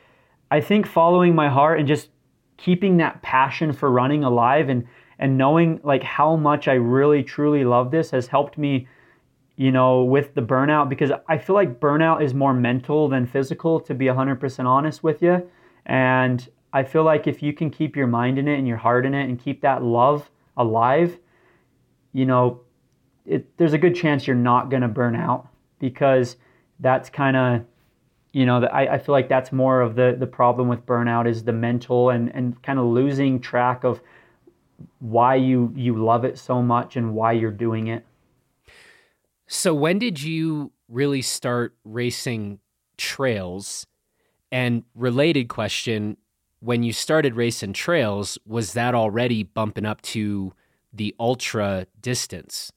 i 0.50 0.60
think 0.60 0.86
following 0.86 1.34
my 1.34 1.48
heart 1.48 1.78
and 1.78 1.88
just 1.88 2.10
keeping 2.56 2.98
that 2.98 3.22
passion 3.22 3.72
for 3.72 3.90
running 3.90 4.24
alive 4.24 4.68
and 4.68 4.86
and 5.18 5.36
knowing 5.36 5.80
like 5.82 6.02
how 6.02 6.36
much 6.36 6.68
i 6.68 6.74
really 6.74 7.22
truly 7.22 7.64
love 7.64 7.90
this 7.90 8.10
has 8.10 8.26
helped 8.26 8.58
me 8.58 8.86
you 9.56 9.70
know 9.70 10.02
with 10.02 10.34
the 10.34 10.42
burnout 10.42 10.88
because 10.88 11.10
i 11.28 11.38
feel 11.38 11.54
like 11.54 11.80
burnout 11.80 12.22
is 12.22 12.34
more 12.34 12.54
mental 12.54 13.08
than 13.08 13.26
physical 13.26 13.80
to 13.80 13.94
be 13.94 14.06
100% 14.06 14.64
honest 14.66 15.02
with 15.02 15.22
you 15.22 15.48
and 15.86 16.48
I 16.72 16.84
feel 16.84 17.02
like 17.02 17.26
if 17.26 17.42
you 17.42 17.52
can 17.52 17.70
keep 17.70 17.96
your 17.96 18.06
mind 18.06 18.38
in 18.38 18.46
it 18.46 18.58
and 18.58 18.66
your 18.66 18.76
heart 18.76 19.06
in 19.06 19.14
it 19.14 19.28
and 19.28 19.38
keep 19.38 19.62
that 19.62 19.82
love 19.82 20.30
alive, 20.56 21.18
you 22.12 22.26
know, 22.26 22.60
it, 23.26 23.56
there's 23.56 23.72
a 23.72 23.78
good 23.78 23.94
chance 23.94 24.26
you're 24.26 24.36
not 24.36 24.70
going 24.70 24.82
to 24.82 24.88
burn 24.88 25.16
out 25.16 25.48
because 25.78 26.36
that's 26.80 27.08
kind 27.10 27.36
of, 27.36 27.64
you 28.32 28.46
know, 28.46 28.64
I, 28.64 28.94
I 28.94 28.98
feel 28.98 29.12
like 29.12 29.28
that's 29.28 29.52
more 29.52 29.80
of 29.80 29.94
the, 29.94 30.16
the 30.18 30.26
problem 30.26 30.68
with 30.68 30.84
burnout 30.86 31.28
is 31.28 31.44
the 31.44 31.52
mental 31.52 32.10
and, 32.10 32.34
and 32.34 32.60
kind 32.62 32.78
of 32.78 32.86
losing 32.86 33.40
track 33.40 33.84
of 33.84 34.00
why 35.00 35.34
you, 35.34 35.72
you 35.76 36.02
love 36.02 36.24
it 36.24 36.38
so 36.38 36.62
much 36.62 36.96
and 36.96 37.14
why 37.14 37.32
you're 37.32 37.50
doing 37.50 37.88
it. 37.88 38.06
So 39.46 39.74
when 39.74 39.98
did 39.98 40.22
you 40.22 40.72
really 40.88 41.22
start 41.22 41.74
racing 41.84 42.60
trails? 42.96 43.86
And 44.52 44.84
related 44.94 45.48
question, 45.48 46.16
when 46.60 46.82
you 46.82 46.92
started 46.92 47.34
racing 47.34 47.72
trails, 47.72 48.38
was 48.46 48.74
that 48.74 48.94
already 48.94 49.42
bumping 49.42 49.86
up 49.86 50.02
to 50.02 50.52
the 50.92 51.14
ultra 51.18 51.86
distance? 52.00 52.72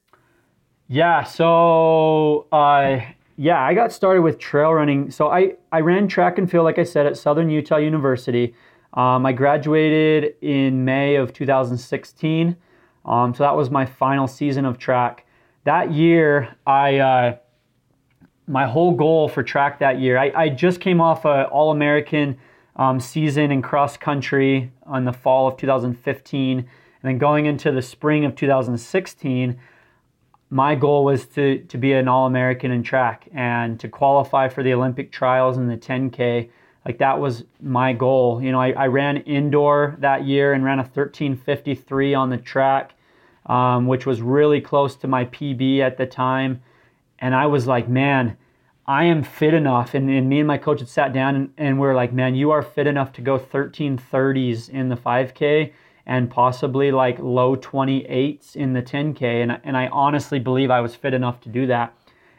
Yeah, 0.88 1.24
so 1.24 2.48
uh, 2.52 3.02
yeah, 3.36 3.62
I 3.62 3.74
got 3.74 3.92
started 3.92 4.22
with 4.22 4.38
trail 4.38 4.74
running. 4.74 5.10
So 5.12 5.30
I, 5.30 5.54
I 5.72 5.80
ran 5.82 6.08
track 6.08 6.38
and 6.38 6.50
field, 6.50 6.66
like 6.66 6.80
I 6.80 6.84
said, 6.84 7.06
at 7.06 7.18
Southern 7.18 7.50
Utah 7.50 7.78
University. 7.78 8.54
Um, 8.94 9.26
I 9.26 9.32
graduated 9.32 10.36
in 10.42 10.86
May 10.86 11.16
of 11.16 11.34
2016. 11.34 12.56
Um, 13.06 13.34
so 13.34 13.44
that 13.44 13.56
was 13.56 13.70
my 13.70 13.86
final 13.86 14.28
season 14.28 14.66
of 14.66 14.78
track. 14.78 15.26
That 15.64 15.92
year, 15.92 16.56
I 16.68 16.98
uh, 16.98 17.38
my 18.48 18.66
whole 18.68 18.94
goal 18.94 19.28
for 19.30 19.44
track 19.44 19.80
that 19.80 20.00
year, 20.00 20.18
I, 20.18 20.32
I 20.36 20.50
just 20.50 20.80
came 20.80 21.02
off 21.02 21.26
a 21.26 21.46
All 21.46 21.72
American 21.72 22.38
um, 22.76 23.00
season 23.00 23.52
in 23.52 23.62
cross 23.62 23.98
country 23.98 24.72
on 24.86 25.06
the 25.06 25.14
fall 25.14 25.48
of 25.48 25.58
2015. 25.58 26.60
And 26.60 26.68
then 27.02 27.18
going 27.18 27.46
into 27.46 27.72
the 27.72 27.82
spring 27.82 28.26
of 28.26 28.36
2016, 28.36 29.60
my 30.54 30.76
goal 30.76 31.04
was 31.04 31.26
to, 31.26 31.60
to 31.64 31.78
be 31.80 31.94
an 31.94 32.08
All 32.08 32.28
American 32.28 32.72
in 32.72 32.84
track 32.84 33.28
and 33.34 33.80
to 33.80 33.90
qualify 33.90 34.48
for 34.48 34.62
the 34.62 34.72
Olympic 34.74 35.12
trials 35.12 35.58
in 35.58 35.68
the 35.68 35.76
10K. 35.76 36.50
Like 36.86 37.00
that 37.00 37.20
was 37.20 37.44
my 37.60 37.92
goal. 37.94 38.40
You 38.42 38.52
know, 38.52 38.62
I, 38.62 38.72
I 38.72 38.88
ran 38.88 39.18
indoor 39.18 39.98
that 40.00 40.26
year 40.26 40.54
and 40.54 40.64
ran 40.64 40.78
a 40.78 40.84
1353 40.84 42.14
on 42.14 42.30
the 42.30 42.38
track, 42.38 42.94
um, 43.48 43.88
which 43.88 44.06
was 44.06 44.22
really 44.22 44.62
close 44.62 44.96
to 44.98 45.08
my 45.08 45.26
PB 45.26 45.80
at 45.80 45.98
the 45.98 46.06
time. 46.06 46.62
And 47.18 47.34
I 47.34 47.48
was 47.48 47.66
like, 47.66 47.90
man, 47.90 48.38
I 48.86 49.06
am 49.06 49.24
fit 49.24 49.56
enough. 49.56 49.96
And, 49.96 50.08
and 50.08 50.30
me 50.30 50.38
and 50.38 50.48
my 50.48 50.60
coach 50.60 50.82
had 50.82 50.90
sat 50.90 51.14
down 51.14 51.36
and, 51.36 51.54
and 51.58 51.80
we 51.80 51.88
are 51.88 51.96
like, 51.96 52.14
man, 52.14 52.36
you 52.36 52.52
are 52.52 52.62
fit 52.62 52.86
enough 52.86 53.12
to 53.14 53.22
go 53.22 53.40
1330s 53.40 54.70
in 54.70 54.90
the 54.90 54.98
5K 54.98 55.74
and 56.06 56.30
possibly 56.30 56.92
like 56.92 57.18
low 57.20 57.56
28s 57.56 58.56
in 58.56 58.74
the 58.74 58.82
10K. 58.82 59.22
And, 59.42 59.60
and 59.64 59.78
I 59.78 59.88
honestly 59.88 60.40
believe 60.40 60.70
I 60.70 60.82
was 60.82 60.96
fit 60.96 61.14
enough 61.14 61.40
to 61.42 61.50
do 61.50 61.68
that. 61.68 61.96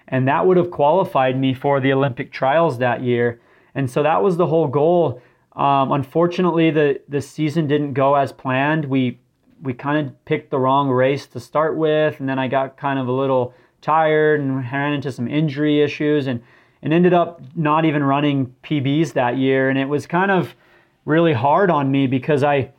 And 0.09 0.29
that 0.29 0.47
would 0.47 0.57
have 0.57 0.71
qualified 0.71 1.39
me 1.39 1.55
for 1.55 1.81
the 1.81 1.93
Olympic 1.93 2.31
trials 2.31 2.79
that 2.79 3.03
year. 3.03 3.41
And 3.75 3.91
so 3.91 4.03
that 4.03 4.23
was 4.23 4.37
the 4.37 4.47
whole 4.47 4.69
goal. 4.69 5.23
Um, 5.57 5.93
unfortunately, 5.93 6.71
the, 6.71 7.01
the 7.09 7.23
season 7.23 7.67
didn't 7.67 7.95
go 7.95 8.15
as 8.15 8.33
planned. 8.33 8.85
We, 8.85 9.19
we 9.63 9.73
kind 9.73 10.07
of 10.07 10.25
picked 10.27 10.51
the 10.51 10.59
wrong 10.59 10.91
race 10.91 11.27
to 11.29 11.41
start 11.41 11.77
with. 11.77 12.21
And 12.21 12.29
then 12.29 12.39
I 12.39 12.49
got 12.49 12.77
kind 12.77 12.99
of 12.99 13.09
a 13.09 13.13
little 13.13 13.55
tired 13.81 14.41
and 14.41 14.57
ran 14.57 14.93
into 14.93 15.11
some 15.11 15.27
injury 15.27 15.81
issues 15.81 16.27
and, 16.27 16.43
and 16.83 16.93
ended 16.93 17.15
up 17.15 17.41
not 17.55 17.87
even 17.87 18.03
running 18.03 18.55
PBs 18.63 19.15
that 19.15 19.39
year. 19.39 19.71
And 19.71 19.79
it 19.79 19.89
was 19.89 20.07
kind 20.07 20.31
of 20.31 20.55
really 21.07 21.33
hard 21.33 21.71
on 21.71 21.91
me 21.91 22.07
because 22.07 22.43
I, 22.43 22.71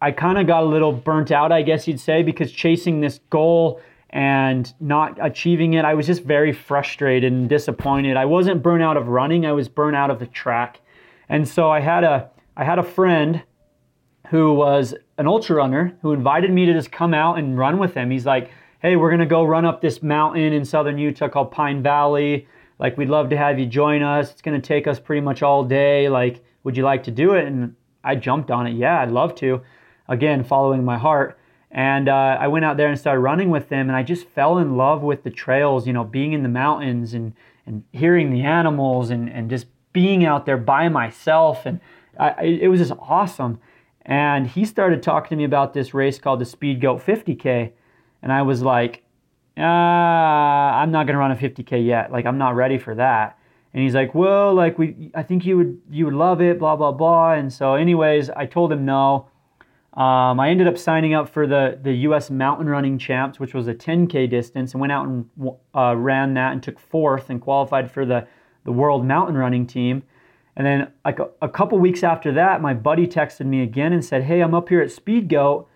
I 0.00 0.12
kind 0.12 0.38
of 0.38 0.46
got 0.46 0.62
a 0.62 0.66
little 0.66 0.92
burnt 0.92 1.30
out, 1.32 1.50
I 1.50 1.62
guess 1.62 1.88
you'd 1.88 2.00
say, 2.00 2.22
because 2.22 2.52
chasing 2.52 3.00
this 3.00 3.20
goal 3.30 3.80
and 4.10 4.72
not 4.80 5.18
achieving 5.20 5.74
it, 5.74 5.84
I 5.84 5.94
was 5.94 6.06
just 6.06 6.22
very 6.22 6.52
frustrated 6.52 7.32
and 7.32 7.48
disappointed. 7.48 8.16
I 8.16 8.24
wasn't 8.24 8.62
burnt 8.62 8.82
out 8.82 8.96
of 8.96 9.08
running, 9.08 9.44
I 9.44 9.52
was 9.52 9.68
burnt 9.68 9.96
out 9.96 10.10
of 10.10 10.18
the 10.18 10.26
track. 10.26 10.80
And 11.28 11.46
so 11.46 11.70
I 11.70 11.80
had 11.80 12.04
a 12.04 12.30
I 12.56 12.64
had 12.64 12.78
a 12.78 12.82
friend 12.82 13.42
who 14.30 14.52
was 14.52 14.94
an 15.16 15.26
ultra 15.26 15.56
runner 15.56 15.96
who 16.02 16.12
invited 16.12 16.50
me 16.50 16.66
to 16.66 16.72
just 16.72 16.90
come 16.90 17.14
out 17.14 17.38
and 17.38 17.56
run 17.56 17.78
with 17.78 17.94
him. 17.94 18.10
He's 18.10 18.26
like, 18.26 18.50
hey, 18.80 18.96
we're 18.96 19.10
going 19.10 19.20
to 19.20 19.26
go 19.26 19.44
run 19.44 19.64
up 19.64 19.80
this 19.80 20.02
mountain 20.02 20.52
in 20.52 20.64
southern 20.64 20.98
Utah 20.98 21.28
called 21.28 21.50
Pine 21.50 21.82
Valley. 21.82 22.46
Like, 22.78 22.96
we'd 22.98 23.08
love 23.08 23.30
to 23.30 23.36
have 23.36 23.58
you 23.58 23.66
join 23.66 24.02
us. 24.02 24.30
It's 24.30 24.42
going 24.42 24.60
to 24.60 24.66
take 24.66 24.86
us 24.86 25.00
pretty 25.00 25.20
much 25.20 25.42
all 25.42 25.64
day. 25.64 26.08
Like, 26.08 26.44
would 26.64 26.76
you 26.76 26.82
like 26.84 27.04
to 27.04 27.10
do 27.10 27.34
it? 27.34 27.46
And 27.46 27.74
I 28.04 28.16
jumped 28.16 28.50
on 28.50 28.66
it. 28.66 28.74
Yeah, 28.74 29.00
I'd 29.00 29.10
love 29.10 29.34
to. 29.36 29.62
Again, 30.08 30.44
following 30.44 30.84
my 30.84 30.98
heart. 30.98 31.38
And 31.70 32.08
uh, 32.08 32.38
I 32.40 32.48
went 32.48 32.64
out 32.64 32.76
there 32.76 32.88
and 32.88 32.98
started 32.98 33.20
running 33.20 33.50
with 33.50 33.68
them, 33.68 33.88
and 33.88 33.96
I 33.96 34.02
just 34.02 34.26
fell 34.28 34.58
in 34.58 34.76
love 34.76 35.02
with 35.02 35.22
the 35.22 35.30
trails, 35.30 35.86
you 35.86 35.92
know, 35.92 36.04
being 36.04 36.32
in 36.32 36.42
the 36.42 36.48
mountains 36.48 37.12
and, 37.12 37.34
and 37.66 37.84
hearing 37.92 38.30
the 38.30 38.42
animals 38.42 39.10
and, 39.10 39.28
and 39.28 39.50
just 39.50 39.66
being 39.92 40.24
out 40.24 40.46
there 40.46 40.56
by 40.56 40.88
myself. 40.88 41.66
And 41.66 41.80
I, 42.18 42.42
it 42.42 42.68
was 42.68 42.80
just 42.80 42.92
awesome. 42.98 43.60
And 44.02 44.46
he 44.46 44.64
started 44.64 45.02
talking 45.02 45.30
to 45.30 45.36
me 45.36 45.44
about 45.44 45.74
this 45.74 45.92
race 45.92 46.18
called 46.18 46.40
the 46.40 46.46
Speedgoat 46.46 47.02
50K. 47.02 47.72
And 48.22 48.32
I 48.32 48.40
was 48.42 48.62
like, 48.62 49.04
uh, 49.58 49.62
I'm 49.62 50.92
not 50.92 51.06
gonna 51.06 51.18
run 51.18 51.32
a 51.32 51.36
50k 51.36 51.84
yet. 51.84 52.12
Like 52.12 52.26
I'm 52.26 52.38
not 52.38 52.54
ready 52.54 52.78
for 52.78 52.94
that. 52.94 53.38
And 53.74 53.82
he's 53.82 53.94
like, 53.94 54.14
well, 54.14 54.54
like 54.54 54.78
we, 54.78 55.10
I 55.14 55.22
think 55.22 55.44
you 55.44 55.56
would, 55.56 55.80
you 55.90 56.04
would 56.06 56.14
love 56.14 56.40
it, 56.40 56.58
blah 56.58 56.76
blah 56.76 56.92
blah. 56.92 57.32
And 57.32 57.52
so, 57.52 57.74
anyways, 57.74 58.30
I 58.30 58.46
told 58.46 58.72
him 58.72 58.84
no. 58.84 59.28
Um, 59.98 60.38
I 60.38 60.50
ended 60.50 60.68
up 60.68 60.78
signing 60.78 61.12
up 61.12 61.28
for 61.28 61.44
the 61.48 61.76
the 61.82 61.92
U.S. 61.92 62.30
Mountain 62.30 62.68
Running 62.68 62.98
Champs, 62.98 63.40
which 63.40 63.52
was 63.52 63.66
a 63.66 63.74
10k 63.74 64.30
distance, 64.30 64.72
and 64.72 64.80
went 64.80 64.92
out 64.92 65.08
and 65.08 65.28
uh, 65.74 65.96
ran 65.96 66.34
that 66.34 66.52
and 66.52 66.62
took 66.62 66.78
fourth 66.78 67.30
and 67.30 67.40
qualified 67.40 67.90
for 67.90 68.06
the 68.06 68.24
the 68.64 68.70
World 68.70 69.04
Mountain 69.04 69.36
Running 69.36 69.66
Team. 69.66 70.04
And 70.54 70.64
then 70.64 70.92
like 71.04 71.18
a, 71.18 71.30
a 71.42 71.48
couple 71.48 71.80
weeks 71.80 72.04
after 72.04 72.30
that, 72.32 72.62
my 72.62 72.74
buddy 72.74 73.08
texted 73.08 73.46
me 73.46 73.60
again 73.60 73.92
and 73.92 74.04
said, 74.04 74.22
"Hey, 74.22 74.40
I'm 74.40 74.54
up 74.54 74.68
here 74.68 74.80
at 74.80 74.90
Speedgoat. 74.90 75.66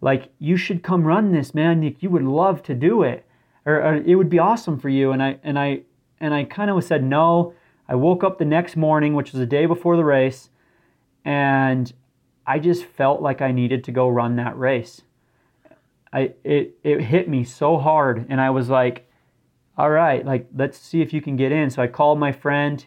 Like 0.00 0.32
you 0.40 0.56
should 0.56 0.82
come 0.82 1.04
run 1.04 1.30
this, 1.30 1.54
man. 1.54 1.80
You, 1.84 1.94
you 2.00 2.10
would 2.10 2.24
love 2.24 2.64
to 2.64 2.74
do 2.74 3.04
it, 3.04 3.24
or, 3.64 3.76
or 3.76 3.94
it 3.94 4.16
would 4.16 4.28
be 4.28 4.40
awesome 4.40 4.80
for 4.80 4.88
you." 4.88 5.12
And 5.12 5.22
I 5.22 5.38
and 5.44 5.56
I 5.56 5.82
and 6.18 6.34
I 6.34 6.42
kind 6.42 6.68
of 6.68 6.82
said 6.82 7.04
no. 7.04 7.54
I 7.88 7.94
woke 7.94 8.24
up 8.24 8.38
the 8.38 8.44
next 8.44 8.74
morning, 8.74 9.14
which 9.14 9.30
was 9.30 9.38
the 9.38 9.46
day 9.46 9.66
before 9.66 9.96
the 9.96 10.04
race, 10.04 10.50
and 11.24 11.92
I 12.48 12.58
just 12.58 12.86
felt 12.86 13.20
like 13.20 13.42
I 13.42 13.52
needed 13.52 13.84
to 13.84 13.92
go 13.92 14.08
run 14.08 14.36
that 14.36 14.58
race. 14.58 15.02
I 16.10 16.32
it 16.42 16.78
it 16.82 17.02
hit 17.02 17.28
me 17.28 17.44
so 17.44 17.76
hard, 17.76 18.24
and 18.30 18.40
I 18.40 18.48
was 18.48 18.70
like, 18.70 19.06
"All 19.76 19.90
right, 19.90 20.24
like 20.24 20.46
let's 20.56 20.78
see 20.78 21.02
if 21.02 21.12
you 21.12 21.20
can 21.20 21.36
get 21.36 21.52
in." 21.52 21.68
So 21.68 21.82
I 21.82 21.88
called 21.88 22.18
my 22.18 22.32
friend. 22.32 22.84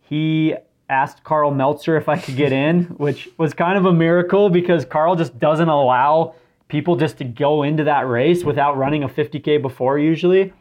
He 0.00 0.54
asked 0.88 1.24
Karl 1.24 1.50
Meltzer 1.50 1.96
if 1.96 2.08
I 2.08 2.16
could 2.18 2.36
get 2.36 2.52
in, 2.52 2.84
which 2.98 3.28
was 3.36 3.52
kind 3.52 3.76
of 3.76 3.84
a 3.86 3.92
miracle 3.92 4.48
because 4.48 4.84
Karl 4.84 5.16
just 5.16 5.40
doesn't 5.40 5.68
allow 5.68 6.36
people 6.68 6.94
just 6.94 7.18
to 7.18 7.24
go 7.24 7.64
into 7.64 7.82
that 7.84 8.06
race 8.06 8.44
without 8.44 8.76
running 8.76 9.02
a 9.02 9.08
50K 9.08 9.60
before 9.60 9.98
usually. 9.98 10.52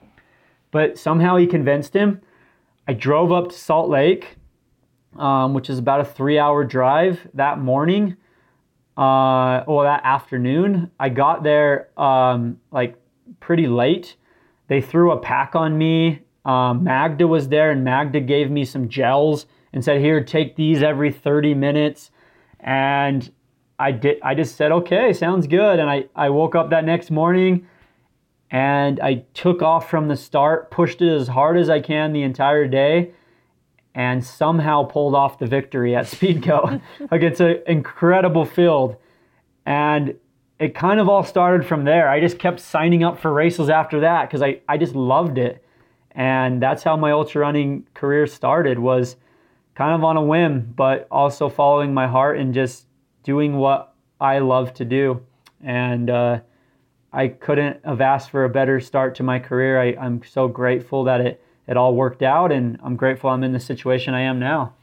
But 0.71 0.97
somehow 0.97 1.37
he 1.37 1.45
convinced 1.45 1.93
him. 1.93 2.19
I 2.87 2.93
drove 2.93 3.31
up 3.31 3.49
to 3.49 3.55
Salt 3.55 3.89
Lake, 3.89 4.37
um, 5.17 5.53
which 5.53 5.69
is 5.69 5.79
about 5.79 6.01
a 6.01 6.05
three 6.05 6.39
hour 6.39 6.63
drive 6.63 7.27
that 7.33 7.59
morning. 7.59 8.17
Uh, 8.95 9.63
well, 9.67 9.83
that 9.83 10.01
afternoon. 10.03 10.91
I 10.99 11.09
got 11.09 11.43
there 11.43 11.89
um, 11.99 12.59
like 12.71 12.95
pretty 13.39 13.67
late. 13.67 14.15
They 14.67 14.81
threw 14.81 15.11
a 15.11 15.17
pack 15.17 15.55
on 15.55 15.77
me. 15.77 16.21
Um, 16.45 16.83
Magda 16.83 17.27
was 17.27 17.47
there, 17.47 17.71
and 17.71 17.83
Magda 17.83 18.19
gave 18.19 18.51
me 18.51 18.65
some 18.65 18.89
gels 18.89 19.45
and 19.71 19.83
said, 19.83 20.01
"Here, 20.01 20.23
take 20.23 20.55
these 20.55 20.83
every 20.83 21.11
30 21.11 21.53
minutes." 21.53 22.11
And 22.59 23.31
I 23.79 23.91
did. 23.91 24.19
I 24.21 24.35
just 24.35 24.55
said, 24.55 24.71
"Okay, 24.71 25.13
sounds 25.13 25.47
good." 25.47 25.79
And 25.79 25.89
I 25.89 26.05
I 26.15 26.29
woke 26.29 26.55
up 26.55 26.69
that 26.69 26.85
next 26.85 27.09
morning, 27.09 27.65
and 28.51 28.99
I 28.99 29.23
took 29.33 29.61
off 29.61 29.89
from 29.89 30.07
the 30.07 30.15
start, 30.15 30.69
pushed 30.69 31.01
it 31.01 31.11
as 31.11 31.27
hard 31.29 31.57
as 31.57 31.69
I 31.69 31.79
can 31.79 32.13
the 32.13 32.21
entire 32.21 32.67
day, 32.67 33.11
and 33.95 34.23
somehow 34.23 34.83
pulled 34.83 35.15
off 35.15 35.39
the 35.39 35.45
victory 35.45 35.95
at 35.95 36.05
Speedgoat 36.13 36.81
against 37.11 37.41
an 37.41 37.61
incredible 37.67 38.45
field. 38.45 38.95
And 39.65 40.15
it 40.59 40.75
kind 40.75 40.99
of 40.99 41.09
all 41.09 41.23
started 41.23 41.65
from 41.65 41.83
there. 41.83 42.09
I 42.09 42.19
just 42.19 42.39
kept 42.39 42.59
signing 42.59 43.03
up 43.03 43.19
for 43.19 43.31
races 43.33 43.69
after 43.69 43.99
that 44.01 44.27
because 44.27 44.41
I, 44.41 44.61
I 44.67 44.77
just 44.77 44.95
loved 44.95 45.37
it. 45.37 45.63
And 46.11 46.61
that's 46.61 46.83
how 46.83 46.95
my 46.95 47.11
ultra 47.11 47.41
running 47.41 47.87
career 47.93 48.27
started 48.27 48.77
was 48.79 49.15
kind 49.75 49.95
of 49.95 50.03
on 50.03 50.17
a 50.17 50.21
whim, 50.21 50.73
but 50.75 51.07
also 51.09 51.49
following 51.49 51.93
my 51.93 52.07
heart 52.07 52.37
and 52.37 52.53
just 52.53 52.85
doing 53.23 53.57
what 53.57 53.93
I 54.21 54.39
love 54.39 54.73
to 54.75 54.85
do. 54.85 55.25
And 55.63 56.09
uh, 56.09 56.41
I 57.11 57.29
couldn't 57.29 57.83
have 57.83 58.01
asked 58.01 58.29
for 58.29 58.43
a 58.43 58.49
better 58.49 58.79
start 58.79 59.15
to 59.15 59.23
my 59.23 59.39
career. 59.39 59.81
I, 59.81 59.95
I'm 59.99 60.21
so 60.23 60.47
grateful 60.47 61.03
that 61.05 61.21
it, 61.21 61.42
it 61.67 61.77
all 61.77 61.95
worked 61.95 62.21
out, 62.21 62.51
and 62.51 62.77
I'm 62.83 62.95
grateful 62.95 63.29
I'm 63.29 63.43
in 63.43 63.53
the 63.53 63.59
situation 63.59 64.13
I 64.13 64.21
am 64.21 64.39
now. 64.39 64.73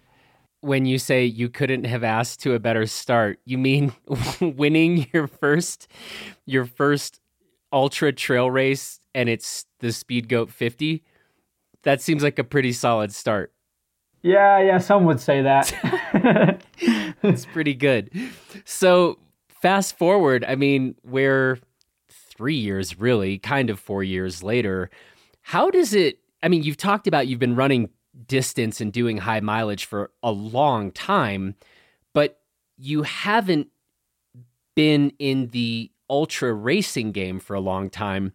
When 0.63 0.85
you 0.85 0.99
say 0.99 1.25
you 1.25 1.49
couldn't 1.49 1.85
have 1.85 2.05
asked 2.05 2.41
to 2.41 2.55
a 2.55 2.59
better 2.59 2.87
start, 2.87 3.41
you 3.45 3.57
mean 3.59 3.93
winning 4.41 5.07
your 5.13 5.27
first 5.27 5.89
your 6.45 6.67
first 6.67 7.21
ultra 7.73 8.13
trail 8.13 8.51
race 8.51 9.01
and 9.15 9.29
it's 9.29 9.65
the 9.81 9.89
Speedgoat 9.89 10.51
50? 10.51 11.03
That 11.83 12.03
seems 12.03 12.23
like 12.23 12.39
a 12.39 12.45
pretty 12.45 12.73
solid 12.73 13.13
start. 13.15 13.53
Yeah, 14.23 14.61
yeah, 14.61 14.79
some 14.79 15.05
would 15.05 15.21
say 15.21 15.43
that. 15.43 16.63
It's 17.23 17.45
pretty 17.45 17.75
good. 17.75 18.11
So, 18.65 19.19
fast 19.49 19.99
forward, 19.99 20.43
I 20.49 20.55
mean, 20.55 20.95
we're 21.05 21.59
3 22.11 22.55
years 22.55 22.99
really, 22.99 23.39
kind 23.39 23.69
of 23.69 23.79
4 23.79 24.03
years 24.03 24.43
later. 24.43 24.89
How 25.43 25.71
does 25.71 25.93
it 25.95 26.19
I 26.43 26.49
mean, 26.49 26.63
you've 26.63 26.77
talked 26.77 27.07
about 27.07 27.27
you've 27.27 27.39
been 27.39 27.57
running 27.57 27.91
distance 28.27 28.81
and 28.81 28.93
doing 28.93 29.19
high 29.19 29.41
mileage 29.41 29.85
for 29.85 30.11
a 30.23 30.31
long 30.31 30.91
time, 30.91 31.55
but 32.13 32.41
you 32.77 33.03
haven't 33.03 33.69
been 34.75 35.13
in 35.19 35.49
the 35.49 35.91
ultra 36.09 36.53
racing 36.53 37.13
game 37.13 37.39
for 37.39 37.55
a 37.55 37.61
long 37.61 37.91
time. 37.91 38.33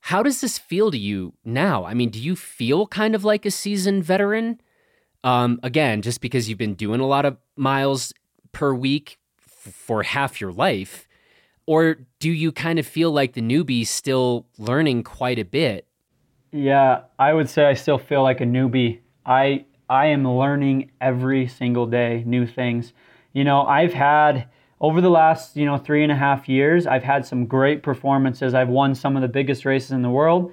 How 0.00 0.22
does 0.22 0.40
this 0.40 0.58
feel 0.58 0.90
to 0.90 0.98
you 0.98 1.32
now? 1.44 1.84
I 1.84 1.94
mean, 1.94 2.10
do 2.10 2.20
you 2.20 2.36
feel 2.36 2.86
kind 2.86 3.14
of 3.14 3.24
like 3.24 3.44
a 3.44 3.50
seasoned 3.50 4.04
veteran? 4.04 4.60
Um, 5.24 5.58
again, 5.62 6.02
just 6.02 6.20
because 6.20 6.48
you've 6.48 6.58
been 6.58 6.74
doing 6.74 7.00
a 7.00 7.06
lot 7.06 7.24
of 7.24 7.36
miles 7.56 8.12
per 8.52 8.72
week 8.72 9.18
f- 9.40 9.74
for 9.74 10.04
half 10.04 10.40
your 10.40 10.52
life, 10.52 11.08
or 11.66 11.98
do 12.20 12.30
you 12.30 12.52
kind 12.52 12.78
of 12.78 12.86
feel 12.86 13.10
like 13.10 13.32
the 13.32 13.40
newbie 13.40 13.84
still 13.84 14.46
learning 14.56 15.02
quite 15.02 15.40
a 15.40 15.44
bit? 15.44 15.85
Yeah, 16.56 17.02
I 17.18 17.34
would 17.34 17.50
say 17.50 17.66
I 17.66 17.74
still 17.74 17.98
feel 17.98 18.22
like 18.22 18.40
a 18.40 18.44
newbie. 18.44 19.00
I 19.26 19.66
I 19.90 20.06
am 20.06 20.26
learning 20.26 20.90
every 21.02 21.46
single 21.48 21.86
day 21.86 22.22
new 22.26 22.46
things. 22.46 22.94
You 23.34 23.44
know, 23.44 23.62
I've 23.66 23.92
had 23.92 24.48
over 24.80 25.02
the 25.02 25.10
last 25.10 25.56
you 25.56 25.66
know 25.66 25.76
three 25.76 26.02
and 26.02 26.10
a 26.10 26.16
half 26.16 26.48
years, 26.48 26.86
I've 26.86 27.02
had 27.02 27.26
some 27.26 27.44
great 27.44 27.82
performances. 27.82 28.54
I've 28.54 28.70
won 28.70 28.94
some 28.94 29.16
of 29.16 29.22
the 29.22 29.28
biggest 29.28 29.66
races 29.66 29.90
in 29.90 30.00
the 30.00 30.08
world, 30.08 30.50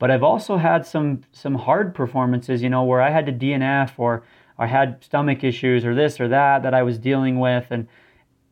but 0.00 0.10
I've 0.10 0.24
also 0.24 0.56
had 0.56 0.84
some 0.86 1.22
some 1.30 1.54
hard 1.54 1.94
performances. 1.94 2.60
You 2.60 2.68
know, 2.68 2.82
where 2.82 3.00
I 3.00 3.10
had 3.10 3.26
to 3.26 3.32
DNF 3.32 3.92
or 3.96 4.24
I 4.58 4.66
had 4.66 5.04
stomach 5.04 5.44
issues 5.44 5.84
or 5.84 5.94
this 5.94 6.18
or 6.18 6.26
that 6.28 6.64
that 6.64 6.74
I 6.74 6.82
was 6.82 6.98
dealing 6.98 7.38
with, 7.38 7.66
and 7.70 7.86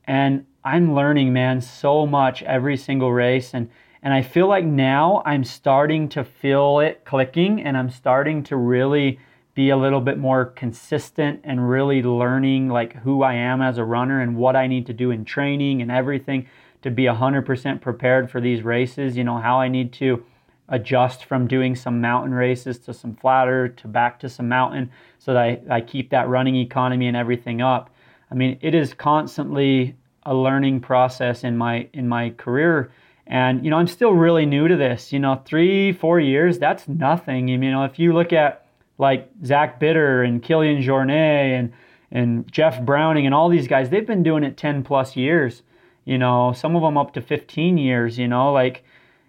and 0.04 0.46
I'm 0.62 0.94
learning, 0.94 1.32
man, 1.32 1.62
so 1.62 2.06
much 2.06 2.44
every 2.44 2.76
single 2.76 3.12
race 3.12 3.54
and 3.54 3.70
and 4.02 4.12
I 4.12 4.22
feel 4.22 4.48
like 4.48 4.64
now 4.64 5.22
I'm 5.24 5.44
starting 5.44 6.08
to 6.10 6.24
feel 6.24 6.80
it 6.80 7.04
clicking 7.04 7.62
and 7.62 7.76
I'm 7.76 7.90
starting 7.90 8.42
to 8.44 8.56
really 8.56 9.20
be 9.54 9.70
a 9.70 9.76
little 9.76 10.00
bit 10.00 10.18
more 10.18 10.46
consistent 10.46 11.40
and 11.44 11.68
really 11.68 12.02
learning 12.02 12.68
like 12.68 12.96
who 12.96 13.22
I 13.22 13.34
am 13.34 13.60
as 13.62 13.78
a 13.78 13.84
runner 13.84 14.20
and 14.20 14.36
what 14.36 14.56
I 14.56 14.66
need 14.66 14.86
to 14.86 14.92
do 14.92 15.10
in 15.10 15.24
training 15.24 15.82
and 15.82 15.90
everything 15.90 16.48
to 16.82 16.90
be 16.90 17.04
100% 17.04 17.80
prepared 17.80 18.30
for 18.30 18.40
these 18.40 18.62
races, 18.62 19.16
you 19.16 19.24
know, 19.24 19.38
how 19.38 19.60
I 19.60 19.68
need 19.68 19.92
to 19.94 20.24
adjust 20.68 21.26
from 21.26 21.46
doing 21.46 21.76
some 21.76 22.00
mountain 22.00 22.32
races 22.32 22.78
to 22.78 22.94
some 22.94 23.14
flatter 23.14 23.68
to 23.68 23.86
back 23.86 24.18
to 24.20 24.28
some 24.28 24.48
mountain 24.48 24.90
so 25.18 25.34
that 25.34 25.40
I, 25.40 25.60
I 25.70 25.80
keep 25.80 26.10
that 26.10 26.28
running 26.28 26.56
economy 26.56 27.06
and 27.06 27.16
everything 27.16 27.60
up. 27.60 27.90
I 28.30 28.34
mean, 28.34 28.58
it 28.62 28.74
is 28.74 28.94
constantly 28.94 29.94
a 30.24 30.34
learning 30.34 30.80
process 30.80 31.44
in 31.44 31.56
my 31.56 31.88
in 31.92 32.08
my 32.08 32.30
career 32.30 32.90
and, 33.26 33.64
you 33.64 33.70
know, 33.70 33.76
I'm 33.76 33.86
still 33.86 34.12
really 34.12 34.46
new 34.46 34.68
to 34.68 34.76
this. 34.76 35.12
You 35.12 35.18
know, 35.18 35.40
three, 35.44 35.92
four 35.92 36.20
years, 36.20 36.58
that's 36.58 36.88
nothing. 36.88 37.48
You 37.48 37.58
know, 37.58 37.84
if 37.84 37.98
you 37.98 38.12
look 38.12 38.32
at 38.32 38.66
like 38.98 39.30
Zach 39.44 39.78
Bitter 39.78 40.22
and 40.22 40.42
Kilian 40.42 40.82
Jornet 40.82 41.58
and, 41.58 41.72
and 42.10 42.50
Jeff 42.50 42.80
Browning 42.82 43.26
and 43.26 43.34
all 43.34 43.48
these 43.48 43.68
guys, 43.68 43.90
they've 43.90 44.06
been 44.06 44.22
doing 44.22 44.44
it 44.44 44.56
10 44.56 44.82
plus 44.82 45.16
years, 45.16 45.62
you 46.04 46.18
know, 46.18 46.52
some 46.52 46.76
of 46.76 46.82
them 46.82 46.98
up 46.98 47.14
to 47.14 47.20
15 47.20 47.78
years, 47.78 48.18
you 48.18 48.28
know, 48.28 48.52
like, 48.52 48.84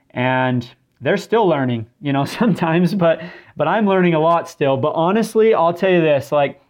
and 0.09 0.69
they're 1.01 1.17
still 1.17 1.47
learning, 1.47 1.87
you 2.01 2.13
know, 2.13 2.25
sometimes, 2.39 2.93
but, 2.95 3.21
but 3.55 3.67
I'm 3.67 3.85
learning 3.85 4.15
a 4.15 4.19
lot 4.19 4.49
still. 4.49 4.77
But 4.77 4.93
honestly, 4.93 5.53
I'll 5.53 5.73
tell 5.73 5.91
you 5.91 6.01
this, 6.01 6.31
like, 6.31 6.61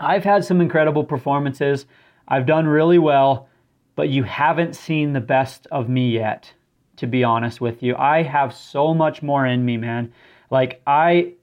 I've 0.00 0.24
had 0.24 0.44
some 0.44 0.60
incredible 0.60 1.04
performances. 1.04 1.86
I've 2.26 2.46
done 2.46 2.66
really 2.66 2.98
well 2.98 3.48
but 3.94 4.08
you 4.08 4.22
haven't 4.22 4.74
seen 4.76 5.12
the 5.12 5.20
best 5.20 5.66
of 5.70 5.88
me 5.88 6.10
yet, 6.10 6.52
to 6.96 7.06
be 7.06 7.24
honest 7.24 7.60
with 7.60 7.82
you. 7.82 7.96
I 7.96 8.22
have 8.22 8.54
so 8.54 8.94
much 8.94 9.22
more 9.22 9.46
in 9.46 9.64
me, 9.64 9.76
man. 9.76 10.12
Like 10.50 10.82
I 10.86 11.34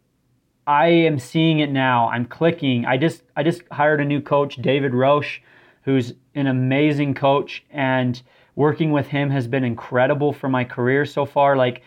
I 0.66 0.88
am 0.88 1.18
seeing 1.18 1.60
it 1.60 1.72
now. 1.72 2.10
I'm 2.10 2.26
clicking. 2.26 2.86
I 2.86 2.98
just 2.98 3.24
I 3.36 3.44
just 3.44 3.64
hired 3.72 4.02
a 4.02 4.06
new 4.06 4.22
coach, 4.22 4.56
David 4.58 4.94
Roche, 4.94 5.42
who's 5.84 6.14
an 6.36 6.48
amazing 6.48 7.16
coach 7.16 7.64
and 7.72 8.22
working 8.56 8.92
with 8.92 9.08
him 9.08 9.30
has 9.30 9.48
been 9.48 9.64
incredible 9.64 10.34
for 10.34 10.50
my 10.50 10.64
career 10.64 11.06
so 11.06 11.26
far. 11.26 11.56
Like 11.56 11.82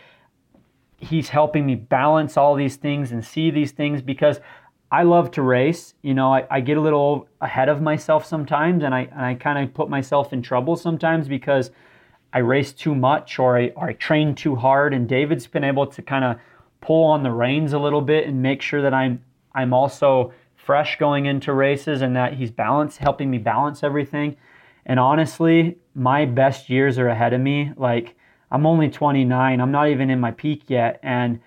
he's 0.96 1.28
helping 1.28 1.66
me 1.66 1.74
balance 1.74 2.36
all 2.36 2.54
these 2.54 2.76
things 2.76 3.12
and 3.12 3.24
see 3.24 3.50
these 3.50 3.72
things 3.72 4.00
because 4.00 4.40
I 4.92 5.04
love 5.04 5.30
to 5.32 5.42
race. 5.42 5.94
You 6.02 6.12
know, 6.12 6.34
I, 6.34 6.46
I 6.50 6.60
get 6.60 6.76
a 6.76 6.80
little 6.80 7.26
ahead 7.40 7.70
of 7.70 7.80
myself 7.80 8.26
sometimes 8.26 8.84
and 8.84 8.94
I, 8.94 9.08
and 9.10 9.22
I 9.22 9.34
kind 9.34 9.58
of 9.58 9.72
put 9.72 9.88
myself 9.88 10.34
in 10.34 10.42
trouble 10.42 10.76
sometimes 10.76 11.28
because 11.28 11.70
I 12.34 12.38
race 12.40 12.74
too 12.74 12.94
much 12.94 13.38
or 13.38 13.56
I, 13.58 13.72
or 13.74 13.88
I 13.88 13.94
train 13.94 14.34
too 14.34 14.54
hard. 14.54 14.92
And 14.92 15.08
David's 15.08 15.46
been 15.46 15.64
able 15.64 15.86
to 15.86 16.02
kind 16.02 16.26
of 16.26 16.36
pull 16.82 17.04
on 17.04 17.22
the 17.22 17.30
reins 17.30 17.72
a 17.72 17.78
little 17.78 18.02
bit 18.02 18.26
and 18.26 18.42
make 18.42 18.60
sure 18.60 18.82
that 18.82 18.92
I'm, 18.92 19.24
I'm 19.54 19.72
also 19.72 20.34
fresh 20.56 20.98
going 20.98 21.24
into 21.24 21.54
races 21.54 22.02
and 22.02 22.14
that 22.14 22.34
he's 22.34 22.50
balanced, 22.50 22.98
helping 22.98 23.30
me 23.30 23.38
balance 23.38 23.82
everything. 23.82 24.36
And 24.84 25.00
honestly, 25.00 25.78
my 25.94 26.26
best 26.26 26.68
years 26.68 26.98
are 26.98 27.08
ahead 27.08 27.32
of 27.32 27.40
me. 27.40 27.72
Like, 27.78 28.14
I'm 28.50 28.66
only 28.66 28.90
29. 28.90 29.58
I'm 29.58 29.72
not 29.72 29.88
even 29.88 30.10
in 30.10 30.20
my 30.20 30.32
peak 30.32 30.64
yet. 30.68 31.00
And 31.02 31.40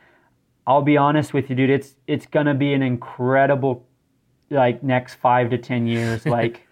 I'll 0.68 0.82
be 0.82 0.97
honest 0.97 1.34
with 1.34 1.49
you, 1.49 1.55
dude, 1.55 1.70
it's 1.70 1.95
it's 2.07 2.26
gonna 2.26 2.55
be 2.55 2.74
an 2.74 2.82
incredible 2.82 3.86
like 4.49 4.84
next 4.84 5.16
five 5.16 5.49
to 5.51 5.57
ten 5.57 5.88
years. 5.88 6.26
like 6.26 6.68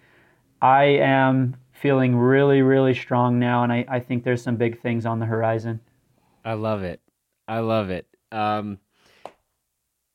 I 0.60 0.84
am 0.84 1.56
feeling 1.72 2.16
really, 2.16 2.62
really 2.62 2.94
strong 2.94 3.38
now 3.38 3.62
and 3.62 3.72
I, 3.72 3.84
I 3.88 4.00
think 4.00 4.24
there's 4.24 4.42
some 4.42 4.56
big 4.56 4.80
things 4.80 5.04
on 5.04 5.18
the 5.18 5.26
horizon. 5.26 5.80
I 6.44 6.54
love 6.54 6.82
it. 6.82 7.00
I 7.46 7.58
love 7.58 7.90
it. 7.90 8.06
Um, 8.32 8.78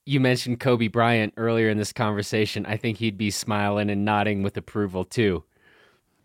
you 0.06 0.20
mentioned 0.20 0.60
Kobe 0.60 0.88
Bryant 0.88 1.34
earlier 1.38 1.70
in 1.70 1.78
this 1.78 1.94
conversation. 1.94 2.66
I 2.66 2.78
think 2.78 2.98
he'd 2.98 3.18
be 3.18 3.30
smiling 3.30 3.92
and 3.92 4.04
nodding 4.04 4.42
with 4.42 4.58
approval 4.58 5.06
too. 5.06 5.44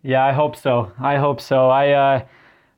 Yeah, 0.02 0.24
I 0.24 0.32
hope 0.32 0.56
so. 0.56 0.92
I 0.98 1.16
hope 1.16 1.40
so. 1.40 1.68
I 1.68 1.90
uh, 1.90 2.24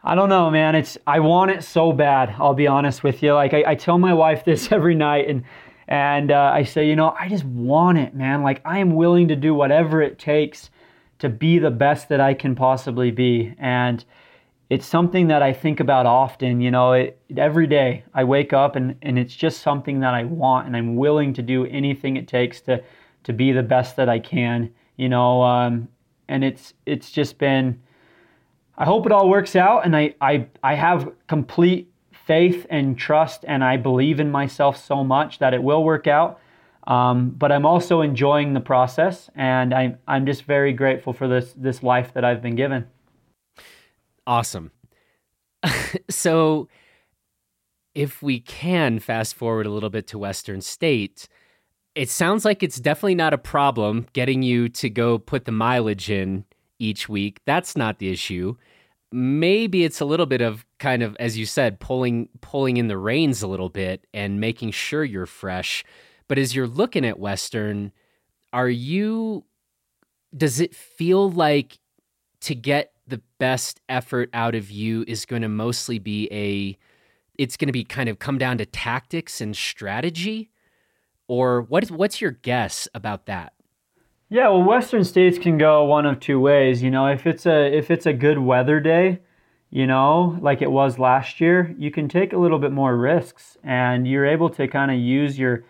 I 0.07 0.15
don't 0.15 0.29
know, 0.29 0.49
man. 0.51 0.77
It's 0.77 0.97
I 1.05 1.19
want 1.19 1.51
it 1.51 1.65
so 1.65 1.93
bad. 1.93 2.33
I'll 2.39 2.55
be 2.55 2.69
honest 2.69 3.03
with 3.03 3.25
you. 3.25 3.35
Like 3.35 3.53
I, 3.53 3.65
I 3.67 3.75
tell 3.75 3.99
my 3.99 4.15
wife 4.15 4.45
this 4.47 4.71
every 4.71 4.95
night, 4.95 5.29
and 5.29 5.43
and 5.89 6.31
uh, 6.31 6.53
I 6.55 6.63
say, 6.63 6.89
you 6.89 6.95
know, 6.95 7.15
I 7.19 7.29
just 7.29 7.45
want 7.45 7.99
it, 7.99 8.15
man. 8.15 8.43
Like 8.45 8.63
I 8.65 8.79
am 8.79 8.95
willing 8.95 9.27
to 9.29 9.37
do 9.37 9.53
whatever 9.53 10.01
it 10.01 10.21
takes 10.21 10.71
to 11.19 11.29
be 11.29 11.59
the 11.59 11.73
best 11.73 12.09
that 12.11 12.21
I 12.21 12.35
can 12.35 12.55
possibly 12.55 13.11
be, 13.11 13.53
and 13.59 14.05
it's 14.71 14.87
something 14.87 15.27
that 15.27 15.43
I 15.43 15.53
think 15.53 15.81
about 15.81 16.07
often. 16.07 16.61
You 16.61 16.71
know, 16.71 16.93
it, 16.93 17.21
every 17.37 17.67
day 17.67 18.05
I 18.15 18.23
wake 18.23 18.53
up 18.53 18.77
and, 18.77 18.95
and 19.03 19.19
it's 19.19 19.35
just 19.35 19.61
something 19.61 19.99
that 20.01 20.15
I 20.15 20.23
want, 20.23 20.69
and 20.69 20.77
I'm 20.77 20.95
willing 20.95 21.35
to 21.35 21.43
do 21.43 21.67
anything 21.67 22.17
it 22.17 22.29
takes 22.29 22.61
to 22.63 22.81
to 23.25 23.33
be 23.33 23.51
the 23.51 23.65
best 23.65 23.97
that 23.97 24.09
I 24.09 24.21
can. 24.21 24.71
You 24.97 25.09
know, 25.09 25.43
um, 25.43 25.89
and 26.29 26.45
it's 26.45 26.75
it's 26.87 27.11
just 27.11 27.39
been. 27.39 27.81
I 28.79 28.85
hope 28.85 29.07
it 29.07 29.12
all 29.12 29.29
works 29.29 29.57
out, 29.57 29.85
and 29.85 29.97
I 29.97 30.14
I 30.20 30.47
I 30.62 30.74
have 30.74 31.12
complete 31.29 31.91
faith 32.27 32.66
and 32.68 32.99
trust, 32.99 33.45
and 33.47 33.64
I 33.64 33.77
believe 33.77 34.20
in 34.20 34.31
myself 34.31 34.83
so 34.85 35.05
much 35.05 35.39
that 35.39 35.55
it 35.55 35.62
will 35.62 35.85
work 35.85 36.07
out. 36.07 36.41
Um, 36.87 37.31
but 37.31 37.51
I'm 37.51 37.66
also 37.66 38.01
enjoying 38.01 38.53
the 38.53 38.61
process, 38.61 39.31
and 39.35 39.72
I'm 39.72 39.99
I'm 40.07 40.27
just 40.27 40.45
very 40.45 40.72
grateful 40.72 41.12
for 41.12 41.27
this 41.27 41.53
this 41.57 41.83
life 41.83 42.12
that 42.14 42.24
I've 42.24 42.43
been 42.43 42.57
given. 42.57 42.87
Awesome. 44.27 44.72
so, 46.11 46.68
if 47.95 48.22
we 48.22 48.41
can 48.41 48.99
fast 48.99 49.35
forward 49.35 49.66
a 49.66 49.70
little 49.70 49.91
bit 49.91 50.07
to 50.09 50.18
Western 50.18 50.61
State, 50.61 51.29
it 51.95 52.11
sounds 52.11 52.45
like 52.45 52.62
it's 52.62 52.79
definitely 52.79 53.14
not 53.14 53.33
a 53.33 53.39
problem 53.39 54.07
getting 54.12 54.43
you 54.43 54.68
to 54.68 54.91
go 54.91 55.18
put 55.18 55.45
the 55.45 55.53
mileage 55.53 56.11
in 56.11 56.45
each 56.79 57.09
week. 57.09 57.41
That's 57.47 57.77
not 57.77 57.99
the 57.99 58.11
issue. 58.11 58.57
Maybe 59.12 59.85
it's 59.85 60.01
a 60.01 60.05
little 60.05 60.27
bit 60.27 60.41
of 60.41 60.66
kind 60.79 61.03
of 61.03 61.16
as 61.18 61.39
you 61.39 61.47
said 61.47 61.81
pulling 61.81 62.29
pulling 62.41 62.77
in 62.77 62.89
the 62.89 62.99
reins 62.99 63.43
a 63.43 63.47
little 63.47 63.68
bit 63.68 64.07
and 64.12 64.41
making 64.41 64.72
sure 64.72 65.05
you're 65.05 65.27
fresh. 65.27 65.85
But 66.29 66.39
as 66.39 66.55
you're 66.55 66.66
looking 66.66 67.05
at 67.05 67.18
Western, 67.18 67.93
are 68.53 68.68
you 68.68 69.45
does 70.37 70.61
it 70.61 70.74
feel 70.74 71.31
like 71.31 71.79
to 72.41 72.55
get 72.55 72.93
the 73.07 73.22
best 73.39 73.81
effort 73.89 74.29
out 74.33 74.55
of 74.55 74.70
you 74.70 75.05
is 75.07 75.24
going 75.24 75.43
to 75.43 75.49
mostly 75.49 75.99
be 75.99 76.29
a 76.33 76.77
it's 77.39 77.57
going 77.57 77.68
to 77.68 77.72
be 77.72 77.85
kind 77.85 78.09
of 78.09 78.18
come 78.18 78.39
down 78.39 78.59
to 78.59 78.66
tactics 78.66 79.41
and 79.41 79.57
strategy 79.57 80.51
or 81.29 81.62
what 81.62 81.91
what's 81.91 82.20
your 82.20 82.33
guess 82.33 82.89
about 82.95 83.27
that 83.27 83.53
yeah 84.29 84.49
well 84.49 84.62
western 84.62 85.05
states 85.05 85.39
can 85.39 85.57
go 85.59 85.85
one 85.85 86.07
of 86.07 86.18
two 86.20 86.41
ways 86.41 86.83
you 86.83 86.91
know 86.91 87.07
if 87.07 87.27
it's 87.27 87.47
a 87.47 87.77
if 87.77 87.91
it's 87.91 88.07
a 88.07 88.12
good 88.12 88.39
weather 88.39 88.81
day 88.81 89.20
you 89.70 89.87
know 89.87 90.39
like 90.41 90.62
it 90.62 90.70
was 90.70 90.99
last 90.99 91.41
year 91.41 91.74
you 91.79 91.91
can 91.91 92.09
take 92.09 92.33
a 92.33 92.39
little 92.39 92.59
bit 92.59 92.72
more 92.72 92.97
risks 92.97 93.57
and 93.62 94.07
you're 94.07 94.27
able 94.27 94.51
to 94.51 94.66
kind 94.66 94.91
of 94.91 94.99
use 94.99 95.39
your 95.39 95.64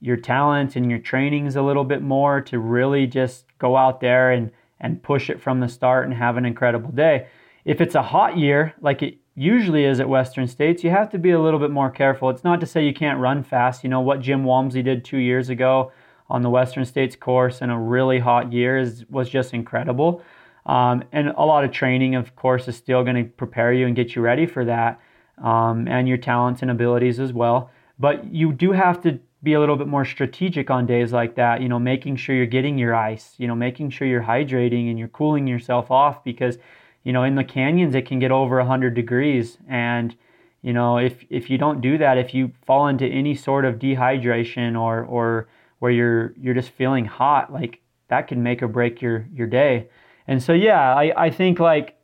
your 0.00 0.16
talent 0.16 0.76
and 0.76 0.90
your 0.90 0.98
trainings 0.98 1.56
a 1.56 1.62
little 1.62 1.84
bit 1.84 2.02
more 2.02 2.40
to 2.40 2.58
really 2.58 3.06
just 3.06 3.46
go 3.58 3.76
out 3.76 4.00
there 4.00 4.30
and 4.30 4.50
and 4.80 5.02
push 5.02 5.28
it 5.28 5.40
from 5.40 5.60
the 5.60 5.68
start 5.68 6.04
and 6.04 6.14
have 6.14 6.36
an 6.36 6.46
incredible 6.46 6.90
day. 6.92 7.26
If 7.64 7.80
it's 7.80 7.94
a 7.94 8.02
hot 8.02 8.38
year, 8.38 8.74
like 8.80 9.02
it 9.02 9.18
usually 9.34 9.84
is 9.84 10.00
at 10.00 10.08
Western 10.08 10.46
States, 10.46 10.84
you 10.84 10.90
have 10.90 11.10
to 11.10 11.18
be 11.18 11.30
a 11.30 11.40
little 11.40 11.58
bit 11.58 11.70
more 11.70 11.90
careful. 11.90 12.30
It's 12.30 12.44
not 12.44 12.60
to 12.60 12.66
say 12.66 12.84
you 12.84 12.94
can't 12.94 13.18
run 13.18 13.42
fast. 13.42 13.82
You 13.82 13.90
know 13.90 14.00
what 14.00 14.20
Jim 14.20 14.44
Walmsley 14.44 14.82
did 14.82 15.04
two 15.04 15.18
years 15.18 15.48
ago 15.48 15.92
on 16.30 16.42
the 16.42 16.50
Western 16.50 16.84
States 16.84 17.16
course 17.16 17.62
in 17.62 17.70
a 17.70 17.78
really 17.78 18.18
hot 18.18 18.52
year 18.52 18.78
is, 18.78 19.04
was 19.08 19.28
just 19.28 19.54
incredible. 19.54 20.22
Um, 20.66 21.04
and 21.12 21.28
a 21.28 21.44
lot 21.44 21.64
of 21.64 21.72
training, 21.72 22.14
of 22.14 22.36
course, 22.36 22.68
is 22.68 22.76
still 22.76 23.02
going 23.02 23.16
to 23.16 23.24
prepare 23.24 23.72
you 23.72 23.86
and 23.86 23.96
get 23.96 24.14
you 24.14 24.22
ready 24.22 24.44
for 24.46 24.64
that, 24.66 25.00
um, 25.42 25.88
and 25.88 26.06
your 26.06 26.18
talents 26.18 26.60
and 26.60 26.70
abilities 26.70 27.18
as 27.18 27.32
well. 27.32 27.70
But 27.98 28.32
you 28.32 28.52
do 28.52 28.72
have 28.72 29.00
to 29.02 29.18
be 29.42 29.54
a 29.54 29.60
little 29.60 29.76
bit 29.76 29.86
more 29.86 30.04
strategic 30.04 30.70
on 30.70 30.84
days 30.84 31.12
like 31.12 31.36
that, 31.36 31.62
you 31.62 31.68
know, 31.68 31.78
making 31.78 32.16
sure 32.16 32.34
you're 32.34 32.46
getting 32.46 32.76
your 32.76 32.94
ice, 32.94 33.34
you 33.38 33.46
know, 33.46 33.54
making 33.54 33.90
sure 33.90 34.06
you're 34.06 34.22
hydrating 34.22 34.90
and 34.90 34.98
you're 34.98 35.08
cooling 35.08 35.46
yourself 35.46 35.90
off 35.90 36.24
because, 36.24 36.58
you 37.04 37.12
know, 37.12 37.22
in 37.22 37.36
the 37.36 37.44
canyons 37.44 37.94
it 37.94 38.06
can 38.06 38.18
get 38.18 38.32
over 38.32 38.58
100 38.58 38.94
degrees 38.94 39.58
and 39.68 40.16
you 40.60 40.72
know, 40.72 40.98
if 40.98 41.24
if 41.30 41.50
you 41.50 41.56
don't 41.56 41.80
do 41.80 41.98
that, 41.98 42.18
if 42.18 42.34
you 42.34 42.52
fall 42.66 42.88
into 42.88 43.06
any 43.06 43.34
sort 43.34 43.64
of 43.64 43.76
dehydration 43.76 44.78
or 44.78 45.04
or 45.04 45.48
where 45.78 45.92
you're 45.92 46.34
you're 46.40 46.54
just 46.54 46.70
feeling 46.70 47.04
hot, 47.04 47.52
like 47.52 47.80
that 48.08 48.28
can 48.28 48.42
make 48.42 48.62
or 48.62 48.68
break 48.68 49.00
your 49.00 49.26
your 49.32 49.46
day. 49.46 49.88
And 50.26 50.42
so 50.42 50.52
yeah, 50.52 50.94
I 50.94 51.12
I 51.26 51.30
think 51.30 51.58
like 51.58 51.96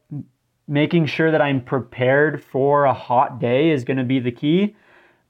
making 0.67 1.07
sure 1.07 1.31
that 1.31 1.43
I'm 1.43 1.61
prepared 1.61 2.43
for 2.43 2.85
a 2.85 2.95
hot 2.95 3.39
day 3.39 3.71
is 3.71 3.85
going 3.85 3.99
to 3.99 4.05
be 4.05 4.19
the 4.19 4.33
key, 4.33 4.77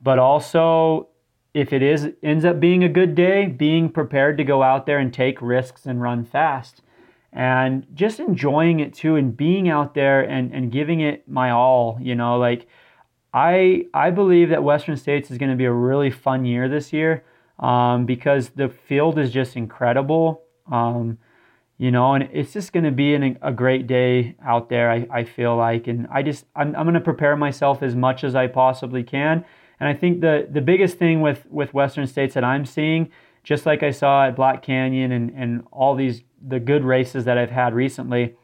but 0.00 0.18
also 0.18 1.08
if 1.54 1.72
it 1.72 1.82
is 1.82 2.10
ends 2.22 2.44
up 2.44 2.60
being 2.60 2.84
a 2.84 2.88
good 2.88 3.14
day, 3.14 3.46
being 3.46 3.88
prepared 3.88 4.36
to 4.38 4.44
go 4.44 4.62
out 4.62 4.86
there 4.86 4.98
and 4.98 5.12
take 5.12 5.40
risks 5.40 5.86
and 5.86 6.02
run 6.02 6.24
fast. 6.24 6.82
And 7.32 7.84
just 7.94 8.20
enjoying 8.20 8.78
it 8.78 8.94
too 8.94 9.16
and 9.16 9.36
being 9.36 9.68
out 9.68 9.94
there 9.94 10.22
and, 10.22 10.54
and 10.54 10.70
giving 10.70 11.00
it 11.00 11.28
my 11.28 11.50
all, 11.50 11.98
you 12.00 12.14
know, 12.14 12.38
like 12.38 12.68
I 13.32 13.86
I 13.92 14.10
believe 14.10 14.50
that 14.50 14.62
Western 14.62 14.96
States 14.96 15.32
is 15.32 15.38
going 15.38 15.50
to 15.50 15.56
be 15.56 15.64
a 15.64 15.72
really 15.72 16.10
fun 16.10 16.44
year 16.44 16.68
this 16.68 16.92
year 16.92 17.24
um, 17.58 18.06
because 18.06 18.50
the 18.50 18.68
field 18.68 19.18
is 19.18 19.30
just 19.30 19.56
incredible. 19.56 20.42
Um, 20.70 21.18
you 21.76 21.90
know, 21.90 22.14
and 22.14 22.28
it's 22.32 22.52
just 22.52 22.72
going 22.72 22.84
to 22.84 22.92
be 22.92 23.14
an, 23.14 23.36
a 23.42 23.52
great 23.52 23.88
day 23.88 24.36
out 24.44 24.68
there, 24.68 24.90
I, 24.90 25.06
I 25.10 25.24
feel 25.24 25.56
like. 25.56 25.88
And 25.88 26.06
I 26.10 26.22
just, 26.22 26.46
I'm, 26.54 26.74
I'm 26.76 26.84
going 26.84 26.94
to 26.94 27.00
prepare 27.00 27.36
myself 27.36 27.82
as 27.82 27.96
much 27.96 28.22
as 28.22 28.36
I 28.36 28.46
possibly 28.46 29.02
can 29.02 29.44
and 29.80 29.88
I 29.88 29.94
think 29.94 30.20
the 30.20 30.48
the 30.50 30.60
biggest 30.60 30.98
thing 30.98 31.20
with 31.20 31.46
with 31.50 31.74
Western 31.74 32.06
states 32.06 32.34
that 32.34 32.44
I'm 32.44 32.64
seeing, 32.64 33.10
just 33.42 33.66
like 33.66 33.82
I 33.82 33.90
saw 33.90 34.26
at 34.26 34.36
Black 34.36 34.62
Canyon 34.62 35.12
and 35.12 35.30
and 35.30 35.66
all 35.72 35.94
these 35.94 36.22
the 36.46 36.60
good 36.60 36.84
races 36.84 37.24
that 37.24 37.38
I've 37.38 37.50
had 37.50 37.74
recently, 37.74 38.34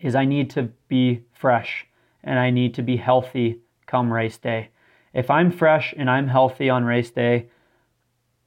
is 0.00 0.14
I 0.14 0.24
need 0.24 0.50
to 0.50 0.70
be 0.88 1.22
fresh 1.32 1.86
and 2.22 2.38
I 2.38 2.50
need 2.50 2.74
to 2.74 2.82
be 2.82 2.96
healthy 2.96 3.60
come 3.86 4.12
race 4.12 4.38
day. 4.38 4.70
If 5.12 5.30
I'm 5.30 5.50
fresh 5.50 5.94
and 5.96 6.10
I'm 6.10 6.28
healthy 6.28 6.68
on 6.68 6.84
race 6.84 7.10
day, 7.10 7.46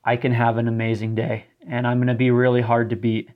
I 0.09 0.17
can 0.17 0.31
have 0.31 0.57
an 0.57 0.67
amazing 0.67 1.13
day 1.13 1.45
and 1.67 1.85
I'm 1.85 1.99
going 1.99 2.07
to 2.07 2.15
be 2.15 2.31
really 2.31 2.61
hard 2.61 2.89
to 2.89 2.95
beat. 2.95 3.29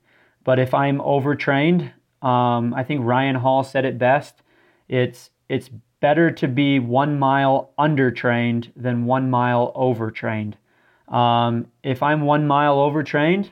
But 0.44 0.58
if 0.58 0.74
I'm 0.74 1.02
overtrained, 1.02 1.92
um, 2.24 2.74
I 2.74 2.84
think 2.84 3.02
Ryan 3.06 3.36
Hall 3.36 3.64
said 3.64 3.86
it 3.86 4.00
best. 4.00 4.42
It's 4.90 5.30
it's 5.48 5.70
better 6.00 6.32
to 6.32 6.48
be 6.48 6.80
one 6.80 7.20
mile 7.20 7.74
undertrained 7.78 8.72
than 8.76 9.06
one 9.06 9.30
mile 9.30 9.72
overtrained. 9.76 10.58
Um, 11.10 11.68
if 11.84 12.02
I'm 12.02 12.22
one 12.22 12.48
mile 12.48 12.80
overtrained, 12.80 13.52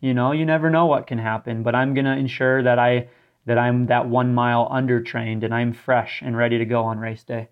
you 0.00 0.14
know, 0.14 0.30
you 0.30 0.44
never 0.44 0.70
know 0.70 0.86
what 0.86 1.08
can 1.08 1.18
happen. 1.18 1.64
But 1.64 1.74
I'm 1.74 1.92
gonna 1.92 2.16
ensure 2.16 2.62
that 2.62 2.78
I 2.78 3.08
that 3.46 3.58
I'm 3.58 3.86
that 3.86 4.08
one 4.08 4.32
mile 4.32 4.68
undertrained 4.70 5.42
and 5.42 5.52
I'm 5.52 5.72
fresh 5.72 6.22
and 6.24 6.36
ready 6.36 6.56
to 6.58 6.64
go 6.64 6.84
on 6.84 7.00
race 7.00 7.24
day. 7.24 7.48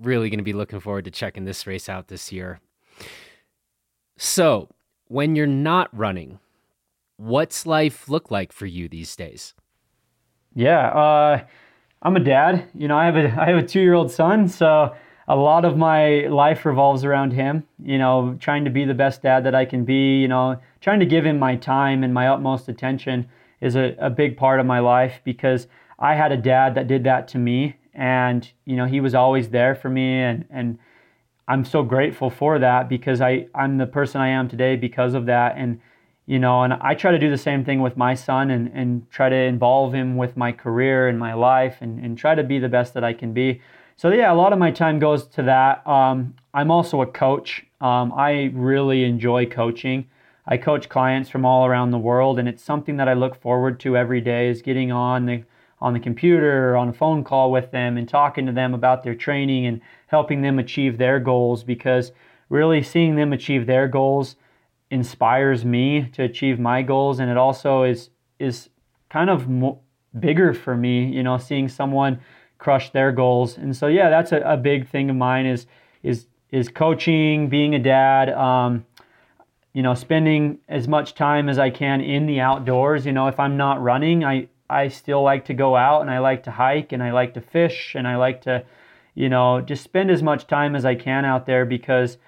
Really 0.00 0.30
gonna 0.30 0.42
be 0.42 0.54
looking 0.54 0.80
forward 0.80 1.04
to 1.04 1.10
checking 1.10 1.44
this 1.44 1.66
race 1.66 1.86
out 1.90 2.08
this 2.08 2.32
year. 2.32 2.60
So, 4.22 4.68
when 5.08 5.34
you're 5.34 5.46
not 5.46 5.88
running, 5.96 6.40
what's 7.16 7.64
life 7.64 8.06
look 8.06 8.30
like 8.30 8.52
for 8.52 8.66
you 8.66 8.86
these 8.86 9.16
days? 9.16 9.54
Yeah, 10.54 10.88
uh, 10.88 11.44
I'm 12.02 12.16
a 12.16 12.20
dad. 12.20 12.68
You 12.74 12.86
know, 12.86 12.98
I 12.98 13.06
have 13.06 13.16
a 13.16 13.30
I 13.40 13.46
have 13.46 13.56
a 13.56 13.66
two 13.66 13.80
year 13.80 13.94
old 13.94 14.10
son, 14.10 14.46
so 14.46 14.94
a 15.26 15.34
lot 15.34 15.64
of 15.64 15.78
my 15.78 16.26
life 16.26 16.66
revolves 16.66 17.02
around 17.02 17.32
him. 17.32 17.64
You 17.82 17.96
know, 17.96 18.36
trying 18.38 18.66
to 18.66 18.70
be 18.70 18.84
the 18.84 18.92
best 18.92 19.22
dad 19.22 19.42
that 19.44 19.54
I 19.54 19.64
can 19.64 19.86
be. 19.86 20.20
You 20.20 20.28
know, 20.28 20.60
trying 20.82 21.00
to 21.00 21.06
give 21.06 21.24
him 21.24 21.38
my 21.38 21.56
time 21.56 22.04
and 22.04 22.12
my 22.12 22.28
utmost 22.28 22.68
attention 22.68 23.26
is 23.62 23.74
a, 23.74 23.96
a 23.98 24.10
big 24.10 24.36
part 24.36 24.60
of 24.60 24.66
my 24.66 24.80
life 24.80 25.22
because 25.24 25.66
I 25.98 26.14
had 26.14 26.30
a 26.30 26.36
dad 26.36 26.74
that 26.74 26.88
did 26.88 27.04
that 27.04 27.26
to 27.28 27.38
me, 27.38 27.76
and 27.94 28.46
you 28.66 28.76
know, 28.76 28.84
he 28.84 29.00
was 29.00 29.14
always 29.14 29.48
there 29.48 29.74
for 29.74 29.88
me, 29.88 30.20
and 30.20 30.44
and 30.50 30.78
I'm 31.50 31.64
so 31.64 31.82
grateful 31.82 32.30
for 32.30 32.60
that 32.60 32.88
because 32.88 33.20
I 33.20 33.48
I'm 33.56 33.76
the 33.76 33.86
person 33.86 34.20
I 34.20 34.28
am 34.28 34.48
today 34.48 34.76
because 34.76 35.14
of 35.14 35.26
that, 35.26 35.56
and 35.56 35.80
you 36.26 36.38
know, 36.38 36.62
and 36.62 36.74
I 36.74 36.94
try 36.94 37.10
to 37.10 37.18
do 37.18 37.28
the 37.28 37.36
same 37.36 37.64
thing 37.64 37.80
with 37.82 37.96
my 37.96 38.14
son 38.14 38.52
and, 38.52 38.70
and 38.72 39.10
try 39.10 39.28
to 39.28 39.34
involve 39.34 39.92
him 39.92 40.16
with 40.16 40.36
my 40.36 40.52
career 40.52 41.08
and 41.08 41.18
my 41.18 41.34
life 41.34 41.78
and, 41.80 41.98
and 42.04 42.16
try 42.16 42.36
to 42.36 42.44
be 42.44 42.60
the 42.60 42.68
best 42.68 42.94
that 42.94 43.02
I 43.02 43.12
can 43.12 43.32
be. 43.32 43.60
So, 43.96 44.10
yeah, 44.10 44.32
a 44.32 44.34
lot 44.34 44.52
of 44.52 44.60
my 44.60 44.70
time 44.70 45.00
goes 45.00 45.26
to 45.26 45.42
that. 45.42 45.84
Um, 45.88 46.36
I'm 46.54 46.70
also 46.70 47.02
a 47.02 47.06
coach. 47.06 47.66
Um, 47.80 48.12
I 48.16 48.52
really 48.54 49.02
enjoy 49.02 49.46
coaching. 49.46 50.06
I 50.46 50.56
coach 50.56 50.88
clients 50.88 51.28
from 51.28 51.44
all 51.44 51.66
around 51.66 51.90
the 51.90 51.98
world, 51.98 52.38
and 52.38 52.48
it's 52.48 52.62
something 52.62 52.96
that 52.98 53.08
I 53.08 53.14
look 53.14 53.34
forward 53.42 53.80
to 53.80 53.96
every 53.96 54.20
day 54.20 54.48
is 54.48 54.62
getting 54.62 54.92
on 54.92 55.26
the 55.26 55.42
on 55.80 55.94
the 55.94 56.00
computer 56.00 56.70
or 56.70 56.76
on 56.76 56.90
a 56.90 56.92
phone 56.92 57.24
call 57.24 57.50
with 57.50 57.70
them 57.70 57.96
and 57.96 58.08
talking 58.08 58.46
to 58.46 58.52
them 58.52 58.74
about 58.74 59.02
their 59.02 59.14
training 59.14 59.66
and 59.66 59.80
helping 60.10 60.42
them 60.42 60.58
achieve 60.58 60.98
their 60.98 61.20
goals 61.20 61.62
because 61.62 62.10
really 62.48 62.82
seeing 62.82 63.14
them 63.14 63.32
achieve 63.32 63.66
their 63.66 63.86
goals 63.86 64.34
inspires 64.90 65.64
me 65.64 66.10
to 66.12 66.24
achieve 66.24 66.58
my 66.58 66.82
goals. 66.82 67.20
And 67.20 67.30
it 67.30 67.36
also 67.36 67.84
is 67.84 68.10
is 68.40 68.70
kind 69.08 69.30
of 69.30 69.48
mo- 69.48 69.78
bigger 70.18 70.52
for 70.52 70.76
me 70.76 71.04
you 71.04 71.22
know 71.22 71.38
seeing 71.38 71.68
someone 71.68 72.18
crush 72.58 72.90
their 72.90 73.12
goals. 73.12 73.56
And 73.56 73.76
so 73.76 73.86
yeah 73.86 74.10
that's 74.10 74.32
a, 74.32 74.40
a 74.40 74.56
big 74.56 74.88
thing 74.88 75.10
of 75.10 75.16
mine 75.16 75.46
is 75.46 75.66
is 76.02 76.26
is 76.50 76.68
coaching 76.68 77.48
being 77.48 77.76
a 77.76 77.78
dad 77.78 78.30
um, 78.30 78.84
you 79.72 79.82
know 79.84 79.94
spending 79.94 80.58
as 80.68 80.88
much 80.88 81.14
time 81.14 81.48
as 81.48 81.56
i 81.56 81.70
can 81.70 82.00
in 82.00 82.26
the 82.26 82.40
outdoors. 82.40 83.06
You 83.06 83.12
know 83.12 83.28
if 83.28 83.38
i'm 83.38 83.56
not 83.56 83.80
running 83.80 84.24
i 84.24 84.48
i 84.68 84.88
still 84.88 85.22
like 85.22 85.44
to 85.44 85.54
go 85.54 85.76
out 85.76 86.00
and 86.00 86.10
i 86.10 86.18
like 86.18 86.42
to 86.42 86.50
hike 86.50 86.90
and 86.90 87.00
i 87.00 87.12
like 87.12 87.34
to 87.34 87.40
fish 87.40 87.94
and 87.94 88.08
i 88.08 88.16
like 88.16 88.42
to 88.42 88.64
you 89.20 89.28
know 89.28 89.60
just 89.60 89.84
spend 89.84 90.10
as 90.10 90.22
much 90.22 90.46
time 90.46 90.74
as 90.74 90.84
i 90.84 90.94
can 90.94 91.24
out 91.24 91.46
there 91.46 91.64
because 91.64 92.18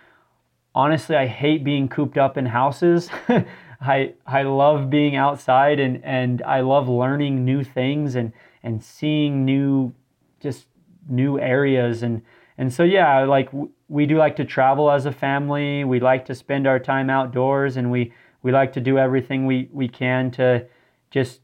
honestly, 0.74 1.16
I 1.16 1.26
hate 1.26 1.64
being 1.64 1.88
cooped 1.88 2.18
up 2.18 2.36
in 2.36 2.46
houses. 2.46 3.08
I 3.80 4.14
I 4.26 4.42
love 4.42 4.90
being 4.90 5.16
outside 5.16 5.80
and 5.80 6.04
and 6.04 6.42
I 6.42 6.60
love 6.60 6.88
learning 6.88 7.44
new 7.44 7.64
things 7.64 8.14
and 8.14 8.32
and 8.62 8.82
seeing 8.82 9.44
new 9.44 9.92
just 10.40 10.66
new 11.08 11.38
areas 11.38 12.02
and 12.02 12.22
and 12.58 12.72
so 12.72 12.84
yeah, 12.84 13.24
like 13.24 13.50
we 13.88 14.06
do 14.06 14.16
like 14.16 14.36
to 14.36 14.44
travel 14.44 14.90
as 14.90 15.06
a 15.06 15.12
family. 15.12 15.84
We 15.84 16.00
like 16.00 16.24
to 16.26 16.34
spend 16.34 16.66
our 16.66 16.78
time 16.78 17.10
outdoors 17.10 17.76
and 17.76 17.90
we 17.90 18.12
we 18.42 18.52
like 18.52 18.72
to 18.74 18.80
do 18.80 18.98
everything 18.98 19.46
we 19.46 19.68
we 19.72 19.88
can 19.88 20.30
to 20.32 20.66
just 21.10 21.40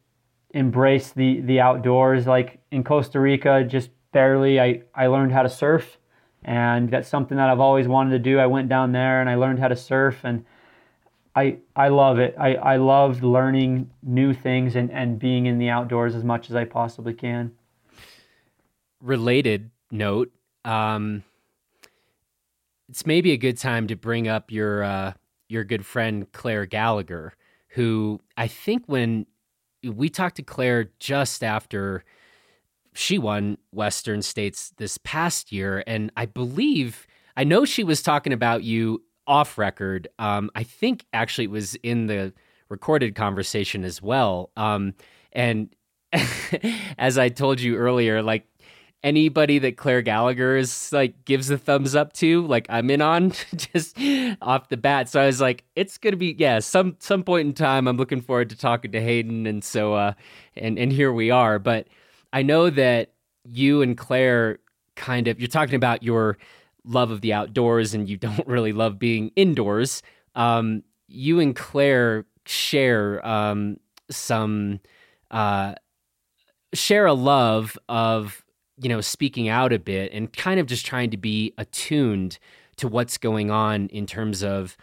embrace 0.55 1.11
the 1.11 1.40
the 1.40 1.61
outdoors 1.61 2.26
like 2.26 2.61
in 2.70 2.82
Costa 2.82 3.20
Rica 3.20 3.64
just 3.64 3.90
barely 4.12 4.61
I 4.61 4.82
I 4.94 5.06
learned 5.06 5.32
how 5.32 5.42
to 5.42 5.48
surf 5.48 5.98
and 6.44 6.90
that's 6.90 7.09
something 7.09 7.36
that 7.36 7.50
I've 7.50 7.61
always 7.61 7.88
wanted 7.88 8.11
to 8.11 8.18
do. 8.18 8.38
I 8.38 8.46
went 8.46 8.68
down 8.68 8.92
there 8.92 9.20
and 9.20 9.28
I 9.28 9.34
learned 9.34 9.59
how 9.59 9.68
to 9.68 9.76
surf, 9.76 10.20
and 10.24 10.44
I 11.34 11.59
I 11.74 11.88
love 11.88 12.18
it. 12.18 12.34
I 12.38 12.54
I 12.54 12.76
love 12.76 13.22
learning 13.22 13.90
new 14.02 14.32
things 14.32 14.76
and 14.76 14.90
and 14.90 15.18
being 15.18 15.46
in 15.46 15.59
the 15.59 15.68
outdoors 15.68 16.14
as 16.14 16.24
much 16.24 16.48
as 16.50 16.56
I 16.56 16.64
possibly 16.64 17.14
can. 17.14 17.52
Related 19.00 19.70
note, 19.90 20.32
um, 20.64 21.24
it's 22.88 23.06
maybe 23.06 23.32
a 23.32 23.36
good 23.36 23.59
time 23.59 23.86
to 23.88 23.96
bring 23.96 24.28
up 24.28 24.50
your 24.50 24.82
uh, 24.82 25.12
your 25.48 25.64
good 25.64 25.84
friend 25.84 26.30
Clare 26.32 26.66
Gallagher, 26.66 27.34
who 27.68 28.20
I 28.36 28.46
think 28.46 28.84
when 28.86 29.26
we 29.84 30.09
talked 30.09 30.36
to 30.36 30.42
Clare 30.42 30.90
just 30.98 31.44
after 31.44 32.04
she 32.99 33.16
won 33.16 33.59
Western 33.70 34.22
States 34.22 34.72
this 34.76 34.99
past 34.99 35.53
year, 35.53 35.84
and 35.86 36.11
I 36.16 36.26
believe 36.26 37.07
I 37.36 37.44
know 37.44 37.64
she 37.64 37.84
was 37.84 38.03
talking 38.03 38.32
about 38.32 38.64
you 38.64 39.05
off 39.24 39.57
record. 39.57 40.09
Um, 40.18 40.51
I 40.57 40.64
think 40.64 41.07
actually 41.12 41.44
it 41.44 41.53
was 41.53 41.76
in 41.76 42.09
the 42.09 42.32
recorded 42.68 43.14
conversation 43.14 43.84
as 43.84 44.03
well. 44.03 44.51
Um, 44.57 44.94
and 45.32 45.72
as 46.99 47.18
I 47.18 47.28
told 47.28 47.61
you 47.61 47.76
earlier, 47.76 48.20
like 48.20 48.49
anybody 49.05 49.61
that 49.61 49.76
Clare 49.76 50.03
Gallagher 50.03 50.57
is 50.57 50.90
like 50.92 51.24
gives 51.24 51.51
a 51.51 51.57
thumbs 51.59 51.94
up 51.94 52.12
to, 52.14 52.44
like 52.49 52.66
I'm 52.68 52.90
in 52.90 53.01
on 53.01 53.30
just 53.55 53.96
off 54.42 54.70
the 54.70 54.76
bat. 54.76 55.09
So 55.09 55.20
I 55.20 55.26
was 55.26 55.40
like, 55.40 55.62
it's 55.76 55.99
gonna 55.99 56.16
be 56.16 56.34
yeah, 56.36 56.59
some 56.59 56.96
some 56.99 57.22
point 57.22 57.46
in 57.46 57.55
time. 57.55 57.86
I'm 57.86 57.96
looking 57.96 58.22
forward 58.22 58.51
to 58.51 58.57
talking 58.57 58.90
to 58.90 59.01
Hayden, 59.01 59.46
and 59.46 59.62
so 59.62 59.94
uh, 59.94 60.14
and 60.57 60.80
and 60.80 60.92
here 60.92 61.12
we 61.12 61.30
are. 61.30 61.61
But 61.61 61.86
I 62.32 62.42
know 62.42 62.70
that 62.70 63.12
you 63.44 63.82
and 63.82 63.96
Clare 63.96 64.58
kind 64.96 65.28
of 65.28 65.38
you're 65.40 65.48
talking 65.48 65.74
about 65.74 66.02
your 66.02 66.38
love 66.84 67.10
of 67.10 67.20
the 67.20 67.32
outdoors 67.32 67.94
and 67.94 68.08
you 68.08 68.16
don't 68.26 68.46
really 68.46 68.72
love 68.72 68.98
being 68.98 69.30
indoors. 69.36 70.02
Um, 70.34 70.82
you 71.06 71.40
and 71.40 71.54
Clare 71.54 72.26
share 72.46 73.26
um, 73.26 73.78
some 74.10 74.80
uh, 75.30 75.74
share 76.74 77.06
a 77.06 77.14
love 77.14 77.78
of 77.88 78.44
you 78.80 78.88
know 78.88 79.00
speaking 79.00 79.48
out 79.48 79.72
a 79.72 79.78
bit 79.78 80.12
and 80.12 80.32
kind 80.32 80.60
of 80.60 80.66
just 80.66 80.86
trying 80.86 81.10
to 81.10 81.16
be 81.16 81.52
attuned 81.58 82.38
to 82.76 82.88
what's 82.88 83.18
going 83.18 83.50
on 83.50 83.88
in 83.88 84.06
terms 84.06 84.42
of 84.42 84.76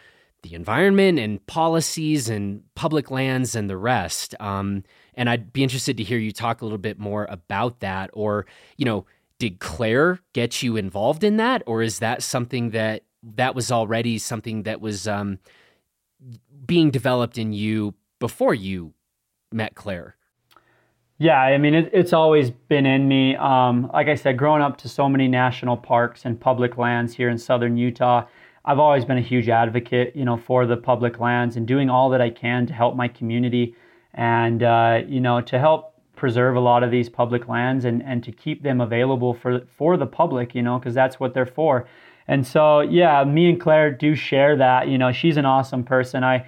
the 0.48 0.54
environment 0.54 1.18
and 1.18 1.44
policies 1.46 2.28
and 2.28 2.62
public 2.74 3.10
lands 3.10 3.56
and 3.56 3.68
the 3.68 3.76
rest. 3.76 4.34
Um, 4.40 4.84
and 5.14 5.28
I'd 5.28 5.52
be 5.52 5.62
interested 5.62 5.96
to 5.96 6.04
hear 6.04 6.18
you 6.18 6.32
talk 6.32 6.60
a 6.60 6.64
little 6.64 6.78
bit 6.78 6.98
more 6.98 7.26
about 7.28 7.80
that. 7.80 8.10
Or, 8.12 8.46
you 8.76 8.84
know, 8.84 9.06
did 9.38 9.58
Clare 9.58 10.20
get 10.32 10.62
you 10.62 10.76
involved 10.76 11.24
in 11.24 11.36
that? 11.38 11.62
Or 11.66 11.82
is 11.82 11.98
that 11.98 12.22
something 12.22 12.70
that 12.70 13.02
that 13.34 13.54
was 13.54 13.72
already 13.72 14.18
something 14.18 14.62
that 14.62 14.80
was 14.80 15.08
um, 15.08 15.38
being 16.64 16.90
developed 16.90 17.38
in 17.38 17.52
you 17.52 17.94
before 18.20 18.54
you 18.54 18.94
met 19.52 19.74
Clare? 19.74 20.16
Yeah, 21.18 21.40
I 21.40 21.56
mean, 21.56 21.74
it, 21.74 21.90
it's 21.92 22.12
always 22.12 22.50
been 22.50 22.84
in 22.84 23.08
me. 23.08 23.36
Um, 23.36 23.90
like 23.92 24.06
I 24.08 24.14
said, 24.14 24.36
growing 24.36 24.62
up 24.62 24.76
to 24.78 24.88
so 24.88 25.08
many 25.08 25.28
national 25.28 25.76
parks 25.76 26.24
and 26.24 26.38
public 26.38 26.76
lands 26.76 27.14
here 27.14 27.30
in 27.30 27.38
southern 27.38 27.76
Utah, 27.78 28.26
I've 28.66 28.80
always 28.80 29.04
been 29.04 29.18
a 29.18 29.22
huge 29.22 29.48
advocate, 29.48 30.16
you 30.16 30.24
know, 30.24 30.36
for 30.36 30.66
the 30.66 30.76
public 30.76 31.20
lands 31.20 31.56
and 31.56 31.66
doing 31.68 31.88
all 31.88 32.10
that 32.10 32.20
I 32.20 32.30
can 32.30 32.66
to 32.66 32.72
help 32.72 32.96
my 32.96 33.06
community 33.06 33.76
and 34.16 34.62
uh, 34.62 35.02
you 35.06 35.20
know 35.20 35.40
to 35.42 35.58
help 35.58 35.94
preserve 36.16 36.56
a 36.56 36.60
lot 36.60 36.82
of 36.82 36.90
these 36.90 37.08
public 37.08 37.46
lands 37.46 37.84
and, 37.84 38.02
and 38.02 38.24
to 38.24 38.32
keep 38.32 38.62
them 38.62 38.80
available 38.80 39.34
for 39.34 39.60
for 39.76 39.96
the 39.96 40.06
public 40.06 40.54
you 40.54 40.62
know 40.62 40.78
because 40.78 40.94
that's 40.94 41.20
what 41.20 41.34
they're 41.34 41.46
for. 41.46 41.86
And 42.26 42.44
so 42.44 42.80
yeah 42.80 43.22
me 43.22 43.50
and 43.50 43.60
clare 43.60 43.92
do 43.92 44.16
share 44.16 44.56
that 44.56 44.88
you 44.88 44.98
know 44.98 45.12
she's 45.12 45.36
an 45.36 45.44
awesome 45.44 45.84
person. 45.84 46.24
I 46.24 46.46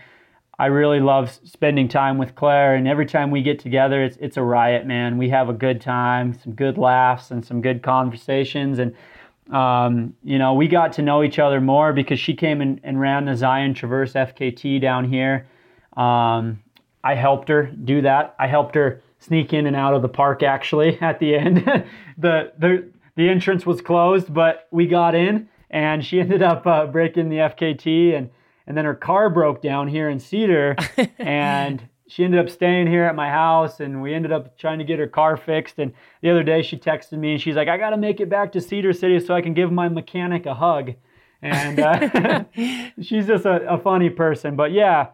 i 0.58 0.66
really 0.66 0.98
love 0.98 1.38
spending 1.44 1.86
time 1.86 2.18
with 2.18 2.34
clare 2.34 2.74
and 2.74 2.88
every 2.88 3.06
time 3.06 3.30
we 3.30 3.42
get 3.42 3.60
together 3.60 4.02
it's 4.02 4.16
it's 4.16 4.36
a 4.36 4.42
riot 4.42 4.86
man. 4.86 5.18
We 5.18 5.28
have 5.28 5.48
a 5.48 5.52
good 5.52 5.80
time 5.80 6.36
some 6.42 6.54
good 6.54 6.78
laughs 6.78 7.30
and 7.30 7.44
some 7.44 7.60
good 7.60 7.82
conversations 7.82 8.78
and 8.78 8.94
um, 9.52 10.14
you 10.22 10.38
know 10.38 10.54
we 10.54 10.68
got 10.68 10.92
to 10.94 11.02
know 11.02 11.22
each 11.22 11.38
other 11.38 11.60
more 11.60 11.92
because 11.92 12.18
she 12.18 12.34
came 12.34 12.60
and, 12.60 12.80
and 12.82 13.00
ran 13.00 13.24
the 13.24 13.36
zion 13.36 13.74
traverse 13.74 14.12
fkt 14.12 14.80
down 14.80 15.04
here 15.04 15.46
um, 15.98 16.62
I 17.02 17.14
helped 17.14 17.48
her 17.48 17.64
do 17.64 18.02
that. 18.02 18.34
I 18.38 18.46
helped 18.46 18.74
her 18.74 19.02
sneak 19.18 19.52
in 19.52 19.66
and 19.66 19.74
out 19.74 19.94
of 19.94 20.02
the 20.02 20.08
park 20.08 20.42
actually 20.42 20.98
at 21.00 21.18
the 21.18 21.34
end. 21.34 21.58
the, 22.18 22.52
the, 22.58 22.88
the 23.16 23.28
entrance 23.28 23.66
was 23.66 23.80
closed, 23.80 24.32
but 24.32 24.68
we 24.70 24.86
got 24.86 25.14
in 25.14 25.48
and 25.70 26.04
she 26.04 26.20
ended 26.20 26.42
up 26.42 26.66
uh, 26.66 26.86
breaking 26.86 27.28
the 27.28 27.36
FKT 27.36 28.16
and, 28.16 28.30
and 28.66 28.76
then 28.76 28.84
her 28.84 28.94
car 28.94 29.30
broke 29.30 29.62
down 29.62 29.88
here 29.88 30.08
in 30.08 30.20
Cedar 30.20 30.76
and 31.18 31.88
she 32.08 32.24
ended 32.24 32.40
up 32.40 32.48
staying 32.48 32.86
here 32.86 33.04
at 33.04 33.14
my 33.14 33.28
house 33.28 33.80
and 33.80 34.00
we 34.00 34.14
ended 34.14 34.32
up 34.32 34.56
trying 34.56 34.78
to 34.78 34.84
get 34.84 34.98
her 34.98 35.06
car 35.06 35.36
fixed. 35.36 35.78
And 35.78 35.92
the 36.22 36.30
other 36.30 36.42
day 36.42 36.62
she 36.62 36.78
texted 36.78 37.18
me 37.18 37.32
and 37.32 37.40
she's 37.40 37.54
like, 37.54 37.68
I 37.68 37.76
got 37.76 37.90
to 37.90 37.98
make 37.98 38.18
it 38.20 38.30
back 38.30 38.50
to 38.52 38.60
Cedar 38.62 38.94
City 38.94 39.20
so 39.20 39.34
I 39.34 39.42
can 39.42 39.52
give 39.52 39.70
my 39.70 39.88
mechanic 39.90 40.46
a 40.46 40.54
hug. 40.54 40.94
And 41.42 41.78
uh, 41.78 42.44
she's 43.02 43.26
just 43.26 43.44
a, 43.44 43.74
a 43.74 43.78
funny 43.78 44.08
person. 44.08 44.56
But 44.56 44.72
yeah, 44.72 45.08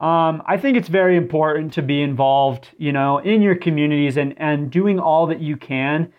um, 0.00 0.42
I 0.46 0.56
think 0.56 0.78
it's 0.78 0.88
very 0.88 1.16
important 1.16 1.74
to 1.74 1.82
be 1.82 2.00
involved, 2.00 2.70
you 2.78 2.90
know, 2.90 3.18
in 3.18 3.42
your 3.42 3.54
communities 3.54 4.16
and, 4.16 4.34
and 4.38 4.70
doing 4.70 4.98
all 4.98 5.26
that 5.26 5.40
you 5.40 5.58
can 5.58 6.10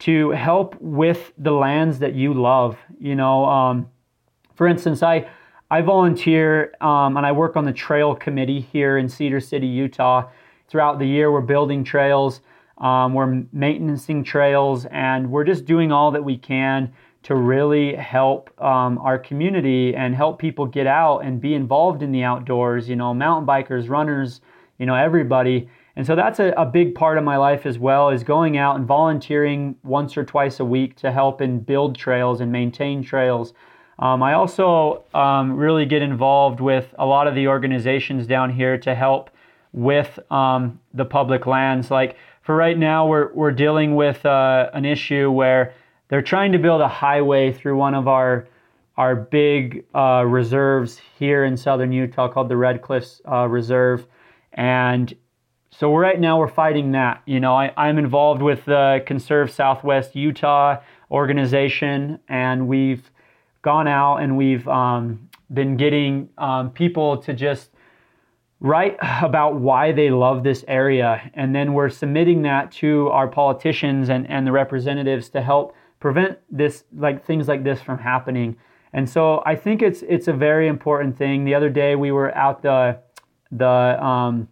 to 0.00 0.30
help 0.30 0.76
with 0.80 1.32
the 1.38 1.52
lands 1.52 2.00
that 2.00 2.14
you 2.14 2.34
love. 2.34 2.76
You 2.98 3.16
know, 3.16 3.46
um, 3.46 3.88
for 4.54 4.66
instance, 4.66 5.02
I 5.02 5.26
I 5.70 5.80
volunteer 5.80 6.74
um, 6.80 7.16
and 7.16 7.24
I 7.24 7.32
work 7.32 7.56
on 7.56 7.64
the 7.64 7.72
trail 7.72 8.14
committee 8.14 8.60
here 8.60 8.98
in 8.98 9.08
Cedar 9.08 9.40
City, 9.40 9.66
Utah. 9.66 10.28
Throughout 10.68 10.98
the 10.98 11.06
year, 11.06 11.32
we're 11.32 11.40
building 11.40 11.84
trails, 11.84 12.40
um, 12.78 13.14
we're 13.14 13.44
maintaining 13.52 14.24
trails, 14.24 14.86
and 14.86 15.30
we're 15.30 15.44
just 15.44 15.64
doing 15.64 15.92
all 15.92 16.10
that 16.10 16.22
we 16.22 16.36
can 16.36 16.92
to 17.24 17.34
really 17.34 17.94
help 17.94 18.50
um, 18.62 18.98
our 18.98 19.18
community 19.18 19.96
and 19.96 20.14
help 20.14 20.38
people 20.38 20.66
get 20.66 20.86
out 20.86 21.20
and 21.20 21.40
be 21.40 21.54
involved 21.54 22.02
in 22.02 22.12
the 22.12 22.22
outdoors, 22.22 22.88
you 22.88 22.96
know, 22.96 23.14
mountain 23.14 23.46
bikers, 23.46 23.88
runners, 23.88 24.42
you 24.78 24.84
know, 24.84 24.94
everybody. 24.94 25.68
And 25.96 26.06
so 26.06 26.14
that's 26.14 26.38
a, 26.40 26.52
a 26.56 26.66
big 26.66 26.94
part 26.94 27.16
of 27.16 27.24
my 27.24 27.38
life 27.38 27.64
as 27.64 27.78
well 27.78 28.10
is 28.10 28.22
going 28.22 28.58
out 28.58 28.76
and 28.76 28.86
volunteering 28.86 29.76
once 29.82 30.16
or 30.16 30.24
twice 30.24 30.60
a 30.60 30.64
week 30.64 30.96
to 30.96 31.10
help 31.10 31.40
and 31.40 31.64
build 31.64 31.96
trails 31.96 32.40
and 32.40 32.52
maintain 32.52 33.02
trails. 33.02 33.54
Um, 33.98 34.22
I 34.22 34.34
also 34.34 35.04
um, 35.14 35.56
really 35.56 35.86
get 35.86 36.02
involved 36.02 36.60
with 36.60 36.94
a 36.98 37.06
lot 37.06 37.26
of 37.26 37.34
the 37.34 37.48
organizations 37.48 38.26
down 38.26 38.50
here 38.50 38.76
to 38.78 38.94
help 38.94 39.30
with 39.72 40.18
um, 40.30 40.80
the 40.92 41.04
public 41.04 41.46
lands. 41.46 41.90
Like 41.90 42.16
for 42.42 42.56
right 42.56 42.78
now, 42.78 43.06
we're, 43.06 43.32
we're 43.32 43.52
dealing 43.52 43.94
with 43.94 44.24
uh, 44.26 44.70
an 44.72 44.84
issue 44.84 45.30
where 45.30 45.74
they're 46.08 46.22
trying 46.22 46.52
to 46.52 46.58
build 46.58 46.80
a 46.80 46.88
highway 46.88 47.52
through 47.52 47.76
one 47.76 47.94
of 47.94 48.08
our 48.08 48.46
our 48.96 49.16
big 49.16 49.84
uh, 49.92 50.22
reserves 50.24 51.00
here 51.18 51.44
in 51.44 51.56
southern 51.56 51.90
Utah 51.90 52.28
called 52.28 52.48
the 52.48 52.56
Red 52.56 52.80
Cliffs 52.80 53.20
uh, 53.28 53.48
Reserve, 53.48 54.06
and 54.52 55.12
so 55.72 55.96
right 55.96 56.20
now 56.20 56.38
we're 56.38 56.46
fighting 56.46 56.92
that. 56.92 57.20
You 57.26 57.40
know, 57.40 57.56
I, 57.56 57.72
I'm 57.76 57.98
involved 57.98 58.40
with 58.40 58.64
the 58.66 59.02
Conserve 59.04 59.50
Southwest 59.50 60.14
Utah 60.14 60.80
organization, 61.10 62.20
and 62.28 62.68
we've 62.68 63.10
gone 63.64 63.88
out 63.88 64.18
and 64.18 64.36
we've 64.36 64.68
um, 64.68 65.28
been 65.52 65.76
getting 65.76 66.28
um, 66.38 66.70
people 66.70 67.16
to 67.16 67.32
just 67.32 67.70
write 68.60 68.96
about 69.22 69.56
why 69.56 69.90
they 69.90 70.10
love 70.10 70.44
this 70.44 70.64
area, 70.68 71.30
and 71.34 71.54
then 71.54 71.72
we're 71.72 71.88
submitting 71.88 72.42
that 72.42 72.70
to 72.70 73.08
our 73.08 73.26
politicians 73.26 74.08
and, 74.08 74.28
and 74.30 74.46
the 74.46 74.52
representatives 74.52 75.28
to 75.30 75.42
help 75.42 75.74
prevent 75.98 76.38
this 76.50 76.84
like 76.94 77.24
things 77.24 77.48
like 77.48 77.64
this 77.64 77.80
from 77.80 77.98
happening. 77.98 78.56
And 78.92 79.08
so 79.08 79.42
I 79.44 79.56
think 79.56 79.82
it's 79.82 80.02
it's 80.02 80.28
a 80.28 80.32
very 80.32 80.68
important 80.68 81.16
thing. 81.16 81.44
The 81.44 81.54
other 81.54 81.70
day 81.70 81.96
we 81.96 82.12
were 82.12 82.34
out 82.36 82.62
the 82.62 82.98
the 83.50 84.04
um, 84.04 84.48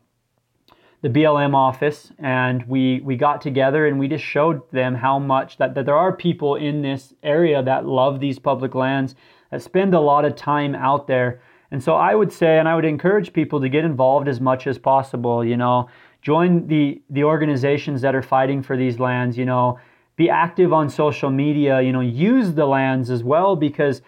the 1.03 1.09
BLM 1.09 1.55
office 1.55 2.13
and 2.21 2.65
we 2.69 3.01
we 3.01 3.17
got 3.17 3.41
together 3.41 3.87
and 3.87 3.99
we 3.99 4.07
just 4.07 4.25
showed 4.25 4.71
them 4.71 4.95
how 4.95 5.19
much 5.19 5.59
that, 5.59 5.75
that 5.75 5.85
there 5.85 5.97
are 5.97 6.17
people 6.17 6.55
in 6.55 6.81
this 6.81 7.13
area 7.25 7.61
that 7.63 7.85
love 7.85 8.21
these 8.21 8.39
public 8.39 8.75
lands 8.77 9.17
that 9.51 9.61
spend 9.61 9.95
a 9.95 10.01
lot 10.01 10.25
of 10.25 10.37
time 10.37 10.77
out 10.77 11.09
there. 11.09 11.41
And 11.73 11.83
so 11.83 11.95
I 11.95 12.15
would 12.15 12.33
say 12.33 12.59
and 12.59 12.69
I 12.69 12.77
would 12.77 12.85
encourage 12.85 13.33
people 13.33 13.61
to 13.61 13.69
get 13.69 13.85
involved 13.85 14.29
as 14.29 14.41
much 14.41 14.67
as 14.69 14.79
possible 14.79 15.45
you 15.45 15.57
know. 15.57 15.89
Join 16.23 16.69
the 16.69 17.03
the 17.11 17.25
organizations 17.25 18.01
that 18.03 18.15
are 18.15 18.23
fighting 18.23 18.63
for 18.63 18.77
these 18.77 19.01
lands 19.01 19.37
you 19.37 19.45
know. 19.45 19.81
Be 20.15 20.31
active 20.31 20.73
on 20.73 20.89
social 20.89 21.31
media 21.31 21.81
you 21.81 21.91
know. 21.91 22.01
Use 22.01 22.53
the 22.53 22.67
lands 22.67 23.11
as 23.11 23.25
well 23.25 23.57
because 23.57 24.03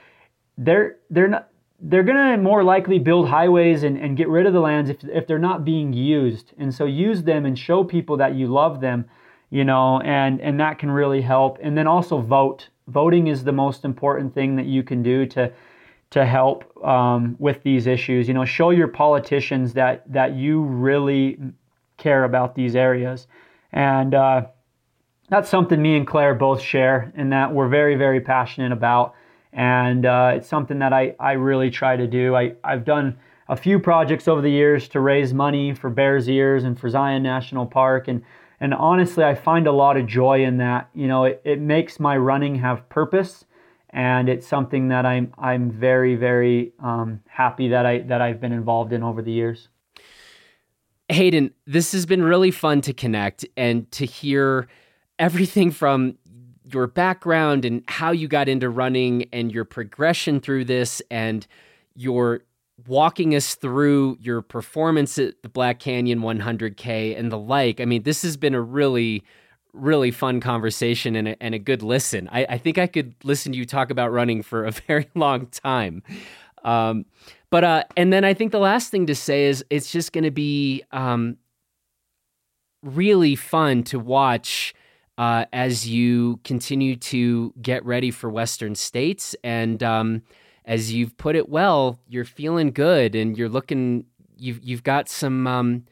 they're 0.57 0.99
they're 1.11 1.26
not 1.26 1.49
they're 1.81 2.03
going 2.03 2.37
to 2.37 2.43
more 2.43 2.62
likely 2.62 2.99
build 2.99 3.29
highways 3.29 3.83
and, 3.83 3.99
and 3.99 4.16
get 4.16 4.29
rid 4.29 4.47
of 4.47 4.53
the 4.53 4.61
lands 4.61 4.91
if, 4.91 5.05
if 5.05 5.27
they're 5.27 5.39
not 5.39 5.64
being 5.64 5.93
used. 5.93 6.53
And 6.59 6.72
so 6.72 6.87
use 6.87 7.22
them 7.22 7.45
and 7.45 7.59
show 7.59 7.85
people 7.85 8.16
that 8.18 8.35
you 8.35 8.47
love 8.47 8.81
them, 8.81 9.05
you 9.51 9.64
know, 9.64 10.01
and, 10.01 10.41
and 10.41 10.59
that 10.61 10.79
can 10.79 10.91
really 10.91 11.20
help. 11.20 11.59
And 11.61 11.77
then 11.77 11.87
also 11.87 12.20
vote. 12.20 12.68
Voting 12.89 13.27
is 13.27 13.45
the 13.45 13.53
most 13.53 13.85
important 13.85 14.35
thing 14.35 14.57
that 14.57 14.66
you 14.66 14.83
can 14.83 15.03
do 15.03 15.27
to, 15.27 15.53
to 16.11 16.25
help 16.25 16.64
um, 16.85 17.37
with 17.39 17.62
these 17.62 17.87
issues. 17.87 18.29
You 18.29 18.35
know, 18.35 18.45
show 18.45 18.70
your 18.70 18.89
politicians 18.89 19.72
that, 19.75 20.11
that 20.12 20.35
you 20.35 20.62
really 20.62 21.39
care 21.97 22.25
about 22.25 22.55
these 22.55 22.77
areas. 22.77 23.27
And 23.72 24.14
uh, 24.14 24.47
that's 25.29 25.49
something 25.49 25.81
me 25.81 25.97
and 25.97 26.07
Clare 26.07 26.35
both 26.35 26.61
share, 26.61 27.12
and 27.16 27.33
that 27.33 27.53
we're 27.53 27.68
very, 27.68 27.97
very 27.97 28.20
passionate 28.20 28.72
about 28.72 29.14
and 29.55 30.05
uh, 30.05 30.33
it's 30.35 30.49
something 30.49 30.81
that 30.81 30.93
I, 30.93 31.15
I 31.19 31.33
really 31.33 31.71
try 31.71 31.97
to 31.97 32.07
do. 32.07 32.35
I, 32.35 32.55
I've 32.65 32.85
done 32.85 33.17
a 33.49 33.57
few 33.57 33.79
projects 33.79 34.27
over 34.27 34.41
the 34.41 34.51
years 34.51 34.89
to 34.89 35.01
raise 35.01 35.33
money 35.33 35.75
for 35.75 35.91
Bears 35.91 36.29
Ears 36.29 36.65
and 36.65 36.79
for 36.79 36.91
Zion 36.91 37.23
National 37.23 37.65
Park, 37.65 38.09
and 38.09 38.23
and 38.61 38.75
honestly, 38.75 39.25
I 39.25 39.35
find 39.35 39.67
a 39.67 39.73
lot 39.73 39.97
of 39.97 40.07
joy 40.07 40.45
in 40.45 40.59
that. 40.59 40.89
You 40.95 41.07
know, 41.07 41.25
it, 41.25 41.41
it 41.45 41.61
makes 41.61 42.01
my 42.01 42.17
running 42.17 42.57
have 42.57 42.89
purpose, 42.89 43.45
and 43.91 44.29
it's 44.29 44.47
something 44.47 44.89
that 44.89 45.07
I'm 45.07 45.33
I'm 45.39 45.71
very 45.71 46.17
very 46.17 46.73
um, 46.83 47.21
happy 47.29 47.69
that 47.69 47.87
I 47.87 47.99
that 48.01 48.21
I've 48.21 48.41
been 48.41 48.53
involved 48.53 48.93
in 48.93 49.03
over 49.03 49.23
the 49.23 49.33
years. 49.33 49.69
Hayden, 51.11 51.53
this 51.67 51.93
has 51.93 52.07
been 52.07 52.23
really 52.23 52.51
fun 52.51 52.81
to 52.81 52.95
connect 52.95 53.47
and 53.57 53.91
to 53.93 54.07
hear 54.07 54.67
everything 55.19 55.71
from 55.71 56.17
your 56.75 56.87
background 56.87 57.64
and 57.64 57.83
how 57.89 58.11
you 58.11 58.29
got 58.29 58.49
into 58.49 58.68
running 58.68 59.27
and 59.33 59.53
your 59.53 59.64
progression 59.64 60.41
through 60.41 60.64
this 60.64 61.01
and 61.11 61.47
your 61.95 62.43
walking 62.87 63.35
us 63.35 63.55
through 63.55 64.18
your 64.20 64.43
performance 64.43 65.18
at 65.18 65.41
the 65.43 65.49
Black 65.49 65.79
Canyon 65.79 66.20
100K 66.20 67.18
and 67.18 67.31
the 67.31 67.39
like. 67.39 67.81
I 67.81 67.85
mean, 67.85 68.03
this 68.03 68.22
has 68.22 68.37
been 68.37 68.55
a 68.55 68.61
really, 68.61 69.22
really 69.72 70.11
fun 70.11 70.41
conversation 70.41 71.14
and 71.16 71.29
a, 71.29 71.43
and 71.43 71.55
a 71.55 71.59
good 71.59 71.83
listen. 71.83 72.29
I, 72.33 72.47
I 72.51 72.59
think 72.59 72.79
I 72.79 72.87
could 72.87 73.14
listen 73.22 73.53
to 73.53 73.59
you 73.59 73.64
talk 73.64 73.91
about 73.91 74.12
running 74.12 74.43
for 74.43 74.66
a 74.66 74.70
very 74.89 75.09
long 75.14 75.47
time. 75.47 76.03
Um, 76.64 77.07
but 77.51 77.62
uh, 77.62 77.85
and 77.97 78.12
then 78.12 78.25
I 78.25 78.35
think 78.35 78.51
the 78.51 78.59
last 78.59 78.91
thing 78.91 79.07
to 79.07 79.14
say 79.14 79.45
is 79.45 79.64
it's 79.70 79.93
just 79.93 80.12
going 80.12 80.25
to 80.25 80.33
be 80.33 80.83
um, 80.91 81.37
really 82.83 83.37
fun 83.37 83.85
to 83.85 84.01
watch 84.01 84.75
uh, 85.19 85.45
as 85.53 85.89
you 85.89 86.41
continue 86.45 86.97
to 86.97 87.53
get 87.61 87.85
ready 87.85 88.11
for 88.11 88.29
Western 88.31 88.75
states. 88.75 89.37
And 89.45 89.83
um, 89.83 90.23
as 90.65 90.93
you've 90.93 91.17
put 91.17 91.37
it 91.37 91.49
well, 91.49 91.99
you're 92.09 92.25
feeling 92.25 92.71
good 92.71 93.15
and 93.15 93.37
you're 93.37 93.49
looking. 93.49 94.07
You've 94.37 94.61
you've 94.62 94.83
got 94.83 95.09
some 95.09 95.47
um, 95.47 95.85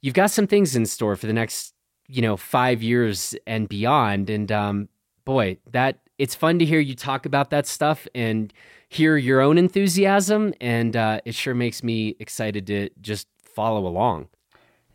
you've 0.00 0.14
got 0.14 0.30
some 0.30 0.46
things 0.46 0.76
in 0.76 0.86
store 0.86 1.16
for 1.16 1.26
the 1.26 1.32
next 1.32 1.74
you 2.06 2.22
know 2.22 2.36
five 2.36 2.82
years 2.82 3.34
and 3.46 3.68
beyond. 3.68 4.30
And 4.30 4.50
um, 4.52 4.88
boy, 5.24 5.58
that 5.72 5.98
it's 6.18 6.34
fun 6.34 6.58
to 6.58 6.64
hear 6.64 6.80
you 6.80 6.94
talk 6.94 7.26
about 7.26 7.50
that 7.50 7.66
stuff 7.66 8.06
and 8.14 8.52
hear 8.88 9.16
your 9.16 9.40
own 9.40 9.58
enthusiasm. 9.58 10.54
And 10.60 10.96
uh, 10.96 11.20
it 11.24 11.34
sure 11.34 11.54
makes 11.54 11.82
me 11.82 12.14
excited 12.20 12.66
to 12.68 12.90
just 13.00 13.26
follow 13.42 13.86
along. 13.86 14.28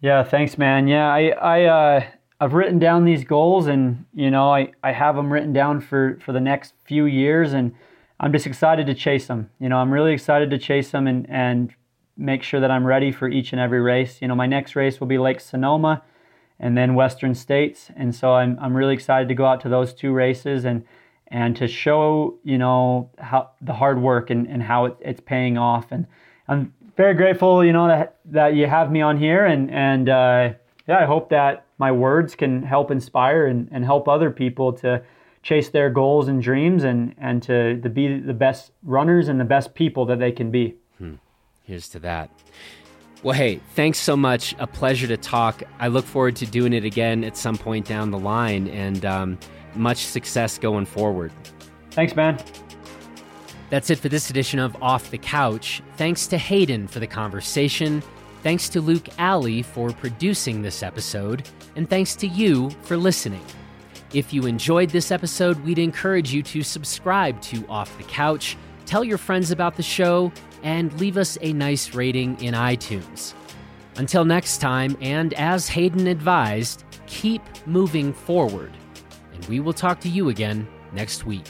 Yeah, 0.01 0.23
thanks, 0.23 0.57
man. 0.57 0.87
Yeah, 0.87 1.07
I 1.11 1.29
I. 1.29 1.63
Uh 1.65 2.05
I've 2.39 2.53
written 2.53 2.79
down 2.79 3.05
these 3.05 3.23
goals 3.23 3.67
and 3.67 4.05
you 4.13 4.29
know 4.29 4.53
I, 4.53 4.71
I 4.83 4.91
have 4.91 5.15
them 5.15 5.31
written 5.31 5.53
down 5.53 5.81
for 5.81 6.17
for 6.23 6.31
the 6.31 6.41
next 6.41 6.73
few 6.85 7.05
years 7.05 7.53
and 7.53 7.73
I'm 8.19 8.31
just 8.31 8.47
excited 8.47 8.87
to 8.87 8.93
chase 8.93 9.27
them. 9.27 9.49
You 9.59 9.69
know, 9.69 9.77
I'm 9.77 9.91
really 9.91 10.13
excited 10.13 10.49
to 10.51 10.57
chase 10.57 10.91
them 10.91 11.07
and 11.07 11.25
and 11.29 11.73
make 12.17 12.43
sure 12.43 12.59
that 12.59 12.71
I'm 12.71 12.85
ready 12.85 13.11
for 13.11 13.27
each 13.27 13.51
and 13.51 13.59
every 13.59 13.81
race. 13.81 14.21
You 14.21 14.27
know, 14.27 14.35
my 14.35 14.45
next 14.45 14.75
race 14.75 14.99
will 14.99 15.07
be 15.07 15.17
Lake 15.17 15.41
Sonoma 15.41 16.01
and 16.59 16.77
then 16.77 16.95
Western 16.95 17.35
States. 17.35 17.91
And 17.95 18.15
so 18.15 18.33
I'm 18.33 18.57
I'm 18.61 18.75
really 18.75 18.93
excited 18.93 19.27
to 19.29 19.35
go 19.35 19.45
out 19.45 19.59
to 19.61 19.69
those 19.69 19.93
two 19.93 20.13
races 20.13 20.65
and 20.65 20.85
and 21.27 21.55
to 21.57 21.67
show, 21.67 22.37
you 22.43 22.57
know, 22.57 23.09
how 23.17 23.51
the 23.61 23.73
hard 23.73 24.01
work 24.01 24.29
and, 24.29 24.47
and 24.47 24.63
how 24.63 24.85
it, 24.85 24.95
it's 25.01 25.19
paying 25.19 25.57
off. 25.57 25.91
And 25.91 26.05
I'm 26.47 26.73
very 26.95 27.15
grateful, 27.15 27.65
you 27.65 27.73
know, 27.73 27.87
that 27.87 28.17
that 28.25 28.55
you 28.55 28.67
have 28.67 28.91
me 28.91 29.01
on 29.01 29.17
here 29.17 29.45
and 29.45 29.69
and 29.71 30.07
uh, 30.07 30.53
yeah, 30.87 30.99
I 30.99 31.05
hope 31.05 31.29
that 31.31 31.64
my 31.77 31.91
words 31.91 32.35
can 32.35 32.63
help 32.63 32.91
inspire 32.91 33.45
and, 33.45 33.67
and 33.71 33.83
help 33.83 34.07
other 34.07 34.31
people 34.31 34.73
to 34.73 35.03
chase 35.43 35.69
their 35.69 35.89
goals 35.89 36.27
and 36.27 36.41
dreams 36.41 36.83
and, 36.83 37.13
and 37.17 37.43
to, 37.43 37.79
to 37.81 37.89
be 37.89 38.19
the 38.19 38.33
best 38.33 38.71
runners 38.83 39.27
and 39.27 39.39
the 39.39 39.45
best 39.45 39.75
people 39.75 40.05
that 40.05 40.19
they 40.19 40.31
can 40.31 40.49
be. 40.49 40.75
Hmm. 40.97 41.15
Here's 41.63 41.87
to 41.89 41.99
that. 41.99 42.29
Well, 43.23 43.35
hey, 43.35 43.59
thanks 43.75 43.99
so 43.99 44.15
much. 44.15 44.55
A 44.59 44.67
pleasure 44.67 45.07
to 45.07 45.17
talk. 45.17 45.63
I 45.79 45.87
look 45.87 46.05
forward 46.05 46.35
to 46.37 46.45
doing 46.45 46.73
it 46.73 46.83
again 46.83 47.23
at 47.23 47.37
some 47.37 47.57
point 47.57 47.87
down 47.87 48.11
the 48.11 48.19
line 48.19 48.67
and 48.67 49.03
um, 49.05 49.39
much 49.75 50.05
success 50.05 50.57
going 50.57 50.85
forward. 50.85 51.31
Thanks, 51.91 52.15
man. 52.15 52.37
That's 53.69 53.89
it 53.89 53.97
for 53.97 54.09
this 54.09 54.29
edition 54.29 54.59
of 54.59 54.81
Off 54.81 55.09
the 55.09 55.17
Couch. 55.17 55.81
Thanks 55.97 56.27
to 56.27 56.37
Hayden 56.37 56.87
for 56.87 56.99
the 56.99 57.07
conversation. 57.07 58.03
Thanks 58.45 58.69
to 58.69 58.79
Luke 58.79 59.09
Alley 59.17 59.63
for 59.63 59.89
producing 59.89 60.61
this 60.61 60.83
episode, 60.83 61.49
and 61.75 61.89
thanks 61.89 62.15
to 62.17 62.27
you 62.27 62.69
for 62.83 62.95
listening. 62.95 63.43
If 64.13 64.31
you 64.31 64.45
enjoyed 64.45 64.91
this 64.91 65.09
episode, 65.09 65.59
we'd 65.61 65.79
encourage 65.79 66.31
you 66.31 66.43
to 66.43 66.61
subscribe 66.61 67.41
to 67.41 67.65
Off 67.67 67.97
the 67.97 68.03
Couch, 68.03 68.55
tell 68.85 69.03
your 69.03 69.17
friends 69.17 69.49
about 69.49 69.75
the 69.75 69.81
show, 69.81 70.31
and 70.61 70.93
leave 70.99 71.17
us 71.17 71.39
a 71.41 71.53
nice 71.53 71.95
rating 71.95 72.39
in 72.39 72.53
iTunes. 72.53 73.33
Until 73.95 74.25
next 74.25 74.59
time, 74.59 74.95
and 75.01 75.33
as 75.33 75.67
Hayden 75.67 76.05
advised, 76.05 76.83
keep 77.07 77.41
moving 77.65 78.13
forward. 78.13 78.77
And 79.33 79.43
we 79.45 79.59
will 79.59 79.73
talk 79.73 79.99
to 80.01 80.07
you 80.07 80.29
again 80.29 80.67
next 80.93 81.25
week. 81.25 81.47